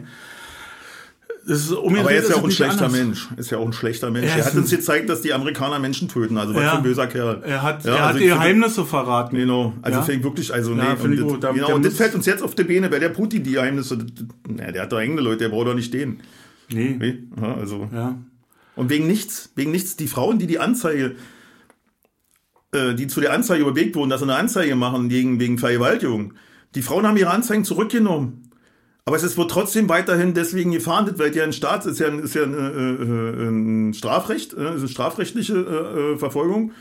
[1.45, 2.91] Ist aber er ist ja auch ein schlechter anders.
[2.91, 3.27] Mensch.
[3.37, 4.31] Ist ja auch ein schlechter Mensch.
[4.31, 6.37] Er, er hat uns gezeigt, dass die Amerikaner Menschen töten.
[6.37, 6.71] Also was ja.
[6.71, 7.43] für ein böser Kerl.
[7.45, 9.37] Er hat, ja, er hat also die Geheimnisse verraten.
[9.37, 9.73] Genau.
[9.83, 10.03] Also ja.
[10.03, 10.81] finde ich wirklich, also nee.
[10.81, 13.43] Und, das, da, genau, und das fällt uns jetzt auf die Beine, weil der Putin
[13.43, 13.97] die Geheimnisse,
[14.47, 16.21] na, der hat doch eigene Leute, der braucht doch nicht den.
[16.69, 16.95] Nee.
[16.99, 17.19] nee.
[17.39, 17.89] Ja, also.
[17.93, 18.17] Ja.
[18.75, 21.15] Und wegen nichts, wegen nichts, die Frauen, die die Anzeige,
[22.71, 26.33] äh, die zu der Anzeige überwegt wurden, dass sie eine Anzeige machen gegen, wegen Vergewaltigung,
[26.73, 28.44] die Frauen haben ihre Anzeigen zurückgenommen.
[29.07, 32.41] Aber es wird trotzdem weiterhin deswegen gefahndet, weil ja ein Staat ist ja, ist ja
[32.41, 36.71] ein, äh, äh ein Strafrecht, äh, ist eine strafrechtliche äh, äh, Verfolgung.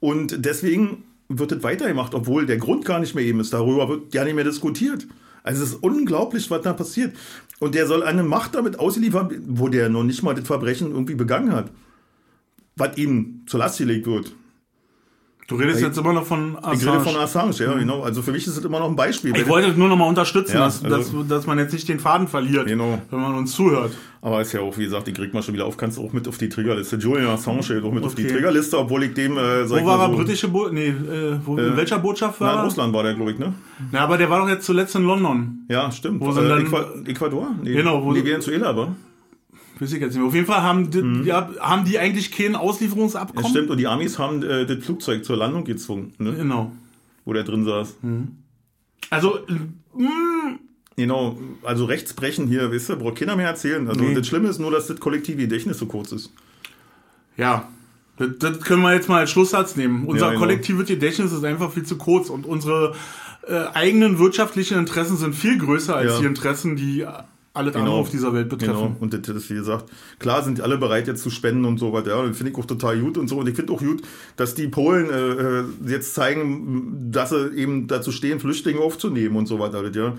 [0.00, 3.52] Und deswegen wird es weitergemacht, obwohl der Grund gar nicht mehr eben ist.
[3.52, 5.06] Darüber wird ja nicht mehr diskutiert.
[5.44, 7.16] Also es ist unglaublich, was da passiert.
[7.60, 11.14] Und der soll eine Macht damit ausliefern, wo der noch nicht mal das Verbrechen irgendwie
[11.14, 11.70] begangen hat.
[12.74, 14.34] Was ihm zur Last gelegt wird.
[15.48, 16.74] Du redest jetzt immer noch von Assange.
[16.76, 18.02] Ich rede von Assange, ja, genau.
[18.02, 19.34] Also für mich ist es immer noch ein Beispiel.
[19.34, 22.00] Ich wollte nur noch mal unterstützen, ja, dass, also, dass, dass man jetzt nicht den
[22.00, 23.00] Faden verliert, genau.
[23.10, 23.92] wenn man uns zuhört.
[24.20, 26.12] Aber ist ja auch, wie gesagt, die kriegt man schon wieder auf, kannst du auch
[26.12, 26.96] mit auf die Triggerliste.
[26.96, 28.06] Julian Assange steht auch mit okay.
[28.06, 31.38] auf die Triggerliste, obwohl ich dem, äh, Wo war er, so, britische Bo nee, äh,
[31.42, 33.54] wo, äh, welcher Botschaft war na, in Russland war der, glaube ich, ne?
[33.90, 35.64] Ja, aber der war doch jetzt zuletzt in London.
[35.70, 36.20] Ja, stimmt.
[36.20, 37.52] Wo sind äh, dann, Ecuador?
[37.62, 38.04] Nee, genau.
[38.04, 38.94] Wo nee, Venezuela, aber.
[39.80, 40.18] Jetzt nicht.
[40.18, 41.24] Auf jeden Fall haben die, mhm.
[41.24, 43.44] ja, haben die eigentlich kein Auslieferungsabkommen.
[43.44, 46.12] Ja, stimmt, und die Amis haben äh, das Flugzeug zur Landung gezwungen.
[46.18, 46.34] Ne?
[46.34, 46.72] Genau.
[47.24, 47.96] Wo der drin saß.
[48.02, 48.28] Mhm.
[49.10, 49.38] Also,
[49.94, 50.04] mh.
[50.04, 50.58] Mm.
[50.96, 53.86] Genau, also Rechtsbrechen hier, weißt du, braucht keiner mehr erzählen.
[53.86, 54.14] Also nee.
[54.14, 56.32] das Schlimme ist nur, dass das kollektive Gedächtnis so kurz ist.
[57.36, 57.68] Ja,
[58.16, 60.06] das, das können wir jetzt mal als Schlusssatz nehmen.
[60.06, 60.40] Unser ja, genau.
[60.40, 62.96] kollektives Gedächtnis ist einfach viel zu kurz und unsere
[63.46, 66.18] äh, eigenen wirtschaftlichen Interessen sind viel größer als ja.
[66.18, 67.06] die Interessen, die
[67.58, 67.84] alles genau.
[67.84, 68.72] andere auf dieser Welt betreffen.
[68.72, 68.96] Genau.
[69.00, 72.16] Und das ist, wie gesagt, klar sind alle bereit jetzt zu spenden und so weiter.
[72.16, 73.36] Ja, das finde ich auch total gut und so.
[73.36, 74.02] Und ich finde auch gut,
[74.36, 79.46] dass die Polen äh, äh, jetzt zeigen, dass sie eben dazu stehen, Flüchtlinge aufzunehmen und
[79.46, 79.82] so weiter.
[79.92, 80.14] Ja.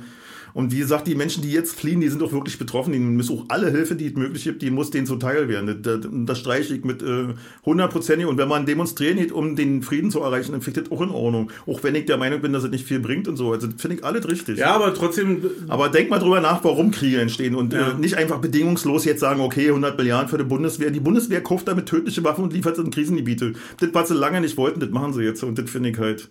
[0.60, 2.92] Und wie gesagt, die Menschen, die jetzt fliehen, die sind doch wirklich betroffen.
[2.92, 5.82] Die müssen auch alle Hilfe, die es möglich gibt, die muss denen zuteil werden.
[5.82, 7.28] Das, das streiche ich mit äh,
[7.66, 8.28] hundertprozentig.
[8.28, 10.98] Äh, und wenn man demonstrieren geht, um den Frieden zu erreichen, dann finde ich das
[10.98, 11.50] auch in Ordnung.
[11.66, 13.54] Auch wenn ich der Meinung bin, dass es nicht viel bringt und so.
[13.54, 14.58] Also finde ich alles richtig.
[14.58, 15.50] Ja, aber trotzdem.
[15.70, 17.92] Aber denk mal drüber nach, warum Kriege entstehen und äh, ja.
[17.92, 20.92] äh, nicht einfach bedingungslos jetzt sagen, okay, 100 Milliarden für die Bundeswehr.
[20.92, 23.54] Die Bundeswehr kauft damit tödliche Waffen und liefert sie in Krisengebiete.
[23.80, 25.42] Das, was sie lange nicht wollten, das machen sie jetzt.
[25.42, 26.30] Und das finde ich halt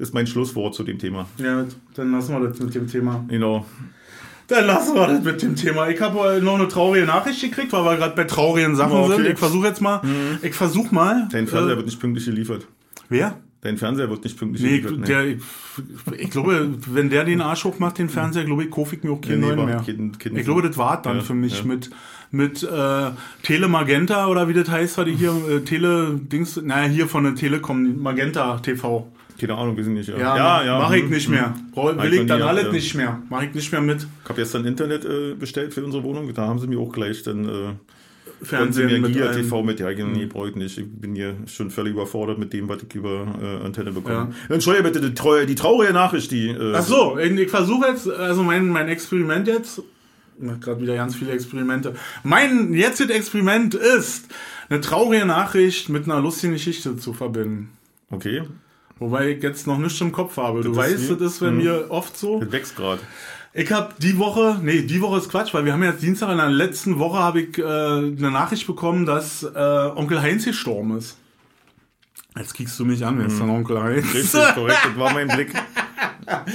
[0.00, 1.26] ist mein Schlusswort zu dem Thema.
[1.36, 1.64] Ja,
[1.94, 3.24] dann lassen wir das mit dem Thema.
[3.28, 3.66] Genau.
[4.48, 5.88] Dann lassen wir das mit dem Thema.
[5.88, 9.16] Ich habe noch eine traurige Nachricht gekriegt, weil wir gerade bei traurigen Sachen okay.
[9.16, 9.26] sind.
[9.26, 10.00] Ich versuche jetzt mal.
[10.02, 10.38] Mhm.
[10.42, 11.28] Ich versuche mal.
[11.30, 12.66] Dein Fernseher äh, wird nicht pünktlich geliefert.
[13.08, 13.36] Wer?
[13.60, 15.00] Dein Fernseher wird nicht pünktlich nee, geliefert.
[15.00, 15.06] Nee.
[15.06, 15.40] Der, ich,
[16.18, 19.20] ich, glaube, wenn der den Arsch hochmacht, den Fernseher, glaube ich, kaufe ich mir auch
[19.20, 19.82] keinen nee, neuen mehr.
[19.84, 21.66] Kind, kind ich glaube, das war dann ja, für mich ja.
[21.66, 21.90] mit
[22.32, 23.10] mit äh,
[23.42, 27.24] Tele Magenta oder wie das heißt, war die hier äh, Tele Dings, naja, hier von
[27.24, 29.10] der Telekom Magenta TV.
[29.40, 30.08] Keine Ahnung, wir sind nicht.
[30.08, 31.54] Ja, ja, ja, ja mach ich hm, nicht mehr.
[31.72, 33.22] Brauch, will ich dann alles nicht mehr.
[33.30, 34.06] Mach ich nicht mehr mit.
[34.24, 36.32] Ich habe jetzt dann Internet äh, bestellt für unsere Wohnung.
[36.34, 37.72] Da haben sie mir auch gleich dann äh,
[38.42, 39.80] Fernsehen mit Gia TV mit.
[39.80, 40.76] Ja, nee, brauche ich nicht.
[40.76, 44.34] Ich bin hier schon völlig überfordert mit dem, was ich über äh, Antenne bekomme.
[44.48, 44.54] Ja.
[44.54, 46.50] Entschuldige bitte die, die traurige Nachricht, die.
[46.50, 49.82] Äh, Ach so, ich versuche jetzt, also mein, mein Experiment jetzt.
[50.60, 51.94] gerade wieder ganz viele Experimente.
[52.24, 54.26] Mein jetziges Experiment ist,
[54.68, 57.70] eine traurige Nachricht mit einer lustigen Geschichte zu verbinden.
[58.10, 58.42] Okay.
[59.00, 60.60] Wobei ich jetzt noch nichts im Kopf habe.
[60.60, 62.38] Du das weißt, das ist bei mir oft so.
[62.38, 63.00] Das wächst gerade.
[63.52, 66.36] Ich habe die Woche, nee, die Woche ist Quatsch, weil wir haben jetzt Dienstag in
[66.36, 71.16] der letzten Woche habe ich äh, eine Nachricht bekommen, dass äh, Onkel Heinz gestorben ist.
[72.36, 74.14] Jetzt kriegst du mich an, wer ist dann Onkel Heinz?
[74.14, 75.52] Richtig, korrekt, das war mein Blick.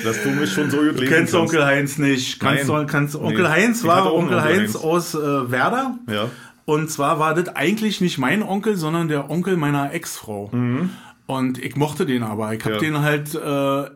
[0.03, 2.39] Dass du mich schon so gut Du kennst Onkel Heinz nicht.
[2.39, 2.85] Kannst Nein.
[2.85, 3.49] Du, kannst, Onkel nee.
[3.49, 5.97] Heinz war Onkel, Onkel Heinz, Heinz, aus äh, Werder.
[6.09, 6.29] Ja.
[6.63, 10.49] Und zwar war das eigentlich nicht mein Onkel, sondern der Onkel meiner Ex-Frau.
[10.51, 10.91] Mhm.
[11.27, 12.53] Und ich mochte den aber.
[12.53, 12.81] Ich habe ja.
[12.81, 13.89] den halt äh,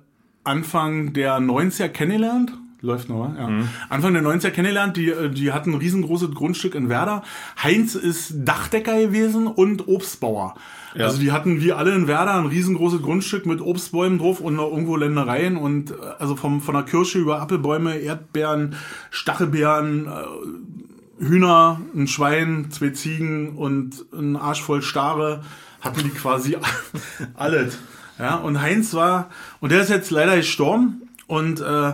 [0.43, 2.53] Anfang der 90er kennengelernt.
[2.81, 3.47] Läuft noch, ja.
[3.47, 3.68] Mhm.
[3.89, 7.23] Anfang der 90er kennengelernt, die, äh, die hatten ein riesengroßes Grundstück in Werder.
[7.61, 10.56] Heinz ist Dachdecker gewesen und Obstbauer.
[10.95, 11.06] Ja.
[11.06, 14.72] Also die hatten wie alle in Werder ein riesengroßes Grundstück mit Obstbäumen drauf und noch
[14.72, 18.76] irgendwo Ländereien und äh, also vom, von der Kirsche über Apfelbäume, Erdbeeren,
[19.11, 25.41] Stachelbeeren, äh, Hühner, ein Schwein, zwei Ziegen und ein Arsch voll Stare
[25.81, 26.57] hatten die quasi
[27.35, 27.77] alles.
[28.18, 29.30] Ja, und Heinz war,
[29.61, 31.93] und der ist jetzt leider gestorben, und äh,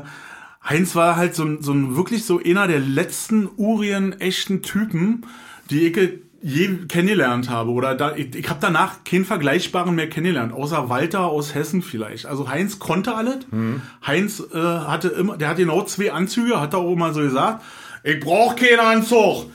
[0.63, 5.25] Heinz war halt so, so ein wirklich so einer der letzten Urien echten Typen,
[5.69, 7.71] die ich je kennengelernt habe.
[7.71, 12.27] Oder da, ich, ich habe danach keinen Vergleichbaren mehr kennengelernt, außer Walter aus Hessen vielleicht.
[12.27, 13.39] Also Heinz konnte alles.
[13.51, 13.81] Mhm.
[14.05, 17.63] Heinz äh, hatte immer, der hat genau zwei Anzüge, hat er auch immer so gesagt.
[18.03, 19.47] Ich brauche keinen Anzug.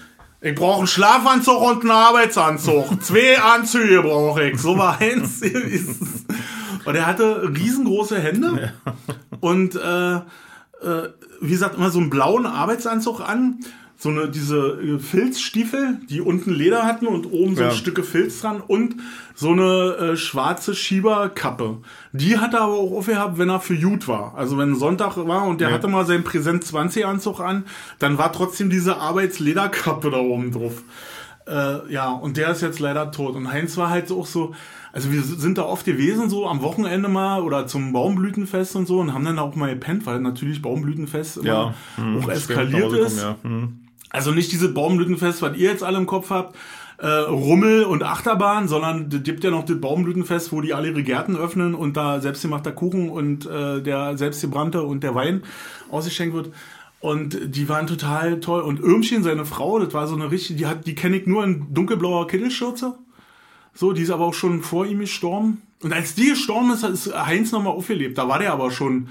[0.42, 3.02] Ich brauche einen Schlafanzug und einen Arbeitsanzug.
[3.04, 4.58] Zwei Anzüge brauche ich.
[4.58, 5.42] So war eins.
[6.84, 8.72] und er hatte riesengroße Hände
[9.40, 10.22] und äh, äh,
[11.42, 13.60] wie gesagt immer so einen blauen Arbeitsanzug an,
[14.02, 17.68] so eine, diese äh, Filzstiefel, die unten Leder hatten und oben so Ja.
[17.68, 18.96] ein Stücke Filz dran und
[19.34, 21.76] so eine äh, schwarze Schieberkappe.
[22.12, 24.34] Die hat er aber auch aufgehabt, wenn er für Jut war.
[24.36, 25.74] Also wenn Sonntag war und der Ja.
[25.74, 27.64] hatte mal seinen Präsent 20 Anzug an,
[27.98, 30.82] dann war trotzdem diese Arbeitslederkappe da oben drauf.
[31.46, 33.34] Äh, ja, und der ist jetzt leider tot.
[33.36, 34.54] Und Heinz war halt auch so,
[34.92, 38.98] also wir sind da oft gewesen, so am Wochenende mal oder zum Baumblütenfest und so
[39.00, 41.74] und haben dann auch mal gepennt, weil natürlich Baumblütenfest immer Ja.
[41.96, 43.20] hm, auch eskaliert ist.
[43.20, 43.36] Ja.
[44.10, 46.56] Also nicht diese Baumblütenfest, was ihr jetzt alle im Kopf habt,
[46.98, 51.02] äh, Rummel und Achterbahn, sondern es gibt ja noch das Baumblütenfest, wo die alle ihre
[51.02, 55.42] Gärten öffnen und da selbstgemachter Kuchen und äh, der selbstgebrannte und der Wein
[55.90, 56.52] ausgeschenkt wird.
[57.00, 58.60] Und die waren total toll.
[58.60, 61.42] Und Irmchen, seine Frau, das war so eine richtige, die hat, die kenne ich nur
[61.44, 62.98] in dunkelblauer Kittelschürze.
[63.72, 65.62] So, die ist aber auch schon vor ihm gestorben.
[65.82, 68.18] Und als die gestorben ist, ist Heinz nochmal aufgelebt.
[68.18, 69.08] Da war der aber schon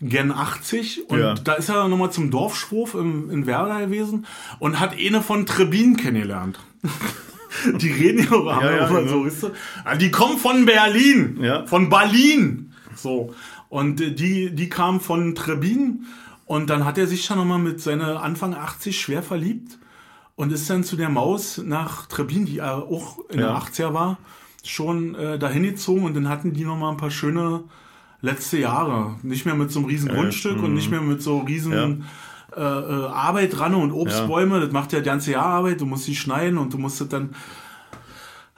[0.00, 1.34] gen 80 und Ja.
[1.34, 4.26] da ist er dann nochmal zum Dorfschwurf im, in Werder gewesen
[4.58, 6.58] und hat eine von Trebin kennengelernt.
[7.80, 9.06] die reden ja auch Ja, genau.
[9.08, 9.50] so, weißt du?
[9.84, 11.66] Ah, Die kommen von Berlin, Ja.
[11.66, 12.72] von Berlin.
[12.94, 13.34] So.
[13.68, 16.06] Und äh, die, die kam von Trebin
[16.46, 19.78] und dann hat er sich schon nochmal mit seiner Anfang 80 schwer verliebt
[20.34, 23.48] und ist dann zu der Maus nach Trebin, die auch in Ja.
[23.48, 24.18] der 80er war,
[24.64, 27.64] schon äh, dahin gezogen und dann hatten die nochmal ein paar schöne
[28.22, 29.16] letzte Jahre.
[29.22, 32.04] Nicht mehr mit so einem riesen Grundstück und nicht mehr mit so riesen
[32.56, 34.60] äh, äh, Arbeit dran und Obstbäume.
[34.60, 35.80] Das macht ja die ganze Jahr Arbeit.
[35.80, 37.30] Du musst sie schneiden und du musst das dann.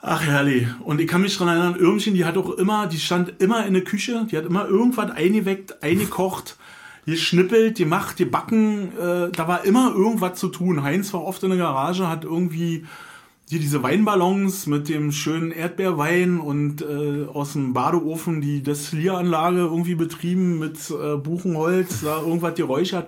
[0.01, 0.67] Ach herrlich.
[0.81, 3.73] Und ich kann mich dran erinnern, Irmchen, die hat auch immer, die stand immer in
[3.73, 6.57] der Küche, die hat immer irgendwas eingeweckt, eingekocht,
[7.05, 8.91] geschnippelt, gemacht, gebacken.
[8.97, 10.83] Äh, da war immer irgendwas zu tun.
[10.83, 12.85] Heinz war oft in der Garage, hat irgendwie
[13.53, 19.95] hier diese Weinballons mit dem schönen Erdbeerwein und äh, aus dem Badeofen die Destillieranlage irgendwie
[19.95, 23.07] betrieben mit äh, Buchenholz, da irgendwas geräuchert.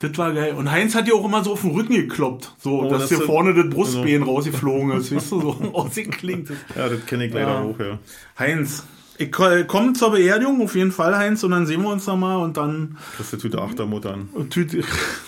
[0.00, 0.54] Das war geil.
[0.56, 3.08] Und Heinz hat dir auch immer so auf den Rücken gekloppt, so, Oh, dass das
[3.10, 6.58] sind- vorne das Brustbein rausgeflogen ist, weißt du, so ausgeklingt ist.
[6.76, 7.60] ja, das kenne ich leider Ja.
[7.62, 7.98] auch, ja.
[8.38, 8.84] Heinz,
[9.18, 12.36] ich ko- komme zur Beerdigung, auf jeden Fall, Heinz, und dann sehen wir uns nochmal
[12.38, 14.28] und dann Das ist die Tüte Achtermutter an.
[14.50, 14.78] Tüte.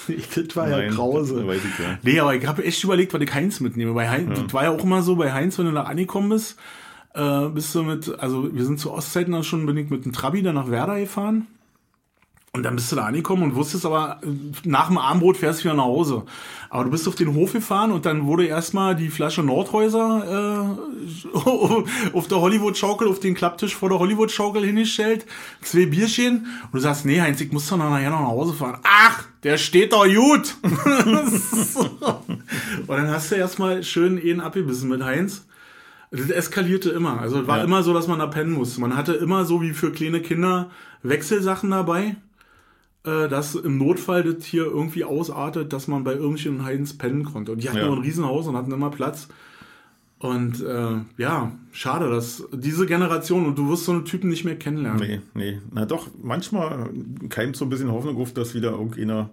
[0.09, 1.37] das war ja Nein, grause.
[1.37, 1.99] das weiß ich ja.
[2.03, 3.93] Nee, aber ich habe echt überlegt, was ich Heinz mitnehme.
[3.93, 6.57] Bei Heinz, das war ja auch immer so, bei Heinz, wenn du da angekommen bist,
[7.15, 10.13] äh, bist du mit, also wir sind zu Ostzeiten dann schon, bin ich mit dem
[10.13, 11.47] Trabi dann nach Werder gefahren.
[12.53, 14.21] Und dann bist du da angekommen und wusstest aber,
[14.65, 16.25] nach dem Armbrot fährst du wieder nach Hause.
[16.69, 21.39] Aber du bist auf den Hof gefahren und dann wurde erstmal die Flasche Nordhäuser äh,
[22.13, 25.27] auf der Hollywood-Schaukel, auf den Klapptisch vor der Hollywood-Schaukel hingestellt,
[25.63, 28.81] zwei Bierchen und du sagst, nee Heinz, ich muss doch nachher noch nach Hause fahren.
[28.83, 30.57] Ach, der steht doch gut.
[31.29, 31.81] so.
[32.87, 35.47] Und dann hast du erstmal schön einen abgebissen mit Heinz.
[36.11, 37.21] Das eskalierte immer.
[37.21, 37.65] Also es war Ja.
[37.65, 38.81] immer so, dass man da pennen musste.
[38.81, 40.71] Man hatte immer so wie für kleine Kinder
[41.05, 42.17] Wechselsachen dabei,
[43.29, 47.53] dass im Notfall das hier irgendwie ausartet, dass man bei und Heinz pennen konnte.
[47.53, 47.87] Und die hatten Ja.
[47.87, 49.29] nur ein Riesenhaus und hatten immer Platz.
[50.19, 54.57] Und äh, ja, schade, dass diese Generation und du wirst so einen Typen nicht mehr
[54.57, 55.01] kennenlernen.
[55.01, 55.59] Nee, nee.
[55.73, 56.91] Na doch, manchmal
[57.31, 59.31] keimt so ein bisschen Hoffnung auf, dass wieder irgendeiner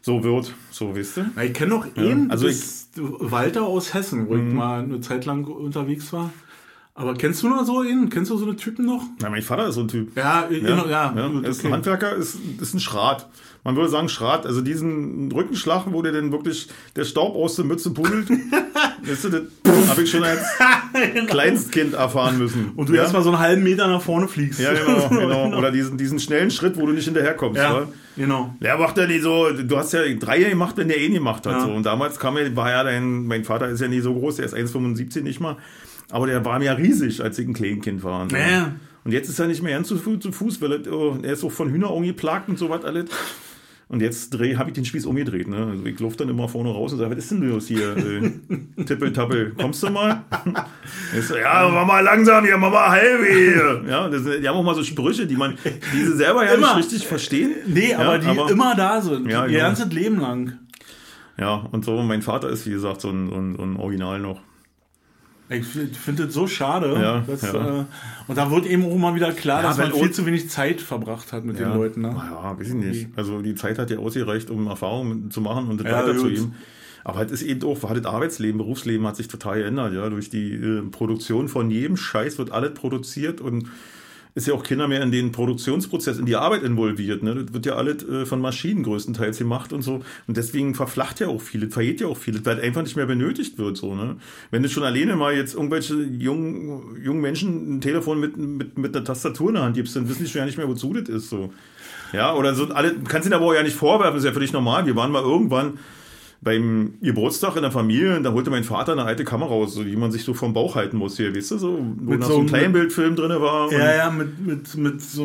[0.00, 0.54] so wird.
[0.70, 1.26] So, weißt du?
[1.34, 5.26] Na, ich kenne noch einen, also also Walter aus Hessen, wo ich mal eine Zeit
[5.26, 6.32] lang unterwegs war.
[6.98, 8.08] Aber kennst du noch so einen?
[8.08, 9.02] Kennst du so eine Typen noch?
[9.20, 10.16] Na, mein Vater ist so ein Typ.
[10.16, 11.68] Ja, ja, Ja, ja, ja, gut, er ist okay.
[11.68, 13.28] ein Handwerker, ist, ist ein Schrat.
[13.64, 14.46] Man würde sagen Schrat.
[14.46, 18.30] Also diesen Rückenschlag, wo der denn wirklich der Staub aus der Mütze pudelt,
[19.02, 20.40] weißt du, das habe ich schon als
[21.26, 22.70] Kleinstkind erfahren müssen.
[22.76, 23.02] Und du ja?
[23.02, 24.60] erst mal so einen halben Meter nach vorne fliegst.
[24.60, 24.72] Ja,
[25.08, 25.58] genau, genau.
[25.58, 27.60] Oder diesen, diesen schnellen Schritt, wo du nicht hinterherkommst.
[27.60, 27.88] Ja, wa?
[28.16, 28.54] genau.
[28.60, 31.44] Der macht ja nicht so, du hast ja drei gemacht, wenn der eh nicht gemacht
[31.44, 31.52] hat.
[31.52, 31.60] Ja.
[31.60, 31.72] So.
[31.72, 34.46] Und damals kam er, war ja dein, mein Vater ist ja nie so groß, der
[34.46, 35.56] ist 1,75 nicht mal.
[36.10, 38.22] Aber der war mir ja riesig, als ich ein Kleinkind war.
[38.22, 38.36] Und, so.
[38.36, 38.72] Ja.
[39.04, 41.32] und jetzt ist er nicht mehr ganz zu, Fu- zu Fuß, weil er, oh, er
[41.32, 43.06] ist auch von Hühneraugen geplagt und so was alles.
[43.88, 45.46] Und jetzt habe ich den Spieß umgedreht.
[45.46, 45.64] Ne?
[45.64, 47.96] Also ich laufe dann immer vorne raus und sage, was ist denn los hier?
[47.96, 48.32] Äh,
[48.84, 50.24] Tippel-Tappel, kommst du mal?
[51.20, 53.84] So, ja, mach mal langsam hier, mach mal halbe hier.
[53.88, 55.54] Ja, das, die haben auch mal so Sprüche, die man,
[55.92, 56.76] die sie selber ja Immer.
[56.76, 57.52] nicht richtig verstehen.
[57.66, 59.28] Nee, ja, aber die immer da sind.
[59.30, 59.60] Ja, ihr genau.
[59.68, 60.58] ganzes Leben lang.
[61.38, 64.18] Ja, und so, mein Vater ist, wie gesagt, so ein, so ein, so ein Original
[64.20, 64.40] noch.
[65.48, 66.98] Ich finde das so schade.
[67.00, 67.80] Ja, dass, ja.
[67.80, 67.84] Äh,
[68.26, 70.80] und da wird eben auch mal wieder klar, Ja, dass man viel zu wenig Zeit
[70.80, 72.00] verbracht hat mit den Leuten.
[72.02, 72.08] Ne?
[72.08, 73.08] Ja, weiß ich nicht.
[73.16, 76.54] Also die Zeit hat ja ausgereicht, um Erfahrungen zu machen und das Ja, weiterzugeben.
[77.04, 80.08] Aber es ist eben auch, war das Arbeitsleben, Berufsleben hat sich total geändert, ja.
[80.10, 83.68] Durch die äh, Produktion von jedem Scheiß wird alles produziert und
[84.36, 87.22] ist ja auch keiner mehr in den Produktionsprozess, in die Arbeit involviert.
[87.22, 87.34] Ne?
[87.34, 90.02] Das wird ja alles äh, von Maschinen größtenteils gemacht und so.
[90.26, 93.56] Und deswegen verflacht ja auch vieles, vergeht ja auch vieles, weil einfach nicht mehr benötigt
[93.56, 93.78] wird.
[93.78, 94.16] So, ne?
[94.50, 98.94] Wenn du schon alleine mal jetzt irgendwelche jungen, jungen Menschen ein Telefon mit, mit, mit
[98.94, 101.08] einer Tastatur in der Hand gibst, dann wissen die schon ja nicht mehr, wozu das
[101.08, 101.30] ist.
[101.30, 101.50] So.
[102.12, 104.84] Ja, oder so, alle, kannst ihn aber auch ja nicht vorwerfen, ist ja völlig normal.
[104.84, 105.78] Wir waren mal irgendwann
[106.42, 109.82] beim Geburtstag in der Familie, und da holte mein Vater eine alte Kamera raus, so,
[109.82, 112.28] die man sich so vom Bauch halten muss hier, weißt du, so, wo Mit noch
[112.30, 113.72] so ein Kleinbildfilm drin war.
[113.72, 115.24] Ja, ja, mit, mit, mit so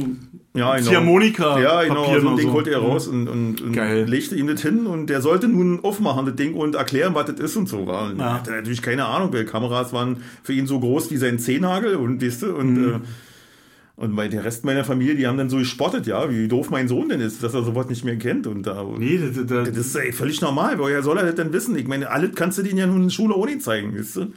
[0.56, 0.90] Ja, genau.
[0.90, 1.60] Ziehharmonika.
[1.60, 2.54] Ja, genau, Papieren so ein und Ding so.
[2.54, 4.06] holte er raus und, und, und Geil.
[4.08, 7.40] legte ihm das hin und der sollte nun aufmachen, das Ding, und erklären, was das
[7.40, 7.86] ist und so.
[7.88, 8.10] War.
[8.10, 8.26] Und Ja.
[8.28, 11.96] Er hatte natürlich keine Ahnung, weil Kameras waren für ihn so groß wie sein Zehennagel
[11.96, 12.94] und weißt du, und, Mhm.
[12.96, 13.00] äh,
[13.95, 16.88] und bei der Rest meiner Familie, die haben dann so gespottet, ja, wie doof mein
[16.88, 18.47] Sohn denn ist, dass er sowas nicht mehr kennt.
[18.47, 21.53] Und da, Nee, das, das, das ist ey, völlig normal, woher soll er das denn
[21.53, 21.76] wissen?
[21.76, 24.34] Ich meine, alles kannst du denen ja nun in der Schule ohne zeigen, weißt du?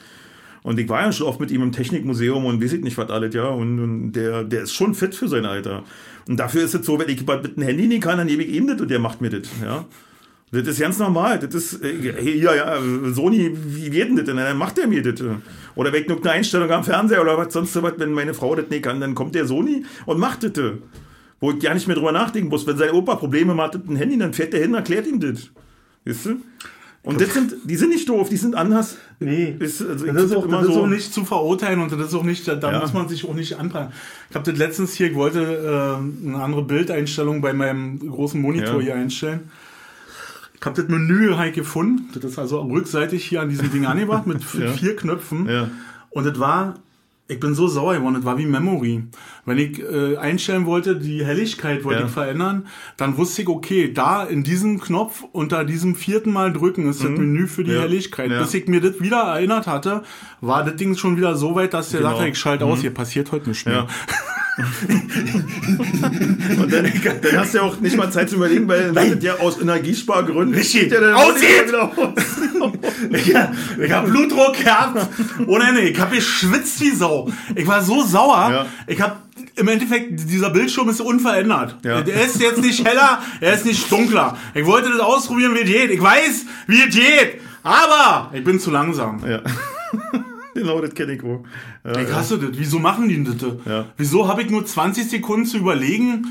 [0.64, 3.10] Und ich war ja schon oft mit ihm im Technikmuseum und weiß ich nicht was
[3.10, 3.48] alles, ja.
[3.48, 5.84] Und, und der, der ist schon fit für sein Alter.
[6.26, 8.54] Und dafür ist es so, wenn ich mit einem Handy nehmen kann, dann gebe ich
[8.54, 9.84] ihm das und der macht mir das, ja.
[10.60, 11.38] Das ist ganz normal.
[11.38, 12.78] Das ist, äh, hey, ja, ja,
[13.12, 14.36] Sony, wie geht denn das denn?
[14.36, 15.20] Dann macht der mir das.
[15.74, 18.54] Oder wenn ich nur eine Einstellung am Fernseher oder was sonst was, wenn meine Frau
[18.54, 20.52] das nicht kann, dann kommt der Sony und macht das.
[21.40, 22.66] Wo ich gar nicht mehr drüber nachdenken muss.
[22.66, 25.20] Wenn sein Opa Probleme hat mit dem Handy, dann fährt der hin und erklärt ihm
[25.20, 25.50] das.
[26.06, 26.36] Weißt du?
[27.02, 28.96] Und das sind, die sind nicht doof, die sind anders.
[29.20, 31.92] Nee, Ist, also das ist, auch, immer das ist so- auch nicht zu verurteilen und
[31.92, 32.80] das ist auch nicht, da, da Ja.
[32.80, 33.92] muss man sich auch nicht anprangern.
[34.30, 38.76] Ich habe das letztens hier, ich wollte äh, eine andere Bildeinstellung bei meinem großen Monitor
[38.76, 38.80] Ja.
[38.80, 39.50] hier einstellen.
[40.64, 42.08] Ich habe das Menü halt gefunden.
[42.14, 44.72] Das ist also rückseitig hier an diesem Ding angebracht mit Ja.
[44.72, 45.46] vier Knöpfen.
[45.46, 45.68] Ja.
[46.08, 46.76] Und das war,
[47.28, 49.02] ich bin so sauer geworden, das war wie Memory.
[49.44, 52.06] Wenn ich äh, einstellen wollte, die Helligkeit wollte Ja.
[52.06, 52.66] ich verändern,
[52.96, 57.10] dann wusste ich, okay, da in diesem Knopf unter diesem vierten Mal drücken ist das
[57.10, 57.76] Menü für die Mhm.
[57.76, 57.82] Ja.
[57.82, 58.30] Helligkeit.
[58.30, 58.38] Ja.
[58.40, 60.02] Bis ich mir das wieder erinnert hatte,
[60.40, 62.12] war das Ding schon wieder so weit, dass der Genau.
[62.16, 63.86] sagte, ich schalte aus, hier passiert heute nichts mehr.
[66.58, 69.24] Und dann, dann hast du ja auch nicht mal Zeit zu überlegen, weil dann wird
[69.24, 70.54] ja aus Energiespargründen.
[70.54, 70.92] Richtig.
[70.92, 71.74] Ja dann Aussieht!
[73.10, 73.34] Ich,
[73.92, 75.06] habe Blutdruck gehabt.
[75.46, 75.82] Ohne Ende.
[75.82, 77.30] Ich habe geschwitzt wie Sau.
[77.54, 78.50] Ich war so sauer.
[78.50, 78.66] Ja.
[78.86, 79.16] Ich habe
[79.56, 81.76] im Endeffekt, dieser Bildschirm ist unverändert.
[81.84, 82.00] Ja.
[82.00, 84.38] Der ist jetzt nicht heller, er ist nicht dunkler.
[84.54, 85.90] Ich wollte das ausprobieren, wie es geht.
[85.90, 87.40] Ich weiß, wie es geht.
[87.62, 89.22] Aber ich bin zu langsam.
[89.26, 89.42] Ja.
[90.60, 91.44] genau, das kenne ich auch.
[91.84, 92.50] Ja, Ich hasse das.
[92.58, 93.36] Wieso machen die das?
[93.66, 93.86] Ja.
[93.96, 96.26] Wieso habe ich nur 20 Sekunden zu überlegen,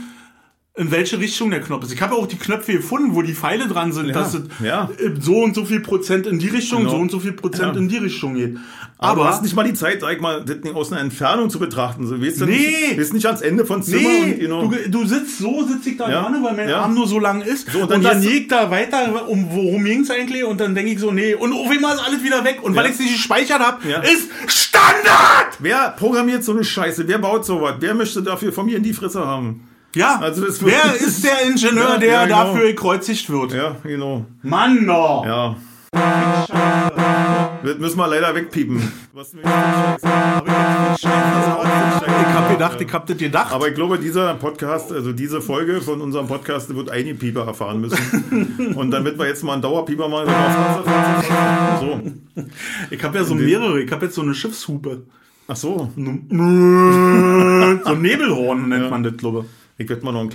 [0.76, 1.94] in welche Richtung der Knopf ist?
[1.94, 4.14] Ich habe auch die Knöpfe gefunden, wo die Pfeile dran sind, Ja.
[4.14, 4.90] dass es Ja.
[4.98, 6.92] äh, so und so viel Prozent in die Richtung, Genau.
[6.92, 7.80] so und so viel Prozent Ja.
[7.80, 8.58] in die Richtung geht.
[8.98, 11.02] Aber, du Aber, hast nicht mal die Zeit, sag ich mal, das Ding aus einer
[11.02, 12.08] Entfernung zu betrachten.
[12.08, 12.58] So, weißt du Nee.
[12.58, 15.64] nicht, weißt nicht ans Ende von Zimmer nee, und, you know, du, du sitzt so,
[15.68, 16.22] sitze ich da Ja.
[16.24, 16.70] dran, weil mein.
[16.74, 17.70] Arm nur so lang ist.
[17.72, 20.44] So, und und dann dann, gehst du- liegt da weiter, um, worum ging's eigentlich?
[20.44, 21.36] Und dann denke ich so, nee.
[21.36, 22.60] Und auf einmal ist alles wieder weg.
[22.64, 23.78] Und weil ich es nicht gespeichert habe,
[24.12, 25.58] ist Standard!
[25.60, 27.08] Wer programmiert so eine Scheiße?
[27.08, 27.76] Wer baut sowas?
[27.80, 29.68] Wer möchte dafür von mir in die Fresse haben?
[29.96, 32.44] Ja, Also das- wer ist der Ingenieur, Ja, der ja, genau.
[32.46, 33.54] dafür gekreuzigt wird?
[33.54, 34.26] Ja, genau.
[34.42, 35.24] Mann, no.
[35.26, 35.56] Ja.
[37.64, 38.92] Das müssen wir leider wegpiepen.
[39.16, 39.46] Ich
[41.06, 43.52] habe gedacht, ich habe das gedacht.
[43.54, 47.80] Aber ich glaube, dieser Podcast, also diese Folge von unserem Podcast wird einige Pieper erfahren
[47.82, 48.74] müssen.
[48.76, 50.32] Und damit wir jetzt mal einen Dauerpieper machen,
[51.80, 52.02] so.
[52.90, 53.80] Ich habe ja so mehrere.
[53.82, 55.04] Ich habe jetzt so eine Schiffshupe.
[55.48, 55.92] Ach so.
[55.96, 56.28] So ein
[58.02, 59.46] Nebelhorn nennt man das, glaube ich.
[59.78, 60.30] Ich werde mal noch ein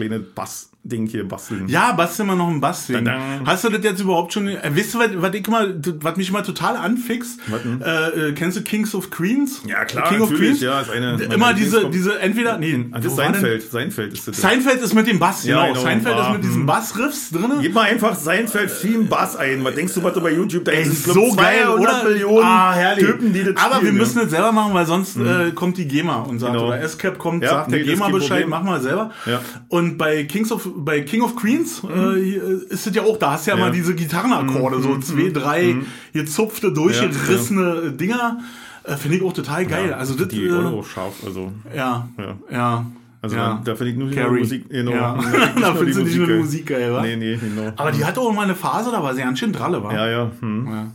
[0.89, 1.69] Bass-Ding hier basteln.
[1.69, 2.89] Ja, bastel mal noch ein Bass.
[2.89, 3.05] wegen.
[3.05, 3.21] Tadam.
[3.47, 4.49] Hast du das jetzt überhaupt schon?
[4.49, 5.67] Äh, weißt du, was, was, ich immer,
[6.01, 7.41] was mich immer total anfixt?
[7.85, 9.63] Äh, äh, kennst du Kings of Queens?
[9.67, 10.61] Ja, klar, King of Queens?
[10.61, 13.71] ja, ist eine immer diese, diese, entweder, nee, Ah, Das ist Seinfeld.
[13.71, 14.37] Seinfeld ist das.
[14.41, 15.73] Seinfeld ist mit dem Bass, Ja, genau.
[15.75, 15.85] genau.
[15.85, 17.53] Seinfeld Ah, ist mit diesen Bassriffs drin.
[17.61, 19.63] Gib mal einfach Seinfeld Theme Bass ein.
[19.65, 21.05] Was denkst du, was du bei YouTube da Ey, ist?
[21.05, 22.05] so geil, oder?
[22.05, 23.05] Millionen ah, herrlich.
[23.05, 24.23] Typen, die das Aber wir spielen, müssen ja.
[24.25, 26.69] das selber machen, weil sonst äh, kommt die GEMA und sagt, Genau.
[26.69, 29.11] oder SCAP kommt, Ja, sagt nee, der GEMA Bescheid, mach mal selber.
[29.27, 29.41] Ja.
[29.69, 33.33] Und bei Kings of, bei King of Queens hier, äh, ist es ja auch, da
[33.33, 33.65] hast du ja, Ja.
[33.65, 35.77] mal diese Gitarrenakkorde, so zwei, drei
[36.13, 38.39] gezupfte, durchgerissene Dinger.
[38.85, 39.93] Äh, Finde ich auch total geil.
[39.93, 41.53] also das, Die äh, Euro scharf, also.
[41.75, 42.37] ja, Ja.
[42.51, 42.87] ja.
[43.21, 43.55] Also ja.
[43.65, 44.39] da, da finde ich nur die.
[44.39, 44.69] Musik.
[44.69, 45.19] Genau, Ja.
[45.61, 46.35] Da findest du nicht nur die.
[46.35, 47.03] Musik geil, wa?
[47.03, 47.73] Nee, nee, genau.
[47.77, 49.93] Aber die hatte auch mal eine Phase, da war sie ganz schön dralle, war.
[49.93, 50.31] ja, ja.
[50.41, 50.67] Hm.
[50.71, 50.87] Ja.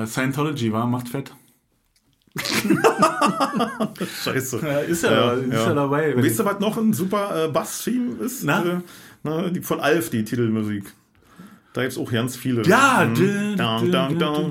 [0.00, 1.32] Ja, Scientology war, macht fett.
[4.24, 4.60] Scheiße.
[4.62, 6.16] Ja, ist ja, ist ja, dabei.
[6.16, 8.44] Weißt du, was noch ein super äh, Bass-Theme ist?
[8.44, 8.62] Na?
[8.64, 8.76] Äh,
[9.22, 10.84] na, die von Alf, die Titelmusik.
[11.74, 12.62] Da gibt es auch ganz viele.
[12.66, 13.14] Ja, Mhm.
[13.14, 13.56] dü-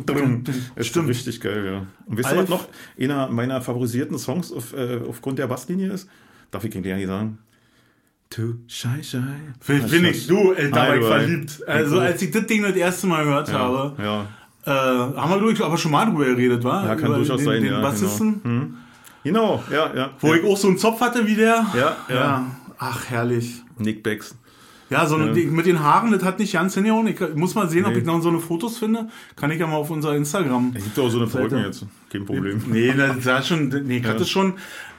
[0.05, 0.43] dum.
[0.43, 1.09] dü- Ist stimmt.
[1.09, 1.85] richtig geil, ja.
[2.05, 2.67] Und wisst ihr, was noch
[2.99, 6.09] einer meiner favorisierten Songs auf, äh, aufgrund der Basslinie ist?
[6.49, 7.37] Darf ich gar nicht sagen?
[8.29, 9.17] Too shy, shy.
[9.59, 11.19] Finde find ich, du, ey, da war Ei, ich du, ei.
[11.19, 11.63] verliebt.
[11.67, 14.27] Also, als ich das Ding das erste Mal gehört habe, Ja,
[14.65, 16.85] äh, haben wir, glaube ich, aber schon mal drüber geredet, war?
[16.85, 18.41] Ja, kann Über durchaus den, sein, den ja, Bassisten.
[18.43, 18.67] genau.
[19.23, 20.09] Genau, ja, ja.
[20.19, 20.39] Wo ja.
[20.41, 21.65] ich auch so einen Zopf hatte wie der.
[21.75, 22.45] Ja, ja.
[22.79, 23.61] Ach, herrlich.
[23.77, 24.35] Nick Becks.
[24.89, 27.07] Ja, so eine, die- mit den Haaren, das hat nicht ganz hingehauen.
[27.07, 27.99] Ich muss mal sehen, ob Nee.
[27.99, 29.07] ich noch so eine Fotos finde.
[29.35, 30.73] Kann ich ja mal auf unser Instagram.
[30.75, 31.85] Es gibt auch so eine Folge jetzt.
[32.11, 32.61] Kein Problem.
[32.67, 34.55] Nee, das war schon, nee, ich hatte schon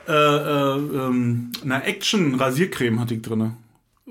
[0.08, 3.56] äh, äh, ähm, eine Action-Rasiercreme hatte ich drinne.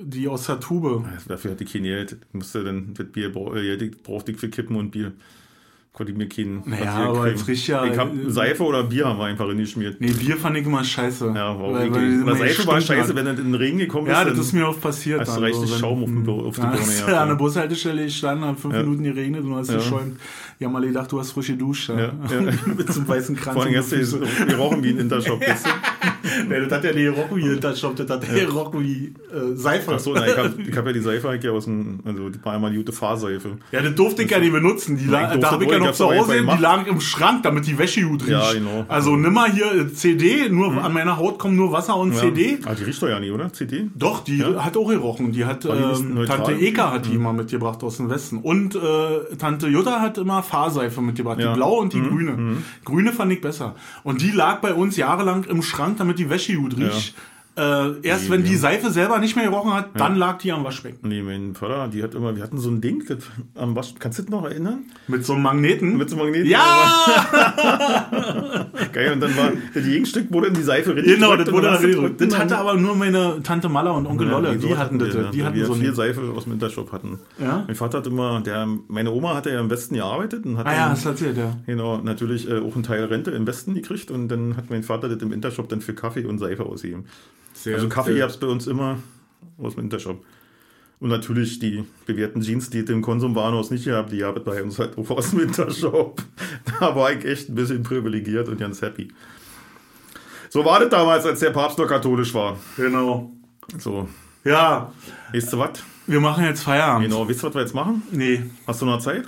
[0.03, 1.03] Die aus der Tube.
[1.27, 2.13] Dafür hatte ich kein Geld.
[2.29, 5.11] Ich musste dann das Bier äh, brauchte ich für Kippen und Bier.
[5.93, 6.63] Konnte ich mir keinen.
[6.65, 9.99] Naja, aber als richtiger- Ich hab Seife oder Bier haben wir einfach reingeschmiert.
[9.99, 11.25] Nee, Bier fand ich immer scheiße.
[11.27, 13.15] Ja, war auch Weil- weil Oder Seife war scheiße, hat.
[13.17, 14.27] wenn es in den Regen gekommen Ja, ist.
[14.27, 15.19] das dann ist mir oft passiert.
[15.19, 17.09] hast du richtig so, wenn- Schaum auf, dem, auf die Ja, Birne gehabt.
[17.09, 18.83] du an der Bushaltestelle gestanden, hat fünf Ja.
[18.83, 19.75] Minuten geregnet und du hast Ja.
[19.75, 20.17] geschäumt.
[20.63, 21.91] Haben alle gedacht, du hast frische Dusche.
[21.93, 22.41] Ja, ja.
[22.77, 23.55] Mit so einem weißen Kranz.
[23.55, 25.41] Vor allem hast du gerochen wie ein Intershop.
[26.47, 29.93] Nee, das hat ja die gerochen wie Hintershop, das hat gerochen wie äh, Seife.
[29.93, 32.53] Achso, ich habe ich hab ja die Seife halt ja aus dem, also die war
[32.53, 33.57] einmal die gute Fahrseife.
[33.71, 34.97] Ja, das durfte ich ja nicht benutzen.
[34.97, 37.01] Die Ja, la- ich durfte da habe ich ja noch zu Hause, die lagen im
[37.01, 38.31] Schrank, damit die Wäsche gut riecht.
[38.31, 38.85] Ja, genau.
[38.87, 42.59] Also nimmer hier äh, CD, nur an meiner Haut kommt nur Wasser und CD.
[42.65, 43.51] Ah, die riecht doch ja nicht, oder?
[43.53, 43.89] CD?
[43.95, 45.31] Doch, die hat auch gerochen.
[45.31, 46.25] Die hat die nicht ähm.
[46.25, 48.37] Tante Eka hat die immer mitgebracht aus dem Westen.
[48.39, 48.79] Und äh,
[49.37, 51.39] Tante Jutta hat immer Fahrseife mitgebracht.
[51.39, 51.49] Ja.
[51.51, 52.57] Die blaue und die grüne.
[52.85, 53.75] Grüne fand ich besser.
[54.03, 57.13] Und die lag bei uns jahrelang im Schrank, damit die Wäsche gut riecht.
[57.57, 61.09] Äh, erst wenn die Seife selber nicht mehr gerochen hat, dann lag die am Waschbecken.
[61.09, 63.17] Nee, mein Vater, die hat immer, wir hatten so ein Ding, das
[63.55, 64.85] am Wasch, kannst du dich noch erinnern?
[65.07, 65.97] Mit so einem Magneten.
[65.97, 66.49] Mit so einem Magneten.
[66.49, 67.05] ja!
[68.93, 71.81] Geil, und dann war das Gegenstück wurde in die Seife Genau, reingedrückt das wurde das,
[71.81, 74.57] gedrückt das und hatte aber nur meine Tante Malla und Onkel Lolle.
[74.59, 75.13] so Die hatten das.
[75.13, 77.19] wir, Die hatten wir so viel Seife aus dem Intershop hatten.
[77.39, 77.63] Ja?
[77.67, 80.73] Mein Vater hat immer, der, meine Oma hatte ja im Westen gearbeitet und hat Ah
[80.73, 81.57] ja, dann, du erzählt, ja.
[81.65, 85.09] genau, natürlich äh, auch einen Teil Rente im Westen gekriegt und dann hat mein Vater
[85.09, 87.05] das im Intershop dann für Kaffee und Seife ausgegeben.
[87.63, 88.97] Sehr, Also Kaffee gab es bei uns immer
[89.57, 90.23] aus dem Intershop.
[90.99, 94.43] Und natürlich die bewährten Jeans, die im Konsum waren, aus nicht gehabt, die gab es
[94.43, 96.21] bei uns halt auch aus dem Intershop.
[96.79, 99.09] Da war ich echt ein bisschen privilegiert und ganz happy.
[100.49, 102.57] So war das damals, als der Papst noch katholisch war.
[102.77, 103.31] Genau.
[103.77, 104.07] So,
[104.43, 104.91] Ja,
[105.33, 105.71] weißt du was?
[106.07, 107.07] wir machen jetzt Feierabend.
[107.07, 108.03] Genau, weißt du, was wir jetzt machen?
[108.11, 109.27] Nee, Hast du noch Zeit?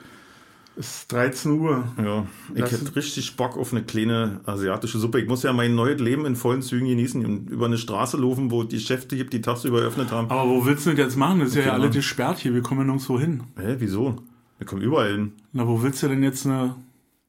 [0.75, 1.83] Es ist 13 Uhr.
[2.03, 2.25] Ja,
[2.55, 5.19] ich hätte richtig Bock auf eine kleine asiatische Suppe.
[5.21, 8.49] Ich muss ja mein neues Leben in vollen Zügen genießen und über eine Straße laufen,
[8.51, 10.29] wo die Geschäfte gibt, die tagsüber eröffnet haben.
[10.29, 11.39] Aber wo willst du das jetzt machen?
[11.39, 11.93] Das ist ja, Okay, ja alles Mann.
[11.93, 12.53] gesperrt hier.
[12.53, 13.43] Wir kommen ja nirgendwo hin.
[13.57, 14.15] Hä, wieso?
[14.57, 15.31] Wir kommen überall hin.
[15.51, 16.75] Na, wo willst du denn jetzt eine...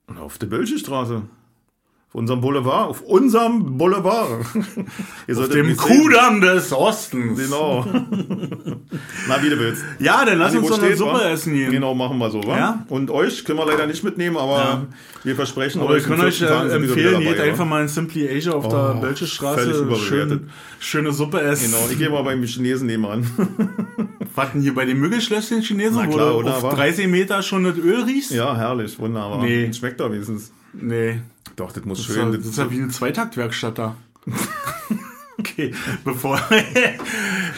[0.09, 1.23] Na, Auf der Bölschestraße.
[2.15, 2.89] Auf unserem Boulevard.
[2.91, 4.29] Auf unserem Boulevard.
[5.27, 5.77] Ihr Auf dem.
[5.77, 7.37] Kudamm des Ostens.
[7.41, 7.85] Genau.
[9.29, 9.85] Na, wie du willst.
[9.99, 11.29] Ja, dann lass Andi, uns wo doch eine Suppe wa?
[11.31, 11.73] essen gehen.
[11.73, 12.57] Genau, machen wir so, wa?
[12.57, 12.87] Ja?
[12.89, 14.87] Und euch können wir leider nicht mitnehmen, aber Ja.
[15.25, 17.83] wir versprechen Aber wir in können euch 14 Tagen äh, wir empfehlen, geht einfach mal
[17.83, 19.71] in Simply Asia auf Oh, der Bölschestraße.
[19.73, 19.99] überbewertet.
[20.43, 21.73] Schön, schöne Suppe essen.
[21.73, 23.27] Genau, ich gehe mal beim Chinesen nebenan.
[24.37, 26.75] Warten hier bei den Müggelschlösschen Chinesen, Na wo klar, du oder, auf wa?
[26.75, 28.31] 30 Meter schon das Öl riechst?
[28.31, 29.43] ja, herrlich, wunderbar.
[29.43, 29.73] Nee.
[29.73, 30.53] Schmeckt doch wenigstens.
[30.73, 31.21] Nee.
[31.57, 32.33] Doch, das muss Das ist, ja, schön.
[32.33, 33.97] das ist ja wie eine Zweitaktwerkstatt da.
[35.39, 35.73] okay,
[36.05, 36.41] bevor.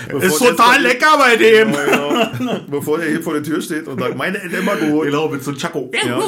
[0.09, 1.73] Bevor ist total lecker bei dem!
[1.73, 2.60] Ja, genau.
[2.68, 5.05] Bevor der hier vor der Tür steht und sagt, meine Eltern immer gut.
[5.05, 5.90] Genau, mit so Chaco.
[6.06, 6.18] Ja.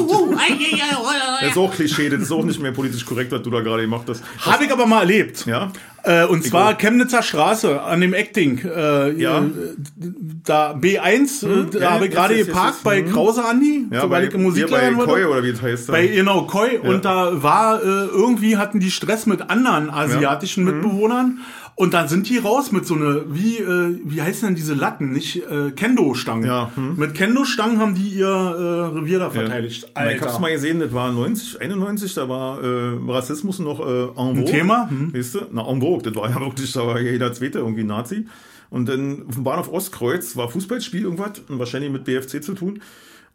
[1.41, 3.83] Das ist auch Klischee, das ist auch nicht mehr politisch korrekt, was du da gerade
[3.83, 4.23] gemacht hast.
[4.41, 5.47] Habe ich aber mal erlebt.
[5.47, 5.71] Ja?
[6.09, 6.79] Äh, und zwar auch.
[6.79, 8.61] Chemnitzer Straße an dem Acting.
[8.65, 9.41] Äh, Ja.
[9.41, 9.45] äh,
[10.45, 13.13] Da B1, äh, da ja, habe ich gerade geparkt bei Mhm.
[13.13, 15.05] Krause Andi, Ja, sobald bei, ich im Musikladen bei.
[15.05, 15.89] Koi oder wie das heißt.
[15.89, 20.71] Bei genau Koi und da war äh, irgendwie hatten die Stress mit anderen asiatischen Mhm.
[20.71, 21.39] Mitbewohnern
[21.79, 25.13] und dann sind die raus mit so eine wie äh, wie heißen denn diese Latten
[25.13, 26.97] nicht äh, Kendo Stangen Ja, hm.
[26.97, 30.11] mit Kendo Stangen haben die ihr äh, Revier da verteidigt Ja.
[30.11, 34.37] Ich hab's mal gesehen, das war 90, 91, da war äh, Rassismus noch äh, en
[34.37, 34.45] vogue.
[34.45, 34.91] Thema?
[34.91, 35.15] Hm.
[35.15, 35.41] Weißt du?
[35.53, 38.27] Na, en vogue, das war ja wirklich, da war jeder Zweite irgendwie Nazi.
[38.71, 42.81] Und dann auf dem Bahnhof Ostkreuz war Fußballspiel irgendwas, wahrscheinlich mit BFC zu tun.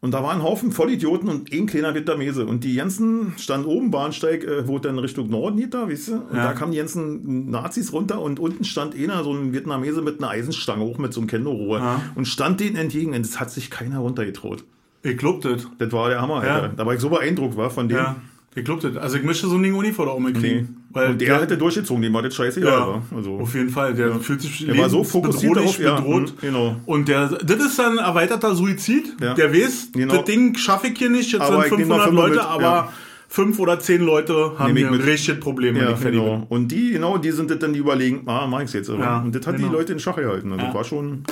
[0.03, 2.45] Und da waren ein Haufen Vollidioten und ein kleiner Vietnamese.
[2.45, 6.13] Und die ganzen standen oben, Bahnsteig, äh, wo dann Richtung Norden geht da, weißt du?
[6.15, 6.43] Und Ja.
[6.47, 10.29] da kamen die ganzen Nazis runter und unten stand einer, so ein Vietnamese mit einer
[10.31, 11.77] Eisenstange, auch mit so einem Kendo-Rohr.
[11.79, 12.01] Ja.
[12.15, 14.65] Und stand denen entgegen und es hat sich keiner runtergetraut.
[15.03, 16.55] ich glaub das Das war der Hammer, Ja.
[16.55, 16.69] Alter.
[16.75, 17.97] Da war ich so beeindruckt war von dem.
[17.97, 18.17] ja
[18.55, 20.65] ich glaub das also ich möchte so ein Ding auch nicht vor der Nee.
[20.91, 22.71] weil und der hätte durchgezogen, dem war das scheißegal.
[22.71, 23.01] ja, war.
[23.15, 26.41] Also, auf jeden Fall der fühlt sich der war so fokussiert darauf, ja, bedroht mhm,
[26.41, 26.75] genau.
[26.85, 29.33] und der das ist dann erweiterter Suizid Ja.
[29.33, 30.15] der weiß Genau.
[30.15, 32.35] das Ding schaffe ich hier nicht jetzt Aber sind ich geh noch 500 fünf Leute
[32.35, 32.93] mit, aber ja.
[33.27, 36.45] fünf oder zehn Leute haben hier ein richtiges Problem Ja, genau.
[36.49, 38.89] Und die, genau, die sind das dann die überlegen, ah, mach ich's jetzt.
[38.89, 39.69] Ja, und das hat genau.
[39.69, 40.51] die Leute in Schach gehalten.
[40.51, 40.73] Also Ja.
[40.73, 41.23] war schon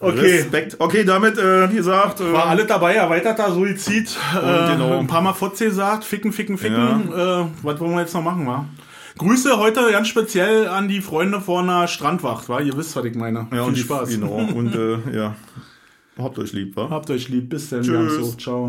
[0.00, 0.20] Okay.
[0.20, 0.76] Respekt.
[0.78, 4.16] Okay, damit, äh, wie gesagt, äh, War alles dabei, erweiterter Suizid.
[4.36, 4.98] Äh, genau.
[4.98, 7.12] Ein paar Mal Fotze gesagt, ficken, ficken, ficken.
[7.12, 8.64] Äh, was wollen wir jetzt noch machen, wa?
[9.18, 12.60] Grüße heute ganz speziell an die Freunde von der Strandwacht, wa?
[12.60, 13.40] Ihr wisst, was ich meine.
[13.40, 14.08] ja, Viel und die, Spaß.
[14.10, 14.34] Genau.
[14.36, 15.34] Und äh, ja,
[16.16, 16.88] habt euch lieb, wa?
[16.90, 17.48] Habt euch lieb.
[17.48, 17.82] Bis dann.
[17.82, 18.36] Tschüss.
[18.36, 18.68] Ciao.